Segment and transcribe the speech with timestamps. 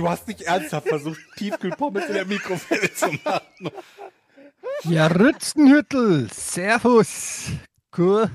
[0.00, 3.70] Du hast nicht ernsthaft versucht, Tiefkühlpommes in der Mikrowelle zu machen.
[4.84, 6.26] Ja, Rützenhüttel.
[6.32, 7.50] Servus.
[7.90, 8.30] Gut.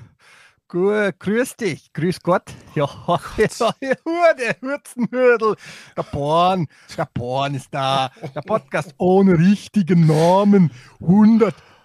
[0.68, 2.44] Gut, grüß dich, grüß Gott.
[2.76, 2.88] Ja,
[3.38, 3.48] ja,
[3.82, 5.56] ja der Hürzenhürdel.
[5.98, 8.12] Der Born, der Born ist da.
[8.36, 10.70] Der Podcast ohne richtigen Namen.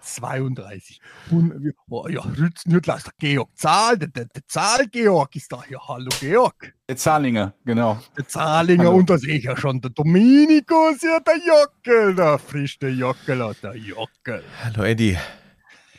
[0.01, 1.01] 132.
[1.31, 3.99] Und, oh, ja, ist der Georg Zahl.
[3.99, 5.63] Der, der, der Zahl-Georg ist da.
[5.69, 6.75] Ja, hallo Georg.
[6.89, 8.01] Der Zahlinger, genau.
[8.17, 8.97] Der Zahlinger Hallo.
[8.97, 9.81] und da sehe ich ja schon.
[9.81, 12.15] Der Dominikus, ja, der Jockel.
[12.15, 14.43] Der frische Jockel, der Jockel.
[14.65, 15.17] Hallo Eddie.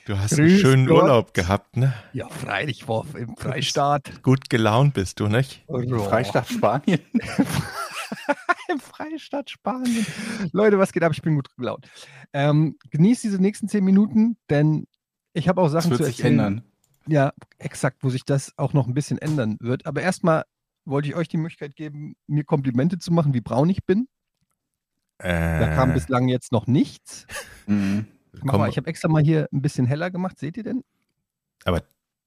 [0.05, 1.03] Du hast Grüß einen schönen Gott.
[1.03, 1.93] Urlaub gehabt, ne?
[2.11, 4.23] Ja, freilich, war im Freistaat.
[4.23, 5.63] Gut gelaunt bist du, nicht?
[5.67, 6.99] Freistaat Spanien.
[8.69, 10.05] Im Freistaat Spanien.
[10.51, 11.11] Leute, was geht ab?
[11.13, 11.89] Ich bin gut gelaunt.
[12.33, 14.87] Ähm, genießt diese nächsten zehn Minuten, denn
[15.33, 16.39] ich habe auch Das Sachen wird zu sich erzählen.
[16.39, 16.63] ändern.
[17.07, 19.85] Ja, exakt, wo sich das auch noch ein bisschen ändern wird.
[19.85, 20.43] Aber erstmal
[20.85, 24.07] wollte ich euch die Möglichkeit geben, mir Komplimente zu machen, wie braun ich bin.
[25.17, 27.25] Äh, Da kam bislang jetzt noch nichts.
[27.67, 28.07] Mhm.
[28.43, 30.39] Mal, ich habe extra mal hier ein bisschen heller gemacht.
[30.39, 30.83] Seht ihr denn?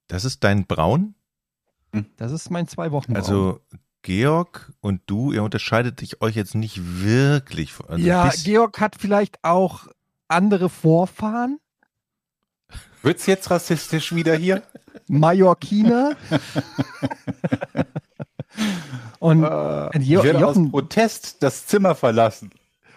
[0.06, 1.14] das ist dein Braun?
[2.16, 3.16] Das ist mein zwei Wochen.
[3.16, 3.60] Also
[4.04, 7.72] Georg und du, ihr unterscheidet dich euch jetzt nicht wirklich.
[7.72, 9.88] von- Also ja, Georg hat vielleicht auch
[10.28, 11.58] andere Vorfahren.
[13.02, 14.62] Wird's jetzt rassistisch wieder hier?
[15.08, 16.16] Mallorquiner.
[19.18, 22.50] und, Äh, und Jo- ich werde Jochen, aus Protest das Zimmer verlassen.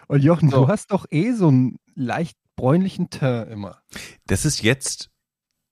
[0.07, 0.61] und Jochen So.
[0.61, 3.77] du hast doch eh so einen leicht bräunlichen Teint immer.
[4.25, 5.09] Das ist jetzt,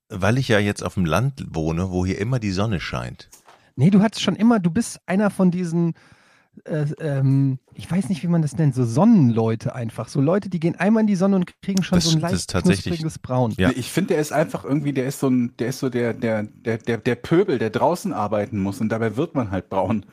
[0.09, 3.30] weil ich ja jetzt auf dem Land wohne, wo hier immer die Sonne scheint.
[3.75, 5.93] Nee, du hattest schon immer, du bist einer von diesen,
[6.63, 10.08] äh, ähm, ich weiß nicht, wie man das nennt, so Sonnenleute einfach.
[10.08, 12.53] So Leute, die gehen einmal in die Sonne und kriegen schon Das- so ein leicht
[12.53, 13.53] knuspriges Braun.
[13.58, 13.71] Ja.
[13.75, 16.43] Ich finde, der ist einfach irgendwie, der ist so ein, der ist so der, der,
[16.43, 20.05] der, der, der Pöbel, der draußen arbeiten muss und dabei wird man halt braun.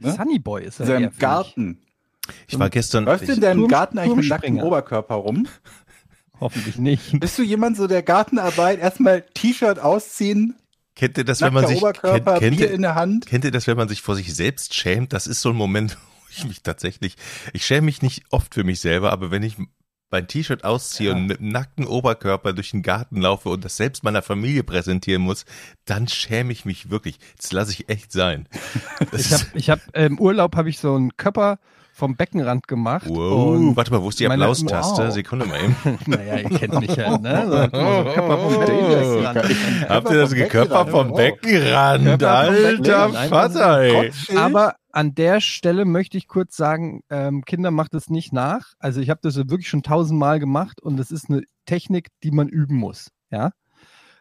[0.00, 0.12] ne?
[0.12, 1.18] Sunny Boy ist In er eher, seinem finde ich.
[1.20, 1.78] Garten.
[2.46, 4.58] Ich war gestern, Läufst du in deinem Garten eigentlich mit nacktem.
[4.60, 5.48] Oberkörper rum?
[6.38, 7.18] Hoffentlich nicht.
[7.20, 10.54] Bist du jemand so der Gartenarbeit, erstmal T-Shirt ausziehen,
[10.94, 12.24] kennt ihr das, wenn man sich, kennt, kennt,
[12.56, 13.26] Bier ihr, in der Hand?
[13.26, 15.12] kennt ihr das, wenn man sich vor sich selbst schämt?
[15.12, 17.16] Das ist so ein Moment, wo ich mich tatsächlich,
[17.52, 19.56] ich schäme mich nicht oft für mich selber, aber wenn ich
[20.10, 21.16] mein T-Shirt ausziehe Ja.
[21.16, 25.22] und mit einem nackten Oberkörper durch den Garten laufe und das selbst meiner Familie präsentieren
[25.22, 25.46] muss,
[25.86, 27.18] dann schäme ich mich wirklich.
[27.38, 28.46] Das lasse ich echt sein.
[29.10, 31.58] Das Ich habe hab, im Urlaub habe ich so einen Körper
[31.92, 33.06] vom Beckenrand gemacht.
[33.08, 33.54] wow.
[33.54, 35.04] Und, Warte mal, wo ist die Applaustaste?
[35.04, 35.12] wow.
[35.12, 35.76] Sekunde mal eben.
[36.06, 37.44] naja, ihr kennt mich ja, ne?
[37.46, 37.68] So,
[38.14, 39.88] Körper vom Beckenrand.
[39.88, 41.14] Habt ihr das Körper vom.
[41.14, 42.22] Beckenrand?
[42.22, 44.12] Alter Vater, ey.
[44.36, 48.72] Aber an der Stelle möchte ich kurz sagen, ähm, Kinder macht es nicht nach.
[48.78, 52.48] Also ich habe das wirklich schon tausendmal gemacht und das ist eine Technik, die man
[52.48, 53.08] üben muss.
[53.30, 53.52] Ja.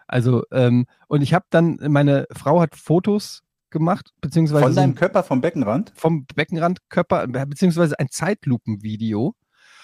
[0.08, 4.96] Also, ähm, und ich habe dann, meine Frau hat Fotos gemacht, beziehungsweise Von deinem ein,
[4.96, 5.94] Körper vom Beckenrand?
[5.96, 9.36] vom Beckenrandkörper, äh, beziehungsweise ein Zeitlupenvideo.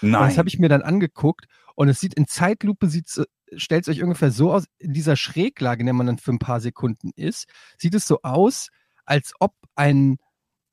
[0.01, 0.29] Und Nein.
[0.29, 3.21] das habe ich mir dann angeguckt und es sieht in Zeitlupe, sieht's,
[3.55, 6.39] stellt es euch ungefähr so aus, in dieser Schräglage, in der man dann für ein
[6.39, 8.69] paar Sekunden ist, sieht es so aus,
[9.05, 10.17] als ob ein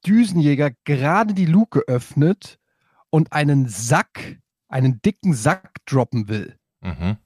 [0.06, 2.58] Düsenjäger gerade die Luke öffnet
[3.10, 4.38] und einen Sack,
[4.68, 6.58] einen dicken Sack droppen will.
[6.80, 7.16] Mhm.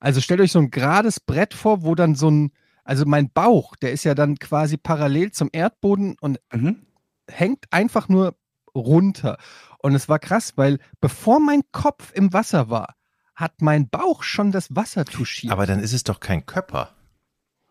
[0.00, 2.52] Also stellt euch so ein gerades Brett vor, wo dann so ein,
[2.84, 6.86] also mein Bauch, der ist ja dann quasi parallel zum Erdboden und Mhm.
[7.28, 8.36] hängt einfach nur
[8.74, 9.38] runter.
[9.78, 12.94] Und es war krass, weil bevor mein Kopf im Wasser war,
[13.34, 15.52] hat mein Bauch schon das Wasser touchiert.
[15.52, 16.90] Aber dann ist es doch kein Körper.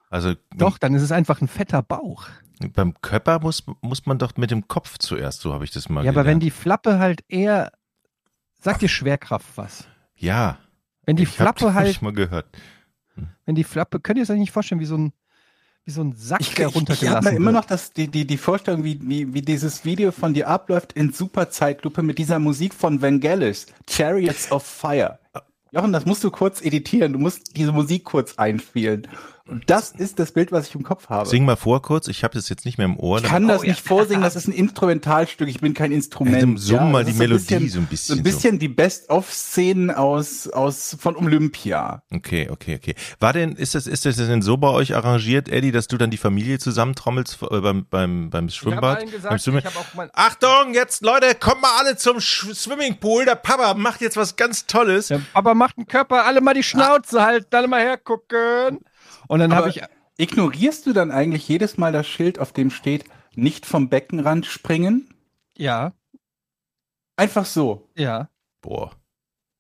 [0.10, 2.28] Also Doch, dann ist es einfach ein fetter Bauch.
[2.74, 6.06] beim Körper muss, muss man doch mit dem Kopf zuerst, so habe ich das mal
[6.06, 6.44] ja, aber wenn gelernt.
[6.44, 7.72] die Flappe halt eher,
[8.62, 9.86] sagt dir Schwerkraft was?
[10.16, 10.60] Ja,
[11.06, 12.46] Wenn die hab- Flappe hab halt, ich mal gehört.
[13.46, 15.14] Wenn die Flappe, könnt ihr es euch nicht vorstellen, wie so ein,
[15.86, 18.26] wie so ein Sack, Ich, der ich, ich habe runtergelassen immer noch das, die, die,
[18.26, 22.74] die Vorstellung, wie, wie, wie dieses Video von dir abläuft in Superzeitlupe mit dieser Musik
[22.74, 25.20] von Vangelis, Chariots of Fire.
[25.72, 27.14] Jochen, das musst du kurz editieren.
[27.14, 29.08] Du musst diese Musik kurz einspielen.
[29.50, 31.28] Und das ist das Bild, was ich im Kopf habe.
[31.28, 33.18] Sing mal vor kurz, ich habe das jetzt nicht mehr im Ohr.
[33.18, 36.58] Ich kann das nicht vorsingen, das ist ein Instrumentalstück, ich bin kein Instrument.
[36.58, 38.18] Also summ mal das die ist so ein Melodie bisschen- so ein So bisschen.
[38.20, 42.04] ein bisschen die Best-of-Szenen aus, aus, von Olympia.
[42.14, 42.96] Okay, okay, okay.
[43.20, 46.10] War denn, ist das, ist das denn so bei euch arrangiert, Eddie, dass du dann
[46.10, 49.06] die Familie zusammentrommelst äh, beim, beim, beim Schwimmbad?
[49.24, 49.62] beim Schwimmen?
[50.14, 53.26] Achtung, jetzt Leute, kommt mal alle zum Sch Swimmingpool.
[53.26, 55.08] Der Papa macht jetzt was ganz Tolles.
[55.10, 58.80] Der Papa macht einen Körper, alle mal die Schnauze halten, alle mal hergucken.
[59.28, 59.82] Und dann habe ich,
[60.18, 63.06] ignorierst du dann eigentlich jedes Mal das Schild, auf dem steht,
[63.36, 65.10] nicht vom Beckenrand springen?
[65.58, 65.94] ja,
[67.16, 67.90] Einfach so.
[67.96, 68.30] ja,
[68.62, 68.92] Boah.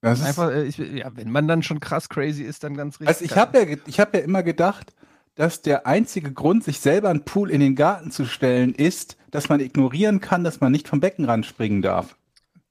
[0.01, 2.99] Das ist, einfach, äh, ich, ja, wenn man dann schon krass crazy ist, dann ganz
[2.99, 3.07] richtig.
[3.07, 4.93] also ich habe ja, ich hab ja immer gedacht,
[5.35, 9.47] dass der einzige Grund, sich selber einen Pool in den Garten zu stellen, ist, dass
[9.49, 12.17] man ignorieren kann, dass man nicht vom Beckenrand springen darf.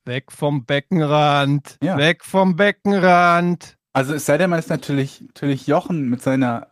[0.04, 1.96] Weg vom Beckenrand, Ja.
[1.96, 3.78] weg vom Beckenrand.
[3.94, 6.68] Also es sei denn, man ist natürlich, natürlich Jochen mit seiner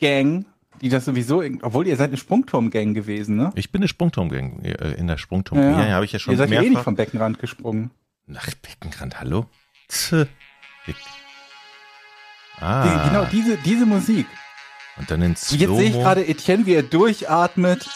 [0.00, 0.46] Gang,
[0.80, 3.50] die das sowieso, obwohl ihr seid eine Sprungturm-Gang gewesen, ne?
[3.56, 5.58] Ich bin eine Sprungturm äh, in der Sprungturm.
[5.58, 6.84] Ja, ja, habe ich ja schon Ihr seid ja eh nicht mehrfach.
[6.84, 7.90] vom Beckenrand gesprungen.
[8.26, 9.46] Nach Beckenrand, hallo?
[10.86, 10.94] Die,
[12.60, 14.26] Ah, genau diese, diese Musik.
[14.98, 17.88] und dann in Jetzt sehe ich gerade Etienne, wie er durchatmet,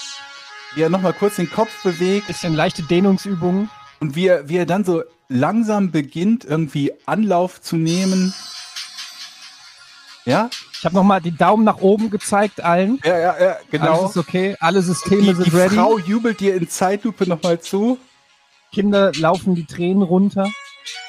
[0.76, 3.70] wie er nochmal kurz den Kopf bewegt Bisschen leichte Dehnungsübungen.
[4.00, 8.32] und wie er, wie er dann so langsam beginnt, irgendwie Anlauf zu nehmen.
[10.24, 10.48] Ja?
[10.82, 12.98] Ich habe nochmal die Daumen nach oben gezeigt allen.
[13.04, 14.00] Ja, ja, ja, genau.
[14.00, 15.76] Alles ist okay, alle Systeme die, sind die ready.
[15.76, 17.98] Frau jubelt dir in Zeitlupe nochmal zu.
[18.72, 20.50] Kinder laufen die Tränen runter.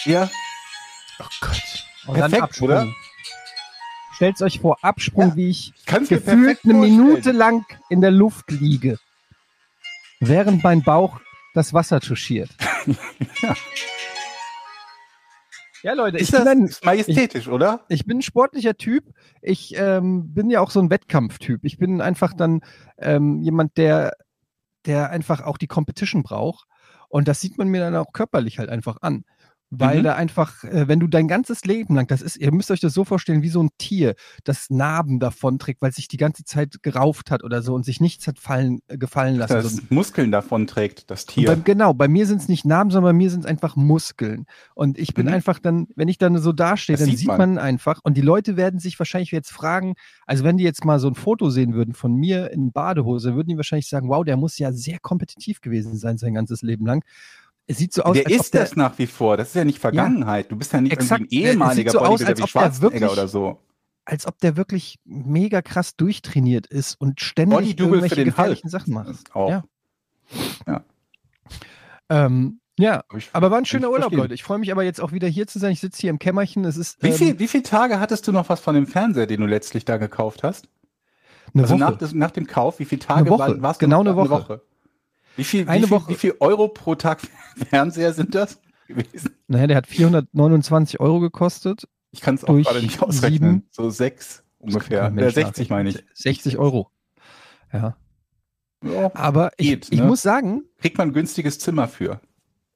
[0.06, 0.30] Ja.
[1.20, 1.86] Oh Gott.
[2.06, 2.68] Und dann Perfekt, Absprung.
[2.68, 2.88] oder?
[4.14, 6.75] Stellt euch vor, Absprung, Ja, wie ich Kannst gefühlt eine.
[6.75, 9.00] Minute lang in der Luft liege,
[10.20, 11.20] während mein Bauch
[11.56, 12.52] das Wasser touchiert.
[13.42, 13.56] Ja.
[15.83, 17.83] Ja, Leute, ich Ist bin, das ein, ist majestätisch, oder?
[17.89, 19.13] ich bin ein sportlicher Typ.
[19.41, 21.65] Ich ähm, bin ja auch so ein Wettkampftyp.
[21.65, 22.62] Ich bin einfach dann
[22.97, 24.13] ähm, jemand, der,
[24.85, 26.68] der einfach auch die Competition braucht.
[27.09, 29.25] Und das sieht man mir dann auch körperlich halt einfach an.
[29.75, 30.04] Weil Mhm.
[30.04, 32.94] da einfach, äh, wenn du dein ganzes Leben lang, das ist, ihr müsst euch das
[32.94, 36.84] so vorstellen, wie so ein Tier, das Narben davon trägt, weil sich die ganze Zeit
[36.84, 39.54] gerauft hat oder so und sich nichts hat fallen, äh, gefallen lassen.
[39.54, 41.48] Das Muskeln davon trägt, das Tier.
[41.48, 44.46] Bei, genau, bei mir sind es nicht Narben, sondern bei mir sind es einfach Muskeln.
[44.75, 45.34] Und ich bin Mhm.
[45.34, 47.56] einfach dann, wenn ich dann so dastehe, Das dann sieht sieht man.
[47.56, 47.58] man.
[47.58, 48.00] einfach.
[48.04, 49.96] Und die Leute werden sich wahrscheinlich jetzt fragen,
[50.28, 53.50] also wenn die jetzt mal so ein Foto sehen würden von mir in Badehose, würden
[53.50, 57.04] die wahrscheinlich sagen, wow, der muss ja sehr kompetitiv gewesen sein sein ganzes Leben lang.
[57.65, 59.38] Es sieht so aus, der als ob ist das nach wie vor.
[59.38, 60.51] Das ist ja nicht Vergangenheit.
[60.51, 61.21] Du bist ja nicht Exakt.
[61.21, 63.60] irgendwie ein ehemaliger so Bodybuilder wie Schwarzenegger wirklich- oder so.
[64.06, 68.63] als ob der wirklich mega krass durchtrainiert ist und ständig Bodydouble für irgendwelche den gefährlichen
[68.63, 68.71] Hulk.
[68.71, 69.33] Sachen macht.
[69.36, 69.50] Auch.
[69.50, 69.63] Ja.
[70.68, 70.83] Ja.
[72.10, 74.19] Ähm, ja, Ich- aber war ein schöner Urlaub, verstehen.
[74.19, 74.33] Leute.
[74.33, 75.71] Ich freue mich aber jetzt auch wieder hier zu sein.
[75.71, 76.65] Ich sitze hier im Kämmerchen.
[76.65, 79.27] Es ist Wie, ähm, viel, wie viele Tage hattest du noch was von dem Fernseher,
[79.27, 80.68] den du letztlich da gekauft hast?
[81.54, 81.98] eine also Woche.
[82.01, 83.39] nach, nach dem Kauf, wie viele Tage Eine Woche.
[83.39, 84.15] war- warst du Genau eine da?
[84.18, 84.62] Woche.
[85.35, 86.09] Wie viel, Eine wie, viel, Woche.
[86.12, 87.19] wie viel Euro pro Tag
[87.69, 89.31] Fernseher sind das gewesen?
[89.47, 91.88] Naja, der hat 429 Euro gekostet.
[92.12, 93.51] Ich kann es auch gerade nicht ausrechnen.
[93.51, 93.68] sieben.
[93.71, 95.06] So sechs ungefähr.
[95.06, 96.03] Äh, Mensch 60 meine ich.
[96.13, 96.89] 60 Euro.
[97.71, 97.95] Ja.
[98.85, 100.06] Ja, Aber ich, Geht, ich ne?
[100.06, 102.19] muss sagen, kriegt man ein günstiges Zimmer für.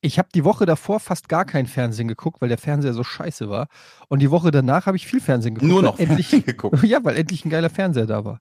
[0.01, 3.49] ich habe die Woche davor fast gar kein Fernsehen geguckt, weil der Fernseher so scheiße
[3.49, 3.67] war.
[4.07, 5.69] Und die Woche danach habe ich viel Fernsehen geguckt.
[5.69, 6.81] Nur noch endlich, geguckt.
[6.83, 8.39] Ja, weil endlich ein geiler Fernseher da war.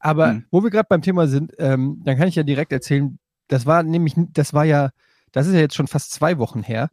[0.00, 0.44] Aber Hm.
[0.50, 3.18] wo wir gerade beim Thema sind, ähm, dann kann ich ja direkt erzählen,
[3.48, 4.90] das war nämlich, das war ja,
[5.32, 6.90] das ist ja jetzt schon fast zwei Wochen her,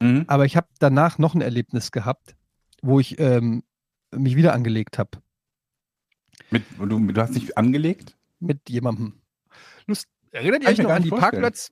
[0.00, 0.24] Mhm.
[0.26, 2.34] aber ich habe danach noch ein Erlebnis gehabt,
[2.82, 3.62] wo ich ähm,
[4.14, 5.18] mich wieder angelegt habe
[6.50, 8.16] Mit, du, du hast dich angelegt?
[8.40, 9.20] mit jemandem.
[9.86, 11.32] Lust, erinnert ihr euch noch an die vorstellen.
[11.42, 11.70] Parkplatz,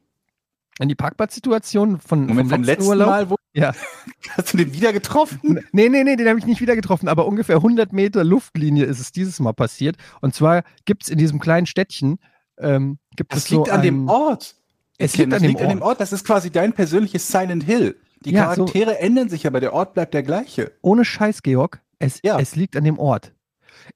[0.78, 3.08] an die Parkplatzsituation von, Moment, vom letzten Urlaub?
[3.08, 3.72] Mal, wo Ja.
[4.36, 5.60] hast du den wieder getroffen?
[5.72, 8.98] Nee, nee, nee, den habe ich nicht wieder getroffen, aber ungefähr 100 Meter Luftlinie ist
[9.00, 9.96] es dieses Mal passiert.
[10.20, 12.18] Und zwar gibt es in diesem kleinen Städtchen,
[12.58, 14.54] ähm, gibt Das es liegt so an ein, dem Ort.
[14.98, 16.00] Es liegt an dem liegt an dem Ort.
[16.00, 17.96] Das ist quasi dein persönliches Silent Hill.
[18.24, 20.72] Die Ja, so- Charaktere ändern sich, aber der Ort bleibt der gleiche.
[20.80, 22.38] Ohne Scheiß, Georg, es, Ja.
[22.38, 23.32] es liegt an dem Ort.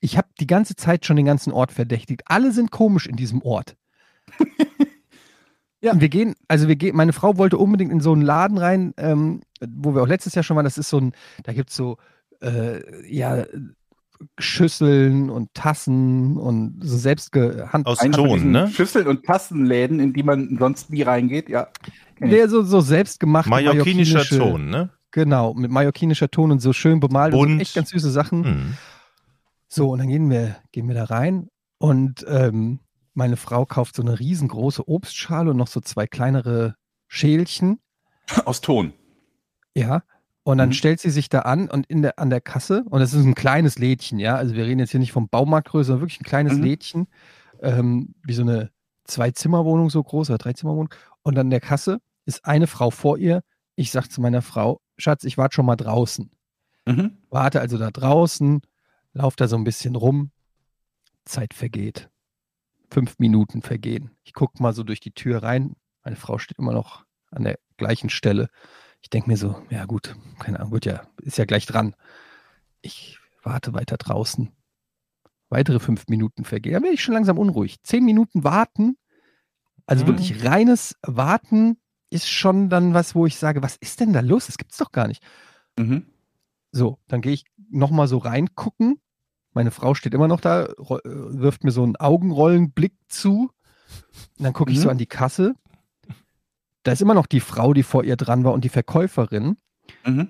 [0.01, 2.23] Ich habe die ganze Zeit schon den ganzen Ort verdächtigt.
[2.27, 3.77] Alle sind komisch in diesem Ort.
[5.87, 5.93] Ja.
[5.93, 8.93] Und Wir gehen, also wir gehen, meine Frau wollte unbedingt in so einen Laden rein,
[8.97, 10.65] ähm, wo wir auch letztes Jahr schon waren.
[10.65, 11.13] Das ist so ein,
[11.45, 11.97] da gibt es so,
[12.43, 13.45] äh, ja,
[14.39, 17.87] Schüsseln und Tassen und so selbst gehand.
[17.87, 18.69] Aus Ton, ne?
[18.69, 21.49] Schüsseln- und Tassenläden, in die man sonst nie reingeht.
[21.49, 21.69] Ja.
[22.21, 24.91] Der so, so selbstgemachte Mallorquinischer mallorquinische- Ton, ne?
[25.13, 27.53] Genau, mit mallorquinischer Ton und so schön bemalt und Bunt.
[27.59, 28.45] so echt ganz süße Sachen.
[28.45, 28.75] Hm.
[29.69, 32.81] So, und dann gehen wir, gehen wir da rein und ähm,
[33.17, 36.77] meine Frau kauft so eine riesengroße Obstschale und noch so zwei kleinere
[37.09, 37.79] Schälchen.
[38.45, 38.93] Aus Ton.
[39.75, 40.03] Ja.
[40.43, 40.75] Und dann mhm.
[40.75, 43.35] stellt sie sich da an und in der, an der Kasse, und das ist ein
[43.35, 46.55] kleines Lädchen, ja, also wir reden jetzt hier nicht vom Baumarktgröße, sondern wirklich ein kleines
[46.55, 46.63] mhm.
[46.63, 47.07] Lädchen,
[47.63, 48.71] ähm, wie so eine
[49.05, 50.95] Zwei-Zimmer-Wohnung so groß oder Drei-Zimmer-Wohnung.
[51.23, 53.43] Und an der Kasse ist eine Frau vor ihr.
[53.75, 56.31] Ich sage zu meiner Frau, Schatz, ich warte schon mal draußen.
[56.87, 57.19] Mhm.
[57.31, 58.61] Warte also da draußen,
[59.13, 60.31] laufe da so ein bisschen rum.
[61.25, 62.09] Zeit vergeht.
[62.91, 64.11] Fünf Minuten vergehen.
[64.23, 65.77] Ich gucke mal so durch die Tür rein.
[66.05, 68.49] Meine Frau steht immer noch an der gleichen Stelle.
[69.03, 71.95] Ich denke mir so, ja gut, keine Ahnung, wird ja, ist ja gleich dran.
[72.81, 74.53] Ich warte weiter draußen.
[75.49, 76.75] Weitere fünf Minuten vergehen.
[76.75, 77.83] Da werde ich schon langsam unruhig.
[77.83, 78.97] Zehn Minuten warten,
[79.87, 80.09] also mhm.
[80.09, 81.79] wirklich reines Warten
[82.11, 84.47] ist schon dann was, wo ich sage, was ist denn da los?
[84.47, 85.23] Das gibt es doch gar nicht.
[85.79, 86.07] Mhm.
[86.73, 89.01] So, dann gehe ich nochmal so reingucken.
[89.57, 93.51] Meine Frau steht immer noch da, wirft mir so einen Augenrollenblick zu.
[94.39, 94.83] Und dann gucke ich mhm.
[94.83, 95.55] so an die Kasse
[96.87, 99.57] da ist immer noch die Frau, die vor ihr dran war und die Verkäuferin.
[100.05, 100.29] Mhm.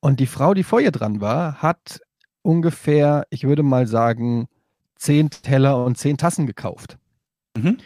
[0.00, 2.00] Und die Frau, die vor ihr dran war, hat
[2.40, 4.48] ungefähr, ich würde mal sagen,
[4.96, 6.98] zehn Teller und zehn Tassen gekauft.
[7.54, 7.76] Mhm.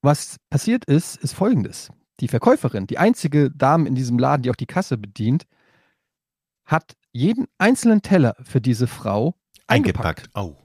[0.00, 1.90] Was passiert ist, ist folgendes.
[2.18, 5.46] Die Verkäuferin, die einzige Dame in diesem Laden, die auch die Kasse bedient,
[6.64, 9.36] hat jeden einzelnen Teller für diese Frau
[9.72, 10.30] eingepackt.
[10.36, 10.36] eingepackt.
[10.36, 10.56] Oh.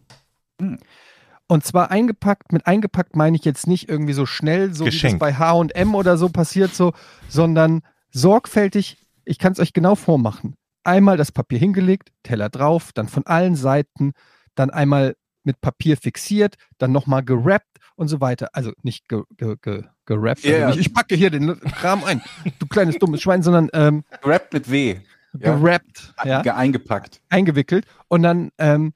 [1.47, 5.15] Und zwar eingepackt, mit eingepackt meine ich jetzt nicht irgendwie so schnell, so Geschenk.
[5.15, 6.93] wie das bei HM oder so passiert, so,
[7.29, 10.55] sondern sorgfältig, ich kann es euch genau vormachen.
[10.83, 14.11] Einmal das Papier hingelegt, Teller drauf, dann von allen Seiten,
[14.55, 18.49] dann einmal mit Papier fixiert, dann nochmal gerappt und so weiter.
[18.51, 20.43] Also nicht ge, ge, ge, gerappt.
[20.43, 20.67] Yeah.
[20.67, 22.21] Also ich packe hier den Kram ein,
[22.59, 24.99] du kleines dummes Schwein, sondern ähm, gerappt mit W.
[25.33, 26.41] Gerappt, ja.
[26.41, 27.21] Eingepackt.
[27.29, 27.85] Eingewickelt.
[28.07, 28.93] Und dann ähm,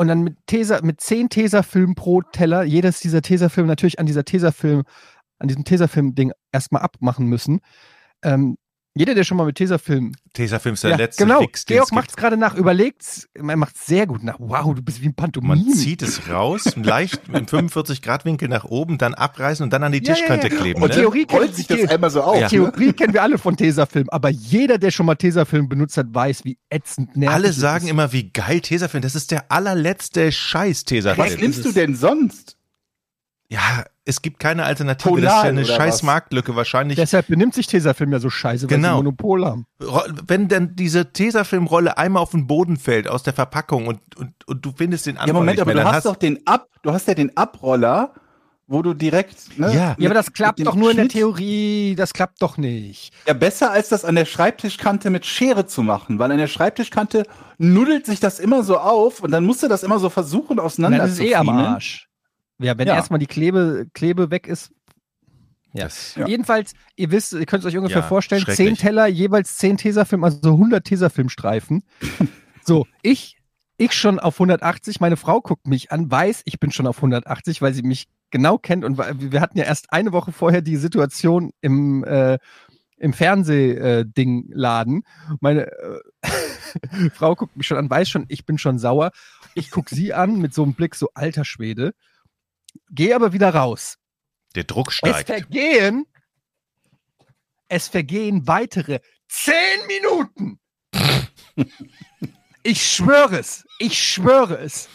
[0.00, 4.24] und dann mit Tesa, mit zehn Tesafilmen pro Teller, jedes dieser Tesafilme natürlich an dieser
[4.24, 4.84] Tesafilm,
[5.38, 7.60] an diesem Tesafilm-Ding erstmal abmachen müssen.
[8.22, 8.56] Ähm,
[8.94, 10.12] jeder, der schon mal mit Tesafilm.
[10.32, 11.40] Tesafilm ist der ja, letzte genau.
[11.40, 14.36] Fix, Georg macht es gerade nach, überlegt, er macht es sehr gut nach.
[14.40, 15.48] Wow, du bist wie ein Pantomim.
[15.48, 20.00] Man zieht es raus, leicht im 45-Grad-Winkel nach oben, dann abreißen und dann an die
[20.00, 20.82] Tischkante ja, ja, kleben.
[20.82, 20.96] Und ne?
[20.96, 22.48] Theorie kennt sich das einmal so auf.
[22.48, 22.92] Theorie ne?
[22.94, 26.58] kennen wir alle von Tesafilm, aber jeder, der schon mal Tesafilm benutzt hat, weiß, wie
[26.68, 27.90] ätzend nervig Alle sagen ist.
[27.90, 31.26] immer, wie geil Tesafilm, das ist der allerletzte Scheiß Tesafilm.
[31.28, 32.56] Was nimmst du denn sonst?
[33.50, 35.10] Ja, es gibt keine Alternative.
[35.10, 36.02] Tonal, das ist ja eine scheiß was?
[36.04, 36.96] Marktlücke wahrscheinlich.
[36.96, 38.90] Deshalb benimmt sich Tesafilm ja so scheiße, weil genau.
[38.90, 39.66] sie Monopol haben.
[40.26, 44.64] Wenn denn diese Tesafilmrolle einmal auf den Boden fällt aus der Verpackung und, und, und
[44.64, 47.08] du findest den Anfang Ja, Moment, aber du hast, hast doch den Ab, du hast
[47.08, 48.14] ja den Abroller,
[48.68, 49.58] wo du direkt.
[49.58, 49.96] Ne, ja.
[49.98, 51.02] ja, aber das klappt doch nur Schnitt.
[51.02, 51.94] in der Theorie.
[51.96, 53.12] Das klappt doch nicht.
[53.26, 57.24] Ja, besser als das an der Schreibtischkante mit Schere zu machen, weil an der Schreibtischkante
[57.58, 60.98] nuddelt sich das immer so auf und dann musst du das immer so versuchen auseinander
[60.98, 62.09] zu Das ist eh am Arsch.
[62.60, 62.94] Ja, wenn ja.
[62.94, 64.70] erstmal die Klebe, Klebe weg ist.
[65.72, 65.84] Ja.
[65.84, 66.26] Das, ja.
[66.26, 70.24] Jedenfalls, ihr wisst, ihr könnt es euch ungefähr ja, vorstellen, zehn Teller, jeweils zehn Tesafilm,
[70.24, 71.84] also so 100 Tesafilmstreifen.
[72.64, 73.36] so, ich,
[73.76, 77.62] ich schon auf 180, meine Frau guckt mich an, weiß, ich bin schon auf 180,
[77.62, 81.52] weil sie mich genau kennt und wir hatten ja erst eine Woche vorher die Situation
[81.60, 82.38] im, äh,
[82.96, 84.98] im Fernsehding-Laden.
[84.98, 86.00] Äh, meine äh,
[87.14, 89.12] Frau guckt mich schon an, weiß schon, ich bin schon sauer.
[89.54, 91.94] Ich gucke sie an mit so einem Blick, so alter Schwede.
[92.90, 93.98] Geh aber wieder raus.
[94.54, 95.28] Der Druck steigt.
[95.30, 96.06] Es vergehen,
[97.68, 100.60] es vergehen weitere zehn Minuten.
[102.62, 103.64] ich schwöre es.
[103.78, 104.88] Ich schwöre es.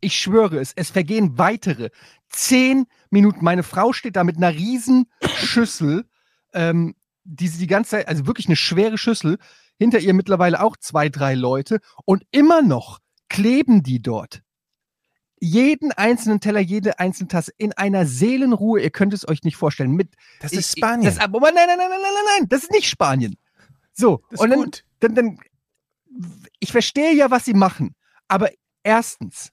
[0.00, 0.72] Ich schwöre es.
[0.76, 1.90] Es vergehen weitere
[2.28, 3.42] zehn Minuten.
[3.42, 6.04] Meine Frau steht da mit einer riesen Schüssel,
[6.52, 6.94] ähm,
[7.24, 9.38] die sie die ganze Zeit, also wirklich eine schwere Schüssel.
[9.78, 11.80] Hinter ihr mittlerweile auch zwei, drei Leute.
[12.04, 14.42] Und immer noch kleben die dort
[15.40, 18.80] jeden einzelnen Teller, jede einzelne Tasse in einer Seelenruhe.
[18.80, 19.92] Ihr könnt es euch nicht vorstellen.
[19.92, 21.04] Mit, das ist Spanien.
[21.04, 23.36] Das, aber nein, nein, nein, nein, nein, nein, das ist nicht Spanien.
[23.92, 24.84] So, das und dann, gut.
[25.00, 25.38] Dann, dann,
[26.60, 27.94] ich verstehe ja, was sie machen.
[28.28, 28.50] Aber
[28.82, 29.50] erstens,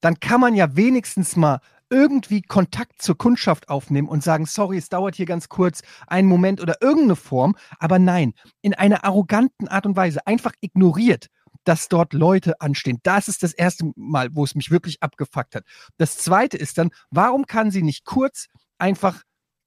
[0.00, 1.60] dann kann man ja wenigstens mal
[1.90, 6.60] irgendwie Kontakt zur Kundschaft aufnehmen und sagen, sorry, es dauert hier ganz kurz, einen Moment
[6.60, 7.56] oder irgendeine Form.
[7.78, 11.28] Aber nein, in einer arroganten Art und Weise einfach ignoriert
[11.64, 13.00] dass dort Leute anstehen.
[13.02, 15.64] Das ist das erste Mal, wo es mich wirklich abgefuckt hat.
[15.96, 19.22] Das zweite ist dann, warum kann sie nicht kurz einfach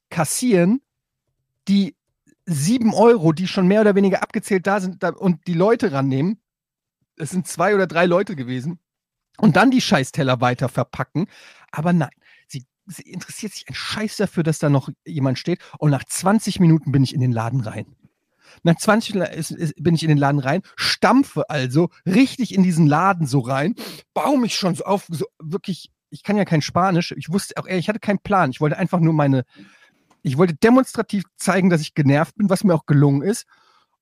[0.09, 0.81] kassieren,
[1.67, 1.95] die
[2.45, 6.39] sieben Euro, die schon mehr oder weniger abgezählt da sind, und die Leute rannehmen?
[7.17, 8.79] Es sind zwei oder drei Leute gewesen.
[9.37, 11.27] Und dann die Scheißteller weiter verpacken.
[11.71, 12.09] Aber nein,
[12.47, 15.59] sie, sie interessiert sich ein Scheiß dafür, dass da noch jemand steht.
[15.77, 17.85] Und nach 20 Minuten bin ich in den Laden rein.
[18.63, 23.27] Nach 20 Minuten bin ich in den Laden rein, stampfe also richtig in diesen Laden
[23.27, 23.75] so rein,
[24.13, 27.67] baue mich schon so auf, so wirklich, ich kann ja kein Spanisch, ich wusste auch,
[27.67, 29.43] ich hatte keinen Plan, ich wollte einfach nur meine,
[30.21, 33.45] ich wollte demonstrativ zeigen, dass ich genervt bin, was mir auch gelungen ist.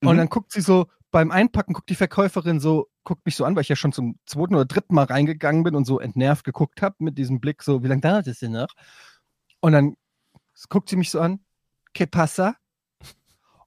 [0.02, 0.18] Und mhm.
[0.18, 3.62] dann guckt sie so beim Einpacken, guckt die Verkäuferin so, guckt mich so an, weil
[3.62, 6.96] ich ja schon zum zweiten oder dritten Mal reingegangen bin und so entnervt geguckt habe
[7.00, 8.74] mit diesem Blick, so, wie lange dauert es denn noch?
[9.62, 9.96] Und dann
[10.70, 11.40] guckt sie mich so an,
[11.94, 12.56] que pasa?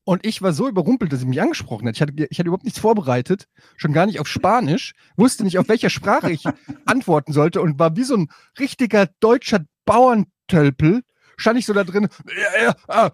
[0.09, 1.97] Und ich war so überrumpelt, dass sie mich angesprochen hat.
[1.97, 3.47] Ich hatte, ich hatte überhaupt nichts vorbereitet,
[3.77, 6.45] schon gar nicht auf Spanisch, wusste nicht, auf welcher Sprache ich
[6.87, 11.03] antworten sollte und war wie so ein richtiger deutscher Bauerntölpel.
[11.37, 13.11] Stand ich so da drin, yeah, yeah, uh,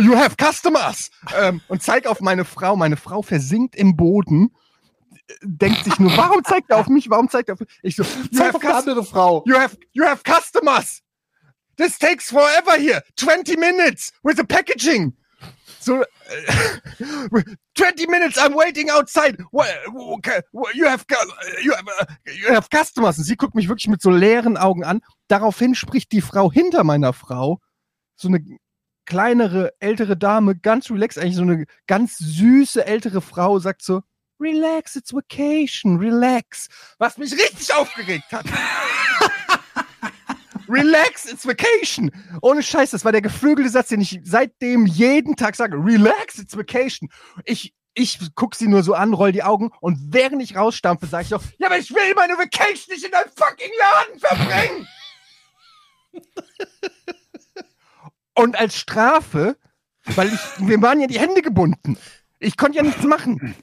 [0.00, 1.10] you have customers!
[1.36, 2.76] Ähm, und zeig auf meine Frau.
[2.76, 4.54] Meine Frau versinkt im Boden,
[5.42, 7.10] denkt sich nur, warum zeigt er auf mich?
[7.10, 7.80] Warum zeigt er auf mich?
[7.82, 9.42] Ich so, you have, andere Frau.
[9.44, 11.02] You have, you have customers!
[11.76, 13.02] This takes forever here!
[13.16, 15.16] 20 minutes with the packaging!
[15.80, 16.04] So,
[17.74, 19.38] 20 minutes I'm waiting outside.
[20.74, 21.04] You have,
[21.62, 21.86] you have,
[22.26, 23.18] you have customers.
[23.18, 25.00] Und sie guckt mich wirklich mit so leeren Augen an.
[25.28, 27.60] Daraufhin spricht die Frau hinter meiner Frau,
[28.16, 28.44] so eine
[29.06, 34.02] kleinere, ältere Dame, ganz relaxed, eigentlich so eine ganz süße, ältere Frau, sagt so,
[34.38, 36.68] relax, it's vacation, relax.
[36.98, 38.44] Was mich richtig aufgeregt hat.
[40.68, 42.10] Relax, it's vacation.
[42.42, 45.76] Ohne Scheiß, das war der geflügelte Satz, den ich seitdem jeden Tag sage.
[45.76, 47.08] Relax, it's vacation.
[47.44, 51.24] Ich, ich guck sie nur so an, roll die Augen und während ich rausstampfe, sage
[51.24, 54.88] ich doch, ja, aber ich will meine Vacation nicht in deinem fucking Laden verbringen.
[58.34, 59.56] und als Strafe,
[60.04, 61.98] weil ich, wir waren ja die Hände gebunden.
[62.38, 63.56] Ich konnte ja nichts machen.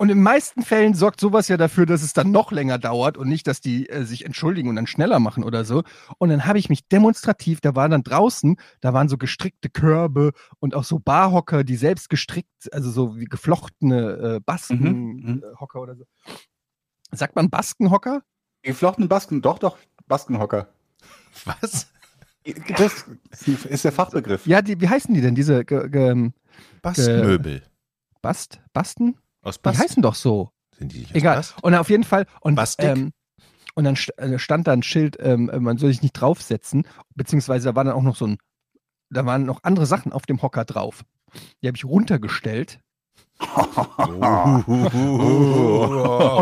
[0.00, 3.18] Und in den meisten Fällen sorgt sowas ja dafür, dass es dann noch länger dauert
[3.18, 5.82] und nicht, dass die äh, sich entschuldigen und dann schneller machen oder so.
[6.16, 10.32] Und dann habe ich mich demonstrativ, da war dann draußen, da waren so gestrickte Körbe
[10.58, 15.42] und auch so Barhocker, die selbst gestrickt, also so wie geflochtene äh, Baskenhocker mhm, mhm.
[15.44, 16.04] äh, oder so.
[17.12, 18.22] Sagt man Baskenhocker?
[18.62, 19.76] Geflochtene Basken, doch, doch,
[20.06, 20.72] Baskenhocker.
[21.44, 21.92] Was?
[22.78, 23.04] Das
[23.66, 24.46] ist der Fachbegriff.
[24.46, 25.62] Ja, die, wie heißen die denn, diese
[26.80, 27.62] Bastmöbel?
[28.22, 28.62] Bast?
[28.72, 29.18] Basten?
[29.42, 29.78] Aus Bast?
[29.78, 30.50] Die heißen doch so.
[30.78, 31.36] Sind die nicht Egal.
[31.36, 31.62] Bast?
[31.62, 32.26] Und auf jeden Fall.
[32.40, 33.12] Und, ähm,
[33.74, 37.74] und dann äh, stand da ein Schild, ähm, man soll sich nicht draufsetzen, beziehungsweise da
[37.74, 38.38] war dann auch noch so ein,
[39.10, 41.04] da waren noch andere Sachen auf dem Hocker drauf.
[41.62, 42.80] Die habe ich runtergestellt
[43.40, 43.56] und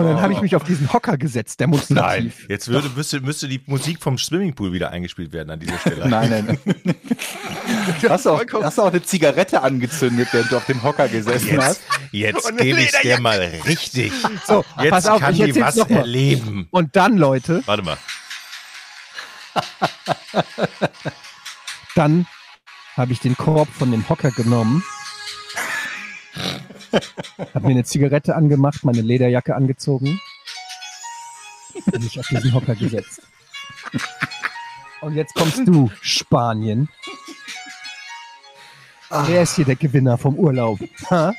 [0.04, 1.94] dann habe ich mich auf diesen Hocker gesetzt, demonstrativ.
[1.94, 6.08] Nein, jetzt würde, müsste, müsste die Musik vom Swimmingpool wieder eingespielt werden an dieser Stelle.
[6.08, 6.96] nein, nein, nein.
[8.08, 11.48] Hast du, auch, hast du auch eine Zigarette angezündet, während du auf dem Hocker gesessen
[11.48, 11.80] jetzt, hast?
[12.12, 14.12] Jetzt gebe ich dir mal richtig.
[14.46, 16.68] So, jetzt pass auf, kann ich die was erleben.
[16.70, 17.62] Und dann, Leute.
[17.66, 17.96] Warte mal.
[21.94, 22.26] Dann
[22.96, 24.82] habe ich den Korb von dem Hocker genommen
[27.54, 30.20] hab mir eine Zigarette angemacht, meine Lederjacke angezogen
[31.86, 33.22] und mich auf diesen Hocker gesetzt.
[35.00, 36.88] Und jetzt kommst du, Spanien.
[39.10, 40.80] Wer ist hier der Gewinner vom Urlaub?
[41.10, 41.32] Ha?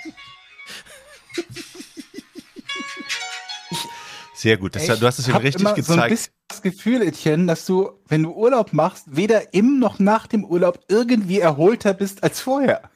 [4.34, 5.98] Sehr gut, das, du hast es ja richtig immer gezeigt.
[5.98, 10.00] So ein bisschen das Gefühl, Etienne, dass du, wenn du Urlaub machst, weder im noch
[10.00, 12.90] nach dem Urlaub irgendwie erholter bist als vorher.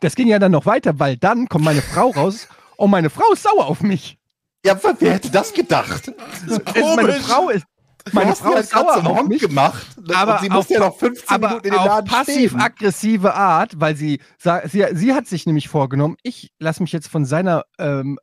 [0.00, 3.32] Das ging ja dann noch weiter, weil dann kommt meine Frau raus und meine Frau
[3.32, 4.18] ist sauer auf mich.
[4.64, 6.12] Ja, wer hätte das gedacht?
[6.46, 7.64] Das ist meine Frau ist
[8.12, 11.74] meine Frau ist sauer auf mich gemacht, aber sie muss ja noch 15 Minuten in
[11.74, 14.20] den Laden passiv-aggressive Art, weil sie,
[14.64, 18.18] sie sie hat sich nämlich vorgenommen, ich lasse mich jetzt von seiner ähm,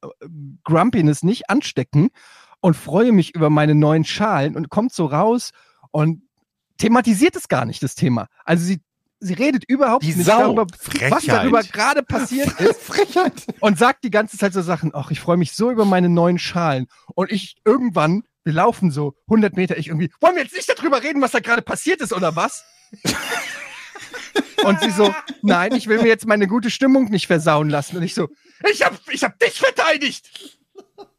[0.63, 2.09] Grumpiness nicht anstecken
[2.61, 5.51] und freue mich über meine neuen Schalen und kommt so raus
[5.91, 6.23] und
[6.77, 8.27] thematisiert es gar nicht das Thema.
[8.43, 8.81] Also sie
[9.25, 10.39] sie redet überhaupt die nicht Sau.
[10.39, 11.11] darüber, Frechheit.
[11.11, 12.81] was darüber gerade passiert ist.
[12.81, 13.33] Frechheit.
[13.59, 16.39] Und sagt die ganze Zeit so Sachen, ach, ich freue mich so über meine neuen
[16.39, 16.87] Schalen.
[17.15, 21.01] Und ich irgendwann, wir laufen so 100 Meter, ich irgendwie, wollen wir jetzt nicht darüber
[21.03, 22.63] reden, was da gerade passiert ist oder was?
[24.63, 27.97] Und sie so, nein, ich will mir jetzt meine gute Stimmung nicht versauen lassen.
[27.97, 28.29] Und ich so,
[28.71, 30.57] ich hab, ich hab dich verteidigt.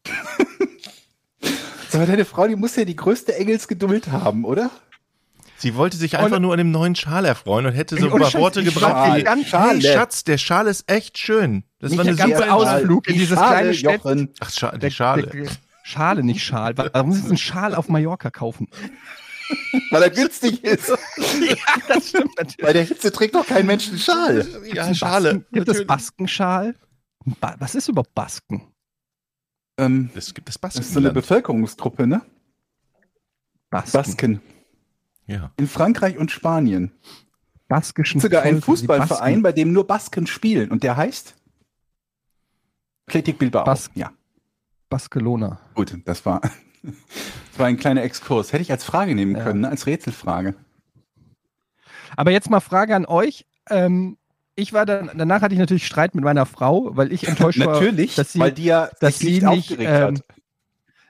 [1.92, 4.70] Aber deine Frau, die muss ja die größte Engelsgeduld haben, oder?
[5.58, 8.20] Sie wollte sich einfach und, nur an dem neuen Schal erfreuen und hätte so ein
[8.20, 11.64] paar Worte gebracht wie, hey, Schatz, der Schal ist echt schön.
[11.78, 14.34] Das nicht war eine super Ausflug in dieses Schale, kleine Städtchen.
[14.40, 15.22] Ach, Scha die Schale.
[15.22, 15.50] Der, der,
[15.82, 16.76] Schale, nicht Schal.
[16.76, 18.68] Warum sie einen Schal auf Mallorca kaufen?
[19.90, 20.88] Weil er günstig ist.
[20.88, 21.56] ja,
[21.88, 22.56] das stimmt natürlich.
[22.56, 24.46] Bei der Hitze trägt doch kein Mensch einen Schal.
[24.72, 25.34] Ja, Schale.
[25.34, 26.74] Basken, gibt es Baskenschal?
[27.40, 28.62] Ba was ist überhaupt Basken?
[29.78, 30.80] Ähm, es gibt das Basken.
[30.80, 32.22] Das ist so eine Bevölkerungsgruppe, ne?
[33.70, 33.92] Basken.
[33.92, 34.40] Basken.
[35.26, 35.52] Ja.
[35.56, 36.92] In Frankreich und Spanien.
[37.68, 40.70] Baskischen sogar einen Fußballverein, bei dem nur Basken spielen.
[40.70, 41.34] Und der heißt?
[43.08, 43.64] Athletic Bilbao.
[43.64, 44.12] Bas ja.
[44.88, 45.58] Baskelona.
[45.74, 46.40] Gut, das war,
[46.82, 48.52] das war ein kleiner Exkurs.
[48.52, 49.42] Hätte ich als Frage nehmen ja.
[49.42, 49.68] können, ne?
[49.68, 50.54] als Rätselfrage.
[52.16, 53.46] Aber jetzt mal Frage an euch.
[53.68, 54.16] Ähm,
[54.54, 57.66] ich war dann, danach hatte ich natürlich Streit mit meiner Frau, weil ich enttäuscht war,
[57.74, 60.24] natürlich, dass sie, weil die ja dass sie nicht, aufgeregt ähm, hat.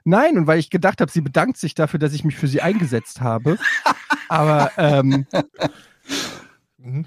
[0.08, 2.62] Nein, und weil ich gedacht habe, sie bedankt sich dafür, dass ich mich für sie
[2.62, 3.58] eingesetzt habe.
[4.28, 5.26] aber ähm,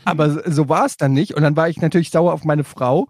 [0.04, 1.34] aber so- war es dann nicht.
[1.34, 3.08] Und dann war ich natürlich sauer auf meine Frau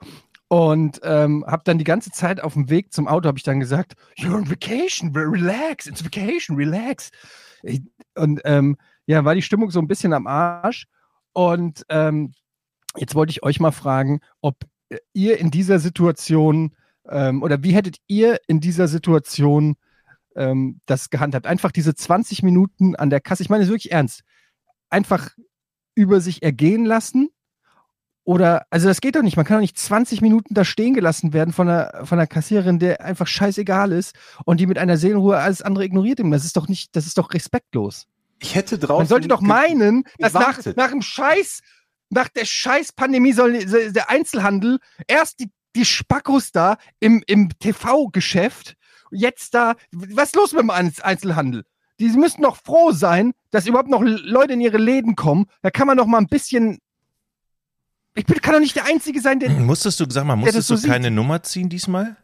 [0.47, 3.59] und ähm, habe dann die ganze Zeit auf dem Weg zum Auto habe ich dann
[3.59, 7.09] gesagt, you're on vacation, relax, it's vacation, relax.
[7.63, 7.81] Ich,
[8.13, 10.85] und ähm, ja, war die Stimmung so ein bisschen am Arsch.
[11.33, 12.33] Und ähm,
[12.95, 14.55] jetzt wollte ich euch mal fragen, ob
[15.13, 16.75] ihr in dieser Situation
[17.09, 19.75] ähm, oder wie hättet ihr in dieser Situation
[20.35, 21.47] ähm, das gehandhabt?
[21.47, 24.23] Einfach diese 20 Minuten an der Kasse, ich meine es wirklich ernst,
[24.89, 25.31] einfach
[25.95, 27.29] über sich ergehen lassen?
[28.23, 29.37] Oder, also das geht doch nicht.
[29.37, 32.77] Man kann doch nicht 20 Minuten da stehen gelassen werden von einer, von einer Kassiererin,
[32.77, 36.19] der einfach scheißegal ist und die mit einer Seelenruhe alles andere ignoriert.
[36.23, 38.07] Das ist doch nicht, das ist doch respektlos.
[38.39, 38.99] Ich hätte draußen.
[38.99, 41.61] Man sollte doch meinen, dass nach, nach dem Scheiß,
[42.09, 48.75] nach der Scheiß-Pandemie soll der Einzelhandel erst die, die Spackos da im, im TV-Geschäft,
[49.11, 51.65] jetzt da, was ist los mit dem Einz- Einzelhandel?
[51.99, 55.45] Die müssten doch froh sein, dass überhaupt noch Leute in ihre Läden kommen.
[55.61, 56.79] Da kann man doch mal ein bisschen.
[58.15, 59.49] Ich bin, kann doch nicht der Einzige sein, der.
[59.51, 62.15] Musstest du, sag mal, das musstest so du keine Nummer ziehen diesmal?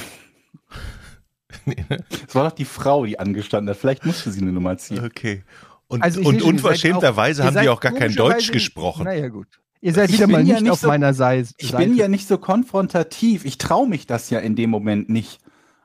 [2.28, 3.76] Es war doch die Frau, die angestanden hat.
[3.80, 5.04] Vielleicht musste sie eine Nummer ziehen.
[5.04, 5.42] okay.
[5.88, 9.04] Und, Also und unverschämterweise auch- haben die auch gar kein Deutsch gesprochen.
[9.04, 9.60] Naja, gut.
[9.86, 11.50] Ihr seid Ich wieder mal bin ja nicht nicht auf so- meiner Seite.
[11.58, 13.44] Ich bin ja nicht so konfrontativ.
[13.44, 15.38] Ich traue mich das ja in dem Moment nicht.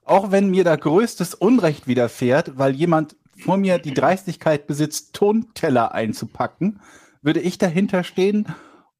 [0.03, 5.93] Auch wenn mir da größtes Unrecht widerfährt, weil jemand vor mir die Dreistigkeit besitzt, Tonteller
[5.93, 6.79] einzupacken,
[7.21, 8.47] würde ich dahinter stehen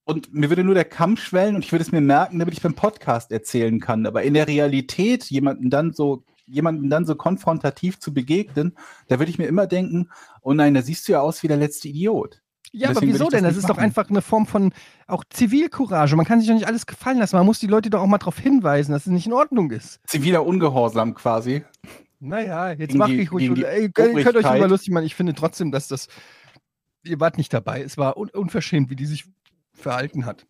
[0.03, 2.61] und mir würde nur der Kamm schwellen und ich würde es mir merken, damit ich
[2.61, 4.05] beim Podcast erzählen kann.
[4.05, 8.75] Aber in der Realität jemanden dann so jemanden dann so konfrontativ zu begegnen,
[9.07, 10.09] da würde ich mir immer denken,
[10.43, 12.43] oh nein, da siehst du ja aus wie der letzte Idiot.
[12.73, 13.43] Ja, aber wieso das denn?
[13.43, 14.73] Das nicht ist doch einfach eine Form von
[15.07, 16.15] auch Zivilcourage.
[16.15, 17.35] Man kann sich doch nicht alles gefallen lassen.
[17.35, 19.99] Man muss die Leute doch auch mal darauf hinweisen, dass es nicht in Ordnung ist.
[20.07, 21.63] Ziviler Ungehorsam quasi.
[22.19, 23.43] Naja, jetzt mach ich ruhig.
[23.45, 24.57] gegen die Ey, ihr könnt euch Obrigkeit.
[24.57, 25.05] über lustig machen.
[25.05, 26.07] Ich finde trotzdem, dass das.
[27.03, 27.81] Ihr wart nicht dabei.
[27.81, 29.25] Es war un unverschämt, wie die sich
[29.73, 30.45] verhalten hat.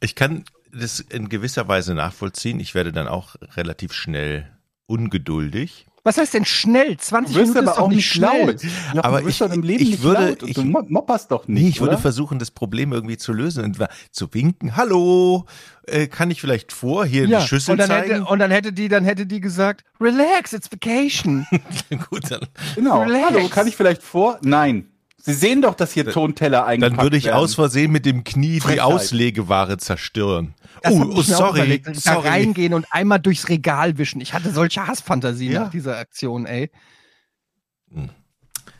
[0.00, 2.60] Ich kann das in gewisser Weise nachvollziehen.
[2.60, 4.50] Ich werde dann auch relativ schnell
[4.86, 5.86] ungeduldig.
[6.06, 6.96] Was heißt denn schnell?
[6.96, 8.56] 20 Minuten ist doch nicht schnell.
[8.94, 11.32] Ja, Aber du ich- doch im Leben ich nicht würde- laut ich- du mo- mopperst
[11.32, 11.98] doch nicht, Nee, ich würde oder?
[12.00, 13.78] versuchen, das Problem irgendwie zu lösen und
[14.12, 14.76] zu winken.
[14.76, 15.46] Hallo,
[15.88, 18.10] äh, kann ich vielleicht vor hier Ja, die Schüssel und dann, zeigen?
[18.12, 21.44] hätte, und dann hätte die, dann hätte die gesagt, relax, it's vacation.
[22.10, 22.40] Gut, dann,
[22.76, 23.02] Genau.
[23.02, 23.24] Relax.
[23.30, 24.38] Hallo, kann ich vielleicht vor?
[24.42, 24.86] Nein.
[25.26, 27.36] Sie sehen doch, dass hier Tonteller eingepackt dann würde ich werden.
[27.36, 28.80] aus Versehen mit dem Knie die Frechheit.
[28.84, 30.54] Auslegeware zerstören.
[30.82, 31.88] Das oh, oh, sorry, überlegt.
[31.88, 32.28] Da sorry.
[32.28, 34.20] reingehen und einmal durchs Regal wischen.
[34.20, 35.64] Ich hatte solche Hassfantasien Ja.
[35.64, 36.70] nach dieser Aktion, ey.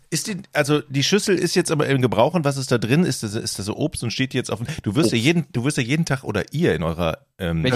[0.08, 3.04] Ist die, also die Schüssel ist jetzt aber im Gebrauch und was ist da drin?
[3.04, 4.60] Ist das, ist das so Obst und steht die jetzt auf?
[4.82, 5.24] Du wirst ja Obst.
[5.24, 7.74] jeden, du wirst ja jeden Tag oder ihr in eurer ähm, ich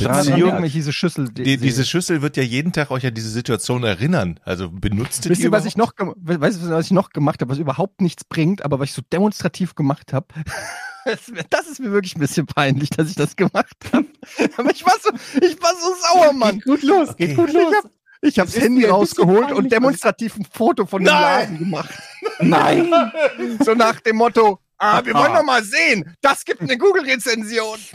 [0.72, 1.58] diese Schüssel die, sehe.
[1.58, 4.38] diese Schüssel wird ja jeden Tag euch an diese Situation erinnern.
[4.44, 7.40] Also benutzt ihr Wisst die ihr, was ich noch, weißt du, was ich noch gemacht
[7.40, 10.26] habe, was überhaupt nichts bringt, aber was ich so demonstrativ gemacht habe?
[11.48, 14.04] Das, ist mir wirklich ein bisschen peinlich, dass ich das gemacht habe.
[14.58, 16.56] Aber ich war so, ich war so sauer, Mann.
[16.56, 17.72] Geht gut los, geht gut Ich los.
[18.22, 21.22] Ich habe das Handy rausgeholt und demonstrativ ein Foto von dem Nein!
[21.22, 21.94] Laden gemacht.
[22.40, 22.92] Nein.
[23.64, 25.38] So nach dem Motto, ah, wir wollen Ah.
[25.38, 27.78] doch mal sehen, das gibt eine Google-Rezension.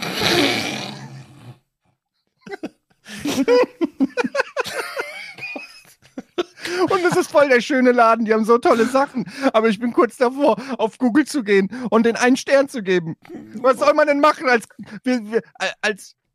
[6.90, 9.26] Und es ist voll der schöne Laden, die haben so tolle Sachen.
[9.54, 13.16] Aber ich bin kurz davor, auf Google zu gehen und den einen Stern zu geben.
[13.56, 14.66] Was soll man denn machen als,
[15.04, 15.42] wir,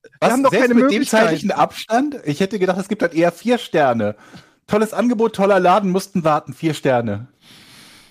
[0.03, 2.17] wir, als wir Was, haben doch keine mit dem zeitlichen Abstand?
[2.25, 4.17] Ich hätte gedacht, es gibt halt eher vier Sterne.
[4.67, 7.29] Tolles Angebot, toller Laden, mussten warten, vier Sterne.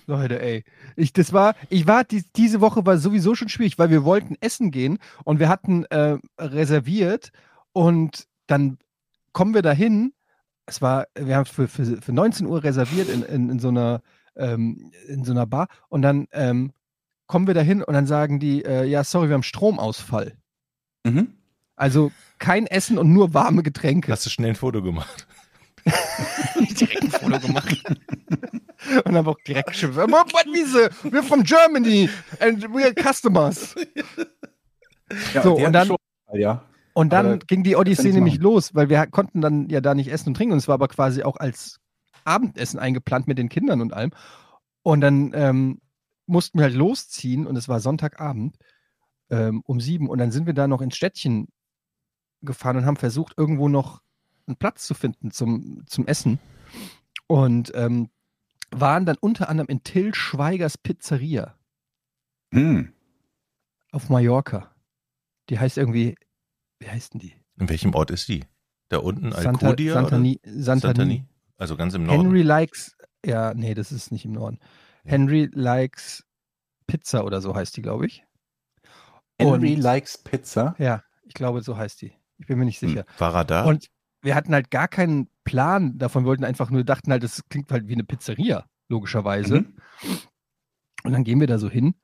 [0.09, 0.65] Leute, ey.
[0.95, 4.35] Ich, das war, ich war, die, diese Woche war sowieso schon schwierig, weil wir wollten
[4.41, 7.31] essen gehen und wir hatten äh, reserviert
[7.71, 8.79] und dann
[9.31, 10.13] kommen wir dahin.
[10.65, 14.01] Es war, wir haben für, für, für 19 Uhr reserviert in, in, in, so einer,
[14.35, 16.73] ähm, in so einer Bar und dann ähm,
[17.27, 20.33] kommen wir dahin und dann sagen die, äh, ja, sorry, wir haben Stromausfall.
[21.05, 21.38] Mhm.
[21.79, 24.11] Also kein Essen und nur warme Getränke.
[24.11, 25.27] Hast du schnell ein Foto gemacht?
[26.79, 27.83] direkt ein Foto gemacht.
[29.05, 30.89] Und dann auch direkt geschrieben, what, what Wiese?
[31.03, 33.75] We're from Germany and we're customers.
[35.33, 35.97] Ja, So, und dann- schon-
[36.33, 36.63] ja.
[36.93, 38.43] Und dann Aber ging die Odyssee nämlich machen.
[38.43, 40.53] los, weil wir konnten dann ja da nicht essen und trinken.
[40.53, 41.79] Und es war aber quasi auch als
[42.25, 44.11] Abendessen eingeplant mit den Kindern und allem.
[44.83, 45.81] Und dann ähm,
[46.27, 48.55] mussten wir halt losziehen und es war Sonntagabend
[49.31, 50.07] ähm, um sieben.
[50.09, 51.47] Und dann sind wir da noch ins Städtchen
[52.41, 54.01] gefahren und haben versucht, irgendwo noch
[54.47, 56.39] einen Platz zu finden zum, zum Essen.
[57.27, 58.09] Und ähm,
[58.71, 61.55] waren dann unter anderem in Till Schweigers Pizzeria.
[62.51, 62.93] Hm.
[63.91, 64.73] Auf Mallorca.
[65.49, 66.15] Die heißt irgendwie,
[66.79, 67.33] wie heißt denn die?
[67.59, 68.45] In welchem Ort ist die?
[68.89, 69.93] Da unten, Santa, Alcudia?
[69.93, 71.25] Santani, Santani.
[71.57, 72.21] Also ganz im Norden.
[72.21, 74.59] Henry likes, ja, nee, das ist nicht im Norden.
[75.03, 75.11] Ja.
[75.11, 76.25] Henry likes
[76.87, 78.23] Pizza oder so heißt die, glaube ich.
[79.37, 80.75] Henry Und, likes Pizza?
[80.79, 82.13] Ja, ich glaube, so heißt die.
[82.39, 83.01] Ich bin mir nicht sicher.
[83.01, 83.19] Hm.
[83.19, 83.65] War er da?
[83.65, 83.89] Und
[84.21, 87.71] wir hatten halt gar keinen Plan davon, wir wollten einfach nur, dachten halt, das klingt
[87.71, 89.61] halt wie eine Pizzeria, logischerweise.
[89.61, 89.73] Mhm.
[91.03, 91.95] Und dann gehen wir da so hin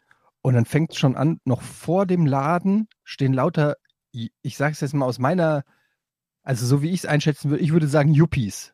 [0.41, 3.75] und dann fängt es schon an, noch vor dem Laden stehen lauter,
[4.11, 5.63] ich sage es jetzt mal aus meiner,
[6.43, 8.73] also so wie ich es einschätzen würde, ich würde sagen Yuppies.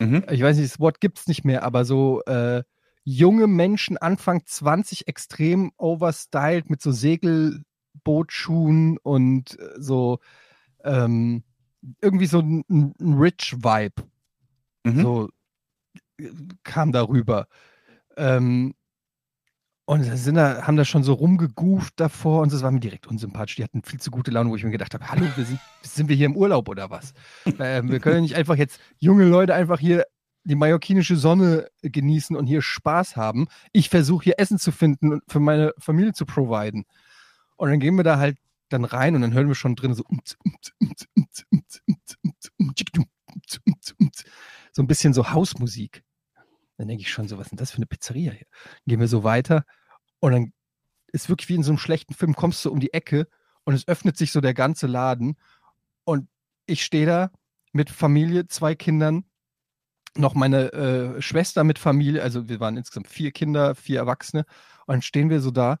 [0.00, 0.24] Mhm.
[0.30, 2.64] Ich weiß nicht, das Wort gibt es nicht mehr, aber so äh,
[3.04, 10.18] junge Menschen, Anfang 20, extrem overstyled mit so Segelbootschuhen und äh, so
[10.86, 11.42] ähm,
[12.00, 14.02] irgendwie so ein, ein Rich-Vibe.
[14.84, 15.02] Mhm.
[15.02, 15.28] So
[16.62, 17.46] kam darüber.
[18.16, 18.74] Ähm,
[19.88, 23.54] und sind da, haben da schon so rumgegooft davor und das war mir direkt unsympathisch.
[23.54, 26.08] Die hatten viel zu gute Laune, wo ich mir gedacht habe, hallo, wir sind, sind
[26.08, 27.14] wir hier im Urlaub oder was?
[27.60, 30.04] ähm, wir können nicht einfach jetzt junge Leute einfach hier
[30.42, 33.46] die mallorquinische Sonne genießen und hier Spaß haben.
[33.72, 36.84] Ich versuche hier Essen zu finden und für meine Familie zu providen.
[37.56, 40.04] Und dann gehen wir da halt dann rein und dann hören wir schon drin so
[44.72, 46.04] so ein bisschen so Hausmusik.
[46.76, 48.46] Dann denke ich schon so, was ist denn das für eine Pizzeria hier?
[48.86, 49.64] Gehen wir so weiter
[50.20, 50.52] und dann
[51.08, 53.28] ist wirklich wie in so einem schlechten Film, kommst du um die Ecke
[53.64, 55.36] und es öffnet sich so der ganze Laden
[56.04, 56.28] und
[56.66, 57.30] ich stehe da
[57.72, 59.24] mit Familie, zwei Kindern,
[60.16, 64.44] noch meine äh, Schwester mit Familie, also wir waren insgesamt vier Kinder, vier Erwachsene
[64.86, 65.78] und dann stehen wir so da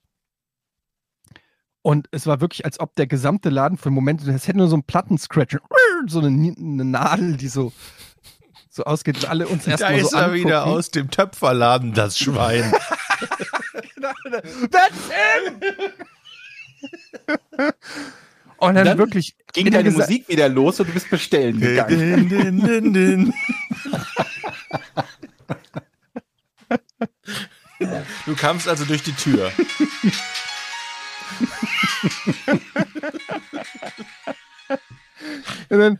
[1.86, 4.66] und es war wirklich, als ob der gesamte Laden für einen Moment, es hätte nur
[4.66, 5.56] so ein Plattenscratch,
[6.08, 7.72] so eine, eine Nadel, die so
[8.68, 12.18] so ausgeht und alle uns erstmal so Da ist er wieder aus dem Töpferladen, das
[12.18, 12.72] Schwein.
[14.72, 15.62] That's him!
[18.56, 22.28] und dann, dann wirklich ging deine Musik wieder los und du bist bestellen gegangen.
[22.28, 23.34] Din, din, din,
[28.26, 29.52] du kamst also durch die Tür.
[35.68, 35.98] und dann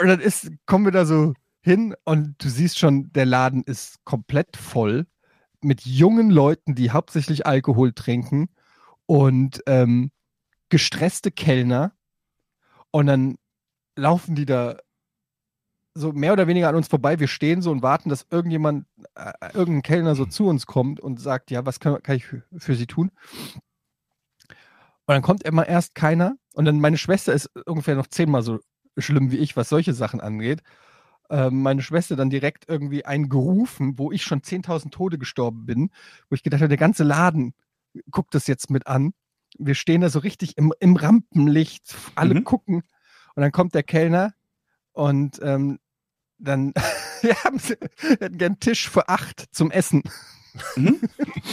[0.00, 4.02] und dann ist, kommen wir da so hin und du siehst schon, der Laden ist
[4.04, 5.06] komplett voll
[5.60, 8.48] mit jungen Leuten, die hauptsächlich Alkohol trinken
[9.04, 10.10] und ähm,
[10.70, 11.92] gestresste Kellner.
[12.90, 13.36] Und dann
[13.94, 14.78] laufen die da
[15.94, 17.20] so mehr oder weniger an uns vorbei.
[17.20, 18.86] Wir stehen so und warten, dass irgendjemand,
[19.16, 22.74] äh, irgendein Kellner so zu uns kommt und sagt, ja, was kann, kann ich für
[22.74, 23.10] sie tun?
[25.10, 26.36] Und dann kommt immer erst keiner.
[26.54, 28.60] Und dann meine Schwester ist ungefähr noch zehnmal so
[28.96, 30.62] schlimm wie ich, was solche Sachen angeht.
[31.30, 35.90] Ähm, meine Schwester dann direkt irgendwie eingerufen, wo ich schon 10.000 Tode gestorben bin,
[36.28, 37.54] wo ich gedacht habe, der ganze Laden
[38.12, 39.12] guckt das jetzt mit an.
[39.58, 42.44] Wir stehen da so richtig im, im Rampenlicht, alle mhm.
[42.44, 42.82] gucken
[43.34, 44.32] und dann kommt der Kellner
[44.92, 45.80] und ähm,
[46.38, 46.72] dann
[47.22, 47.60] wir haben
[48.20, 50.04] einen Tisch für acht zum Essen.
[50.76, 51.00] Mhm.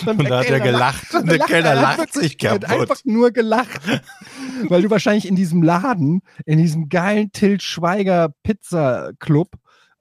[0.06, 1.14] Und, da hat er gelacht.
[1.14, 2.64] Und der Kellner lacht, lacht sich kaputt.
[2.64, 3.82] Er hat einfach nur gelacht.
[4.70, 9.50] weil du wahrscheinlich in diesem Laden, in diesem geilen Tilt Schweiger Pizza Club,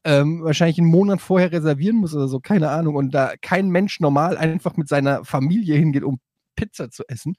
[0.05, 2.95] ähm, wahrscheinlich einen Monat vorher reservieren musst oder so, keine Ahnung.
[2.95, 6.21] Und da kein Mensch normal einfach mit seiner Familie hingeht, um
[6.55, 7.37] Pizza zu essen.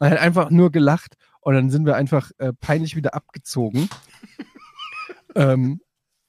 [0.00, 3.88] Er hat einfach nur gelacht und dann sind wir einfach äh, peinlich wieder abgezogen.
[5.34, 5.80] ähm,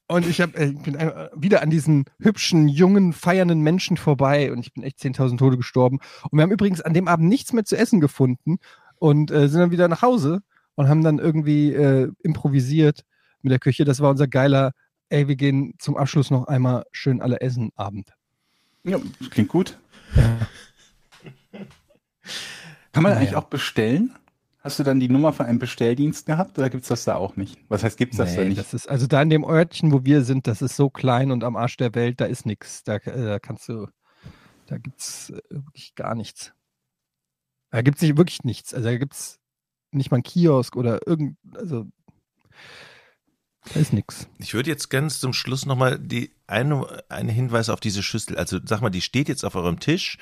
[0.07, 0.95] und ich hab, äh, bin
[1.35, 5.99] wieder an diesen hübschen, jungen, feiernden Menschen vorbei und ich bin echt 10.000 Tode gestorben.
[6.29, 8.57] Und wir haben übrigens an dem Abend nichts mehr zu essen gefunden
[8.99, 10.41] und äh, sind dann wieder nach Hause
[10.75, 13.01] und haben dann irgendwie äh, improvisiert
[13.41, 13.83] mit der Küche.
[13.83, 14.71] Das war unser geiler,
[15.09, 18.13] ey, wir gehen zum Abschluss noch einmal schön alle essen Abend.
[18.83, 19.77] Ja, klingt gut.
[20.15, 20.37] Ja.
[22.93, 23.17] Kann man naja.
[23.17, 24.15] eigentlich auch bestellen?
[24.67, 27.37] Hast du dann die Nummer von einem Bestelldienst gehabt oder gibt es das da auch
[27.37, 27.57] nicht?
[27.69, 28.57] Was heißt, gibt es das nee, da nicht?
[28.57, 31.45] Das ist, also da in dem Örtchen, wo wir sind, das ist so klein und
[31.45, 32.83] am Arsch der Welt, da ist nichts.
[32.83, 33.87] Da, äh, da kannst du,
[34.65, 36.51] da gibt es äh, wirklich gar nichts.
[37.71, 38.73] Da gibt es wirklich nichts.
[38.73, 39.39] Also da gibt es
[39.91, 41.85] nicht mal einen Kiosk oder irgend, also
[43.73, 44.27] da ist nichts.
[44.37, 48.37] Ich würde jetzt ganz zum Schluss nochmal die eine, eine Hinweis auf diese Schüssel.
[48.37, 50.17] Also sag mal, die steht jetzt auf eurem Tisch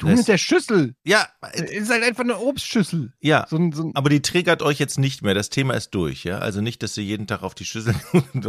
[0.00, 0.94] Du mit der Schüssel.
[1.04, 1.28] Ja.
[1.52, 3.12] Ist halt einfach eine Obstschüssel.
[3.20, 3.46] Ja.
[3.50, 5.34] So ein, so ein aber die triggert euch jetzt nicht mehr.
[5.34, 6.38] Das Thema ist durch, ja.
[6.38, 8.42] Also nicht, dass ihr jeden Tag auf die Schüssel und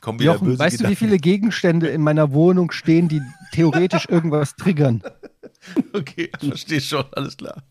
[0.00, 0.82] kommen wieder Jochen, böse weißt Gedanken.
[0.82, 3.20] du, wie viele Gegenstände in meiner Wohnung stehen, die
[3.52, 5.02] theoretisch irgendwas triggern?
[5.92, 7.62] Okay, verstehe schon, alles klar.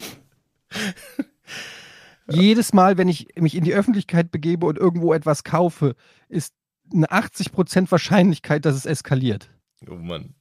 [2.28, 5.96] Jedes Mal, wenn ich mich in die Öffentlichkeit begebe und irgendwo etwas kaufe,
[6.28, 6.54] ist
[6.94, 9.50] eine 80% Wahrscheinlichkeit, dass es eskaliert.
[9.90, 10.36] Oh Mann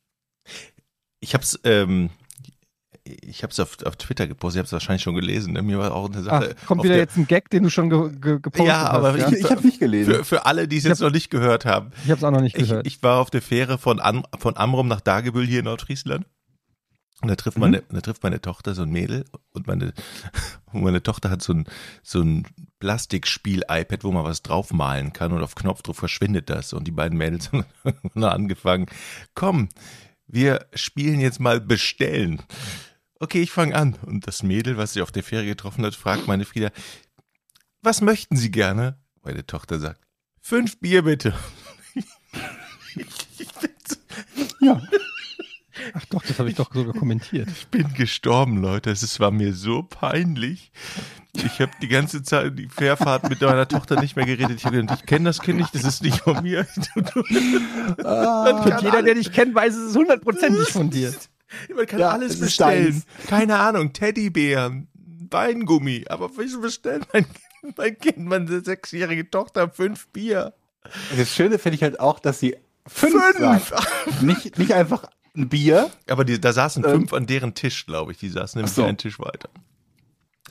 [1.20, 2.11] ich habe es, ähm,
[3.04, 5.54] ich habe es auf, auf Twitter gepostet, ich habe es wahrscheinlich schon gelesen.
[5.54, 5.62] Ne?
[5.62, 6.57] Mir war auch eine Sache.
[6.61, 9.12] Ach, kommt wieder der, jetzt ein Gag, den du schon ge ge gepostet ja, aber
[9.14, 9.33] hast.
[9.33, 10.14] Ich, ich habe nicht gelesen.
[10.14, 11.90] Für, für alle, die es jetzt noch nicht gehört haben.
[12.04, 12.87] Ich habe es auch noch nicht gehört.
[12.87, 16.26] Ich, ich war auf der Fähre von, Am, von Amrum nach Dagebüll hier in Nordfriesland.
[17.20, 17.62] Und da trifft Mhm.
[17.62, 19.92] meine, da trifft meine Tochter so ein Mädel und meine,
[20.72, 21.64] und meine Tochter hat so ein,
[22.02, 22.46] so ein
[22.78, 26.72] Plastikspiel-iPad, wo man was draufmalen kann und auf Knopfdruck verschwindet das.
[26.72, 27.50] Und die beiden Mädels
[27.85, 28.87] haben angefangen,
[29.35, 29.68] komm,
[30.28, 32.42] wir spielen jetzt mal bestellen.
[33.18, 33.94] Okay, ich fange an.
[34.06, 36.70] Und das Mädel, was sie auf der Fähre getroffen hat, fragt meine Frieda,
[37.82, 38.98] was möchten Sie gerne?
[39.22, 40.00] Meine Tochter sagt,
[40.40, 41.34] fünf Bier bitte.
[44.60, 44.82] Ja.
[45.94, 47.48] Ach doch, das habe ich doch sogar kommentiert.
[47.50, 48.90] Ich bin gestorben, Leute.
[48.90, 50.72] Es war mir so peinlich.
[51.34, 54.58] Ich habe die ganze Zeit die Fährfahrt mit meiner Tochter nicht mehr geredet.
[54.58, 56.66] Ich habe gedacht, ich kenne das Kind nicht, das ist nicht von mir.
[58.04, 61.12] Ah, Und jeder, der dich kennt, weiß, es ist hundertprozentig von dir.
[61.74, 63.02] Man kann Ja, alles bestellen.
[63.26, 64.88] Keine Ahnung, Teddybären,
[65.30, 66.04] Weingummi.
[66.08, 67.26] Aber wieso bestellt mein,
[67.76, 70.54] mein Kind, meine sechsjährige Tochter, fünf Bier?
[71.16, 73.68] Das Schöne finde ich halt auch, dass sie fünf, Fünf!
[73.68, 74.22] sagt.
[74.22, 75.04] Nicht, nicht einfach
[75.38, 75.90] ein Bier.
[76.09, 76.90] Aber die, da saßen Ähm.
[76.90, 78.18] fünf an deren Tisch, glaube ich.
[78.18, 78.85] Die saßen nämlich Ach so.
[78.85, 79.48] einen Tisch weiter.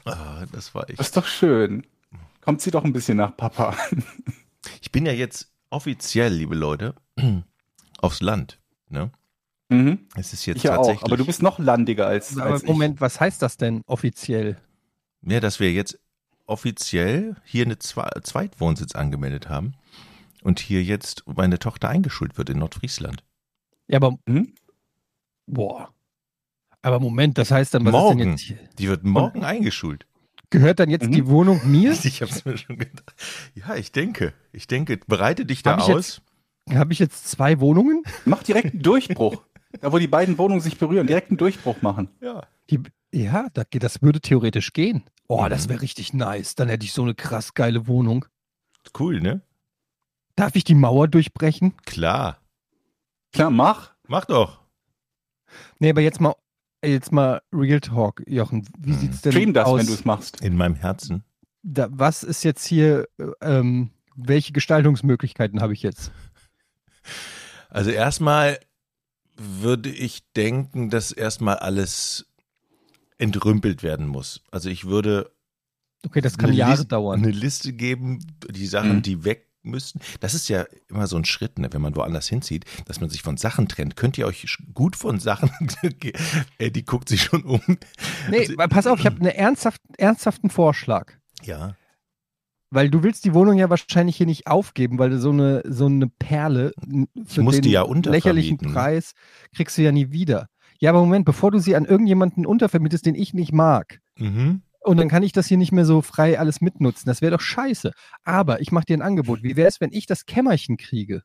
[0.05, 0.97] Ah, das war ich.
[0.97, 1.85] Das ist doch schön.
[2.41, 3.75] Kommt sie doch ein bisschen nach Papa.
[4.81, 6.95] Ich bin ja jetzt offiziell, liebe Leute,
[7.99, 8.59] aufs Land.
[8.89, 9.11] Ne?
[9.69, 9.99] Mhm.
[10.15, 11.03] Es ist jetzt Ich ja auch, tatsächlich.
[11.03, 12.69] aber du bist noch landiger als, Aber als ich.
[12.69, 14.57] Moment, was heißt das denn offiziell?
[15.23, 15.99] Ja, dass wir jetzt
[16.45, 19.73] offiziell hier eine Zwe Zweitwohnsitz angemeldet haben
[20.41, 23.23] und hier jetzt meine Tochter eingeschult wird in Nordfriesland.
[23.89, 24.53] Ja, aber Mhm.
[25.47, 25.93] Boah.
[26.81, 28.19] Aber Moment, das heißt dann, was Morgen.
[28.19, 28.59] ist denn jetzt hier?
[28.77, 30.05] Die wird morgen eingeschult.
[30.49, 31.11] Gehört dann jetzt Mhm.
[31.11, 31.91] die Wohnung mir?
[32.03, 33.13] Ich habe es mir schon gedacht.
[33.55, 34.33] Ja, ich denke.
[34.53, 36.21] Ich denke, bereite dich da Hab ich aus.
[36.71, 38.03] Habe ich jetzt zwei Wohnungen?
[38.25, 39.43] Mach direkt einen Durchbruch.
[39.81, 42.09] da, wo die beiden Wohnungen sich berühren, direkt einen Durchbruch machen.
[42.21, 42.45] Ja.
[42.69, 42.81] Die,
[43.13, 45.03] ja, da, geht- das würde theoretisch gehen.
[45.27, 45.49] Oh, Mhm.
[45.49, 46.55] das wäre richtig nice.
[46.55, 48.25] Dann hätte ich so eine krass geile Wohnung.
[48.97, 49.41] Cool, ne?
[50.35, 51.73] Darf ich die Mauer durchbrechen?
[51.85, 52.37] Klar.
[53.33, 53.93] Klar, mach.
[54.07, 54.61] Mach doch.
[55.79, 56.35] Nee, aber jetzt mal,
[56.83, 58.67] jetzt mal Real Talk, Jochen.
[58.77, 58.97] Wie Mhm.
[58.97, 59.79] sieht's denn Stream das, aus?
[59.79, 60.41] wenn du es machst.
[60.41, 61.23] In meinem Herzen.
[61.63, 66.11] da, was ist jetzt hier, äh, ähm, welche Gestaltungsmöglichkeiten habe ich jetzt?
[67.69, 68.59] Also erstmal
[69.35, 72.25] würde ich denken, dass erstmal alles
[73.17, 74.41] entrümpelt werden muss.
[74.51, 75.31] Also ich würde
[76.05, 77.19] Okay, das kann eine Jahre Liste, dauern.
[77.23, 79.01] Eine Liste geben, die Sachen, Mhm.
[79.01, 79.99] die weg müssten.
[80.19, 83.21] Das ist ja immer so ein Schritt, ne, wenn man woanders hinzieht, dass man sich
[83.21, 83.95] von Sachen trennt.
[83.95, 85.49] Könnt ihr euch gut von Sachen,
[86.57, 87.61] Eddie guckt sich schon um.
[88.29, 91.13] Nee, Also- pass auf, ich habe einen ernsthaft, ernsthaften Vorschlag.
[91.43, 91.75] Ja,
[92.69, 95.85] Weil du willst die Wohnung ja wahrscheinlich hier nicht aufgeben, weil du so eine, so
[95.85, 96.73] eine Perle
[97.25, 98.57] für den die ja lächerlichen.
[98.57, 99.13] Preis
[99.55, 100.47] kriegst du ja nie wieder.
[100.79, 104.61] Ja, aber Moment, bevor du sie an irgendjemanden untervermietest, den ich nicht mag, mhm.
[104.81, 107.03] Und dann kann ich das hier nicht mehr so frei alles mitnutzen.
[107.07, 107.91] Das wäre doch scheiße.
[108.23, 109.43] Aber ich mache dir ein Angebot.
[109.43, 111.23] Wie wäre es, wenn ich das Kämmerchen kriege?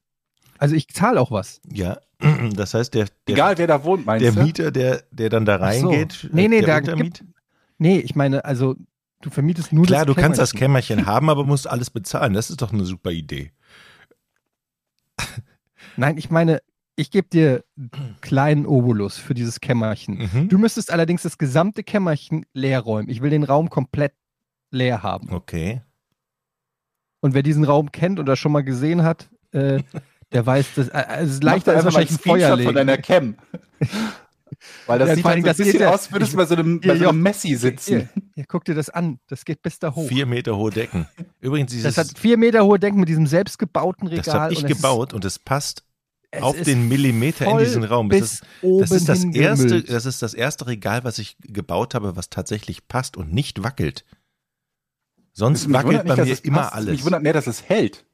[0.58, 1.60] Also ich zahle auch was.
[1.70, 1.98] ja.
[2.54, 4.42] Das heißt, der, der, Egal, wer da wohnt, meinst der du?
[4.44, 5.88] Mieter, der, der dann da Ach so.
[5.90, 7.24] reingeht, Nee, nee, der da Untermiet-
[7.78, 8.76] Nee, ich meine, also
[9.22, 10.98] du vermietest nur Klar, das du kannst das Kämmerchen.
[10.98, 12.32] Kämmerchen haben, aber musst alles bezahlen.
[12.34, 13.50] Das ist doch eine super Idee.
[15.96, 16.60] Nein, ich meine,
[16.96, 20.28] ich gebe dir einen kleinen Obolus für dieses Kämmerchen.
[20.32, 20.48] Mhm.
[20.48, 23.08] Du müsstest allerdings das gesamte Kämmerchen leer räumen.
[23.08, 24.12] Ich will den Raum komplett
[24.70, 25.32] leer haben.
[25.32, 25.82] Okay.
[27.20, 29.82] Und wer diesen Raum kennt oder schon mal gesehen hat, äh,
[30.32, 32.86] der weiß, dass äh, es ist leichter als wahrscheinlich ein Feuer einen Screenshot von legen.
[32.86, 33.36] deiner Cam.
[34.86, 36.36] Weil das Ja, sieht halt so das ein geht bisschen ja- aus, als würdest du
[36.36, 37.22] bei so einem, bei so einem.
[37.22, 38.08] Messi sitzen.
[38.34, 39.18] Hier, guck dir das an.
[39.28, 40.06] Das geht bis da hoch.
[40.08, 41.06] Vier Meter hohe Decken.
[41.40, 44.24] Übrigens, dieses, das hat vier Meter hohe Decken mit diesem selbstgebauten Regal.
[44.24, 45.84] das habe ich und gebaut und es passt
[46.32, 48.08] Ist, auf es den Millimeter in diesen Raum.
[48.08, 49.90] Das ist, oben das ist das erste, gemüllt.
[49.90, 54.04] das ist das erste Regal, was ich gebaut habe, was tatsächlich passt und nicht wackelt.
[55.34, 56.74] Sonst Mich wackelt bei dass mir es immer passt.
[56.74, 56.90] alles.
[56.92, 58.04] Mich wundert mehr, dass es hält.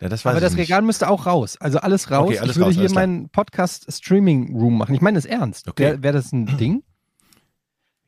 [0.00, 0.68] Ja, das weiß Aber das ich nicht.
[0.68, 1.56] Regal müsste auch raus.
[1.60, 2.28] Also alles raus.
[2.28, 4.94] Okay, alles ich würde raus, hier meinen Podcast-Streaming-Room machen.
[4.94, 5.68] Ich meine das ernst.
[5.68, 5.82] Okay.
[5.84, 6.82] Wäre wär das ein Ding?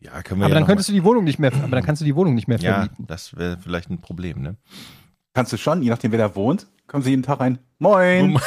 [0.00, 2.00] Ja, können wir Aber ja dann könntest du die Wohnung nicht mehr, aber dann kannst
[2.00, 3.06] du die Wohnung nicht mehr mal, Ja, vermieten.
[3.06, 4.56] das wäre vielleicht ein Problem, ne?
[5.34, 7.60] Kannst du schon, je nachdem, wer da wohnt, kommen sie jeden Tag rein.
[7.78, 8.34] Moin!
[8.34, 8.40] Und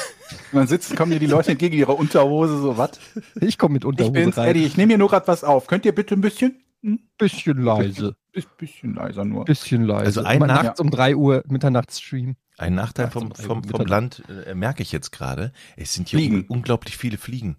[0.51, 2.99] dann sitzen, kommen dir die Leute entgegen in ihrer Unterhose, so, was?
[3.39, 4.49] Ich komme mit Ich Unterhose bin's, rein.
[4.49, 5.67] Eddie, ich nehme hier nur gerade was auf.
[5.67, 6.61] Könnt ihr bitte ein bisschen?
[6.81, 6.99] Hm?
[7.17, 8.17] Bisschen leise.
[8.33, 9.45] Ist bisschen leiser nur.
[9.45, 10.05] Bisschen leise.
[10.05, 12.35] Also ein nachts um 3 Uhr Mitternachtsstream.
[12.57, 13.85] Ein Nachteil vom, vom, vom.
[13.85, 15.53] Land äh, merke ich jetzt gerade.
[15.77, 17.57] Es sind hier un unglaublich viele Fliegen.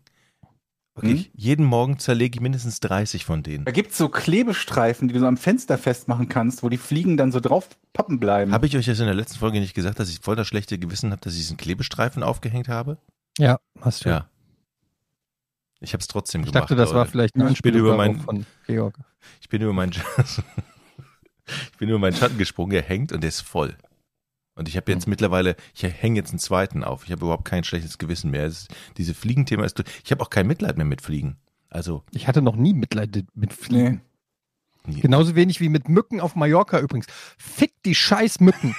[0.96, 1.30] Wirklich.
[1.34, 3.64] Jeden Morgen zerlege ich mindestens 30 von denen.
[3.64, 7.32] Da gibt's so Klebestreifen, die du so am Fenster festmachen kannst, wo die Fliegen dann
[7.32, 8.52] so drauf pappen bleiben.
[8.52, 10.78] Habe ich euch das in der letzten Folge nicht gesagt, dass ich voll das schlechte
[10.78, 12.98] Gewissen habe, dass ich diesen Klebestreifen aufgehängt habe?
[13.38, 14.10] Ja, hast du.
[14.10, 14.28] Ja.
[15.80, 16.62] Ich habe es trotzdem Ich gemacht.
[16.70, 18.96] dachte, das war vielleicht ein ich bin Anspiel über meinen, von Georg.
[19.40, 19.92] ich bin über meinen,
[21.72, 23.76] ich bin über meinen Schatten gesprungen, er hängt und der ist voll.
[24.56, 27.04] Und ich habe jetzt mittlerweile, ich hänge jetzt einen zweiten auf.
[27.04, 28.44] Ich habe überhaupt kein schlechtes Gewissen mehr.
[28.44, 31.36] Es, diese Fliegenthema ist, ich habe auch kein Mitleid mehr mit Fliegen.
[31.70, 34.02] Also Ich hatte noch nie Mitleid mit Fliegen.
[34.86, 35.00] Nee.
[35.00, 37.06] Genauso wenig wie mit Mücken auf Mallorca übrigens.
[37.38, 38.76] Fick die scheiß Mücken.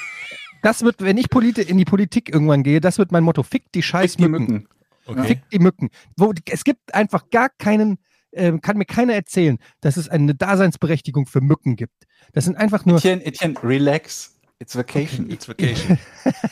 [0.62, 3.44] Das wird, wenn ich Polit in die Politik irgendwann gehe, das wird mein Motto.
[3.44, 4.54] Fick die scheiß Fick die Mücken.
[4.54, 4.68] Mücken.
[5.08, 5.28] Okay.
[5.28, 5.90] Fick die Mücken.
[6.16, 7.98] Wo, es gibt einfach gar keinen,
[8.32, 12.06] äh, kann mir keiner erzählen, dass es eine Daseinsberechtigung für Mücken gibt.
[12.34, 14.35] Das sind einfach nur, Etienne, Etienne, relax.
[14.60, 15.30] It's vacation.
[15.30, 15.98] It's vacation.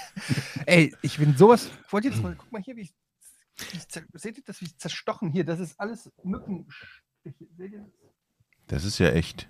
[0.65, 2.93] ey, ich bin sowas, wollt ihr jetzt mal, guck mal hier, wie ich,
[3.73, 3.83] ich
[4.15, 6.67] seht ihr das, wie ich zerstochen hier, das ist alles Mücken.
[7.23, 7.87] Seht ihr das?
[8.67, 9.49] Das ist ja echt.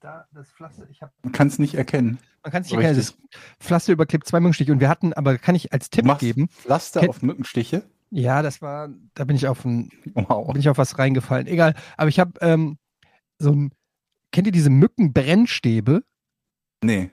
[0.00, 2.18] Da, das Pflaster, ich habe Man kann es nicht erkennen.
[2.42, 3.16] Man kann es nicht So erkennen, das
[3.60, 7.08] Pflaster überklebt zwei Mückenstiche und wir hatten, aber kann ich als Tipp machst geben, Pflaster
[7.08, 7.88] auf Mückenstiche.
[8.10, 10.52] ja, das war, da bin ich auf ein, Wow.
[10.52, 11.46] bin ich auf was reingefallen.
[11.46, 12.78] Egal, aber ich habe ähm,
[13.38, 13.72] so ein,
[14.32, 16.02] kennt ihr diese Mückenbrennstäbe?
[16.82, 17.10] Nee.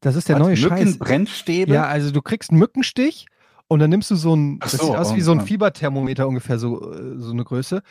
[0.00, 0.70] Das ist der Was, neue Scheiß.
[0.70, 1.74] Mückenbrennstäbe?
[1.74, 3.26] Ja, also du kriegst einen Mückenstich
[3.68, 5.42] und dann nimmst du so ein, Ach das so, sieht aus oh, wie so ein.
[5.42, 7.82] Fieberthermometer ungefähr, so, äh, so eine Größe.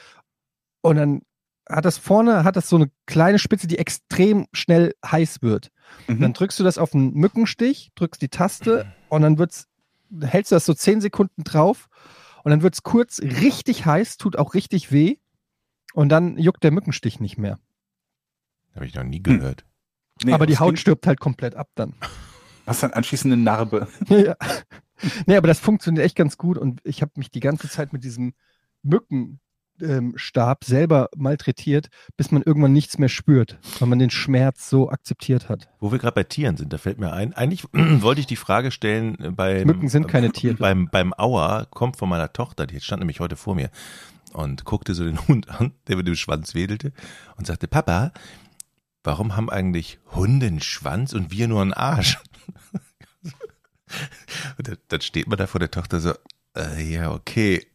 [0.81, 1.21] Und dann
[1.69, 5.69] hat das vorne, hat das so eine kleine Spitze, die extrem schnell heiß wird.
[6.07, 6.19] Mhm.
[6.19, 9.67] Dann drückst du das auf einen Mückenstich, drückst die Taste und dann wird's,
[10.21, 11.87] hältst du das so 10 Sekunden drauf
[12.43, 15.17] und dann wird's kurz richtig heiß, tut auch richtig weh
[15.93, 17.59] und dann juckt der Mückenstich nicht mehr.
[18.73, 19.65] Habe ich noch nie gehört.
[20.23, 21.93] Nee, aber die Haut stirbt halt komplett ab dann.
[22.65, 23.87] Hast dann anschließend eine Narbe.
[24.09, 24.35] ja.
[25.25, 28.03] Nee, aber das funktioniert echt ganz gut und ich habe mich die ganze Zeit mit
[28.03, 28.33] diesem
[28.83, 35.47] Mückenstab selber malträtiert, bis man irgendwann nichts mehr spürt, weil man den Schmerz so akzeptiert
[35.47, 35.69] hat.
[35.79, 38.71] Wo wir gerade bei Tieren sind, da fällt mir ein, eigentlich wollte ich die Frage
[38.71, 40.55] stellen, äh, bei Mücken sind keine Tiere.
[40.55, 43.69] Beim, beim Auer kommt von meiner Tochter, die stand nämlich heute vor mir
[44.33, 46.91] und guckte so den Hund an, der mit dem Schwanz wedelte
[47.37, 48.11] und sagte, Papa,
[49.03, 52.19] warum haben eigentlich Hunde einen Schwanz und wir nur einen Arsch?
[54.57, 56.13] und dann, steht man da vor der Tochter so,
[56.55, 57.65] äh, ja, okay,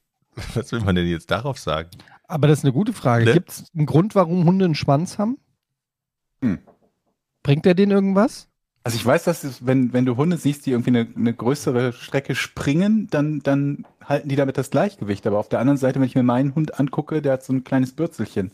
[0.55, 1.91] was will man denn jetzt darauf sagen?
[2.27, 3.25] Aber das ist eine gute Frage.
[3.25, 3.33] Ne?
[3.35, 5.39] Gibt es einen Grund, warum Hunde einen Schwanz haben?
[6.41, 6.59] Hm.
[7.43, 8.49] Bringt der denen irgendwas?
[8.83, 11.93] Also ich weiß, dass es, wenn, wenn du Hunde siehst, die irgendwie eine, eine größere
[11.95, 15.27] Strecke springen, dann, dann halten die damit das Gleichgewicht.
[15.27, 17.64] Aber auf der anderen Seite, wenn ich mir meinen Hund angucke, der hat so ein
[17.64, 18.51] kleines Bürzelchen.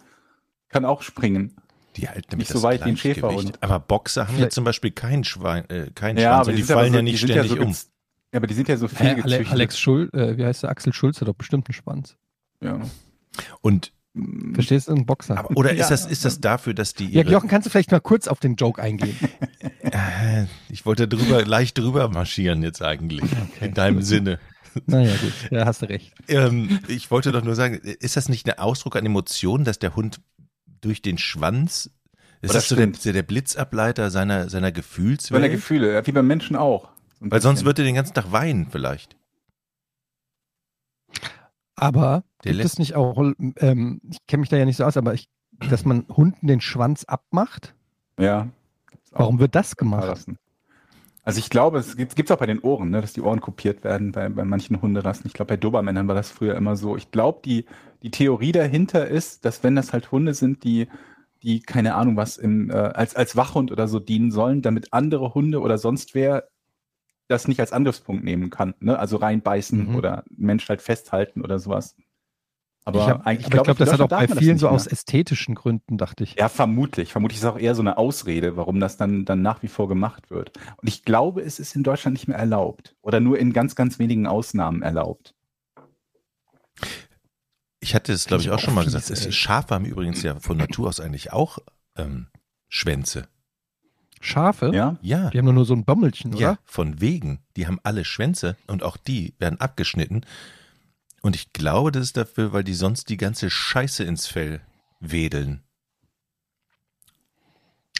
[0.68, 1.56] Kann auch springen.
[1.96, 2.96] Die halten nämlich Nicht so das weit wie ein.
[2.96, 3.62] Schäferhund.
[3.62, 6.96] Aber Boxer haben ja zum Beispiel keinen, Schwein, äh, keinen Schwanz und die, fallen so-
[6.98, 7.70] ja nicht ständig so um.
[8.32, 9.50] Ja, aber die sind ja so viel Ale gezüchtet.
[9.50, 10.70] Alex Schul, äh, wie heißt der?
[10.70, 12.16] Axel Schulz hat doch bestimmt einen Schwanz.
[12.62, 12.80] Ja.
[13.60, 13.92] Und
[14.54, 14.92] Verstehst du?
[14.92, 15.38] Ein Boxer.
[15.38, 17.92] aber, oder Ja, ist das ist das dafür, dass die ja, Jochen, kannst du vielleicht
[17.92, 19.16] mal kurz auf den Joke eingehen?
[19.82, 23.22] Äh, ich wollte drüber leicht drüber marschieren jetzt eigentlich
[23.60, 24.38] in deinem Sinne.
[24.86, 25.32] naja, gut.
[25.50, 26.12] Ja, hast du recht.
[26.28, 29.96] Ähm, ich wollte doch nur sagen, ist das nicht ein Ausdruck an Emotionen, dass der
[29.96, 30.20] Hund
[30.80, 31.90] durch den Schwanz
[32.42, 35.50] ist das, das so der, der Blitzableiter seiner seiner Meine Gefühlswelt?
[35.52, 36.88] Gefühle, ja, wie beim Menschen auch.
[37.20, 39.16] So Weil sonst wird er den ganzen Tag weinen vielleicht.
[41.76, 43.18] Aber Der gibt lässt- es nicht auch,
[43.56, 45.28] ähm, ich kenne mich da ja nicht so aus, aber ich,
[45.70, 47.74] dass man Hunden den Schwanz abmacht?
[48.18, 48.48] Ja.
[49.12, 50.04] Warum wird das gemacht?
[50.08, 50.38] Rassen.
[51.22, 53.84] Also ich glaube, es gibt es auch bei den Ohren, ne, dass die Ohren kopiert
[53.84, 55.26] werden bei, bei manchen Hunderassen.
[55.26, 56.96] Ich glaube, bei Dobermännern war das früher immer so.
[56.96, 57.66] Ich glaube, die,
[58.02, 60.88] die Theorie dahinter ist, dass wenn das halt Hunde sind, die,
[61.42, 65.34] die keine Ahnung was im, äh, als, als Wachhund oder so dienen sollen, damit andere
[65.34, 66.48] Hunde oder sonst wer
[67.28, 68.74] das nicht als Angriffspunkt nehmen kann.
[68.80, 68.98] Ne?
[68.98, 69.94] Also reinbeißen Mhm.
[69.94, 71.94] oder Mensch halt festhalten oder sowas.
[72.84, 74.92] Aber ich hab- eigentlich aber ich glaube, das hat auch bei vielen so aus aus
[74.92, 76.34] ästhetischen Gründen, dachte ich.
[76.36, 77.12] ja, vermutlich.
[77.12, 79.86] Vermutlich ist es auch eher so eine Ausrede, warum das dann, dann nach wie vor
[79.88, 80.52] gemacht wird.
[80.78, 82.96] Und ich glaube, es ist in Deutschland nicht mehr erlaubt.
[83.02, 85.34] Oder nur in ganz, ganz wenigen Ausnahmen erlaubt.
[87.80, 89.10] Ich hatte es, glaube ich, auch auch schon mal gesagt.
[89.10, 89.32] Es- ey.
[89.32, 91.58] Schafe haben übrigens ja von Natur aus eigentlich auch
[91.96, 92.28] ähm,
[92.68, 93.28] Schwänze.
[94.22, 94.96] Schafe, Ja?
[95.00, 95.30] Ja.
[95.30, 96.58] die haben nur, nur so ein Bömmelchen, Ja, oder?
[96.64, 97.40] von wegen.
[97.56, 100.22] Die haben alle Schwänze und auch die werden abgeschnitten.
[101.22, 104.60] Und ich glaube, das ist dafür, weil die sonst die ganze Scheiße ins Fell
[105.00, 105.62] wedeln.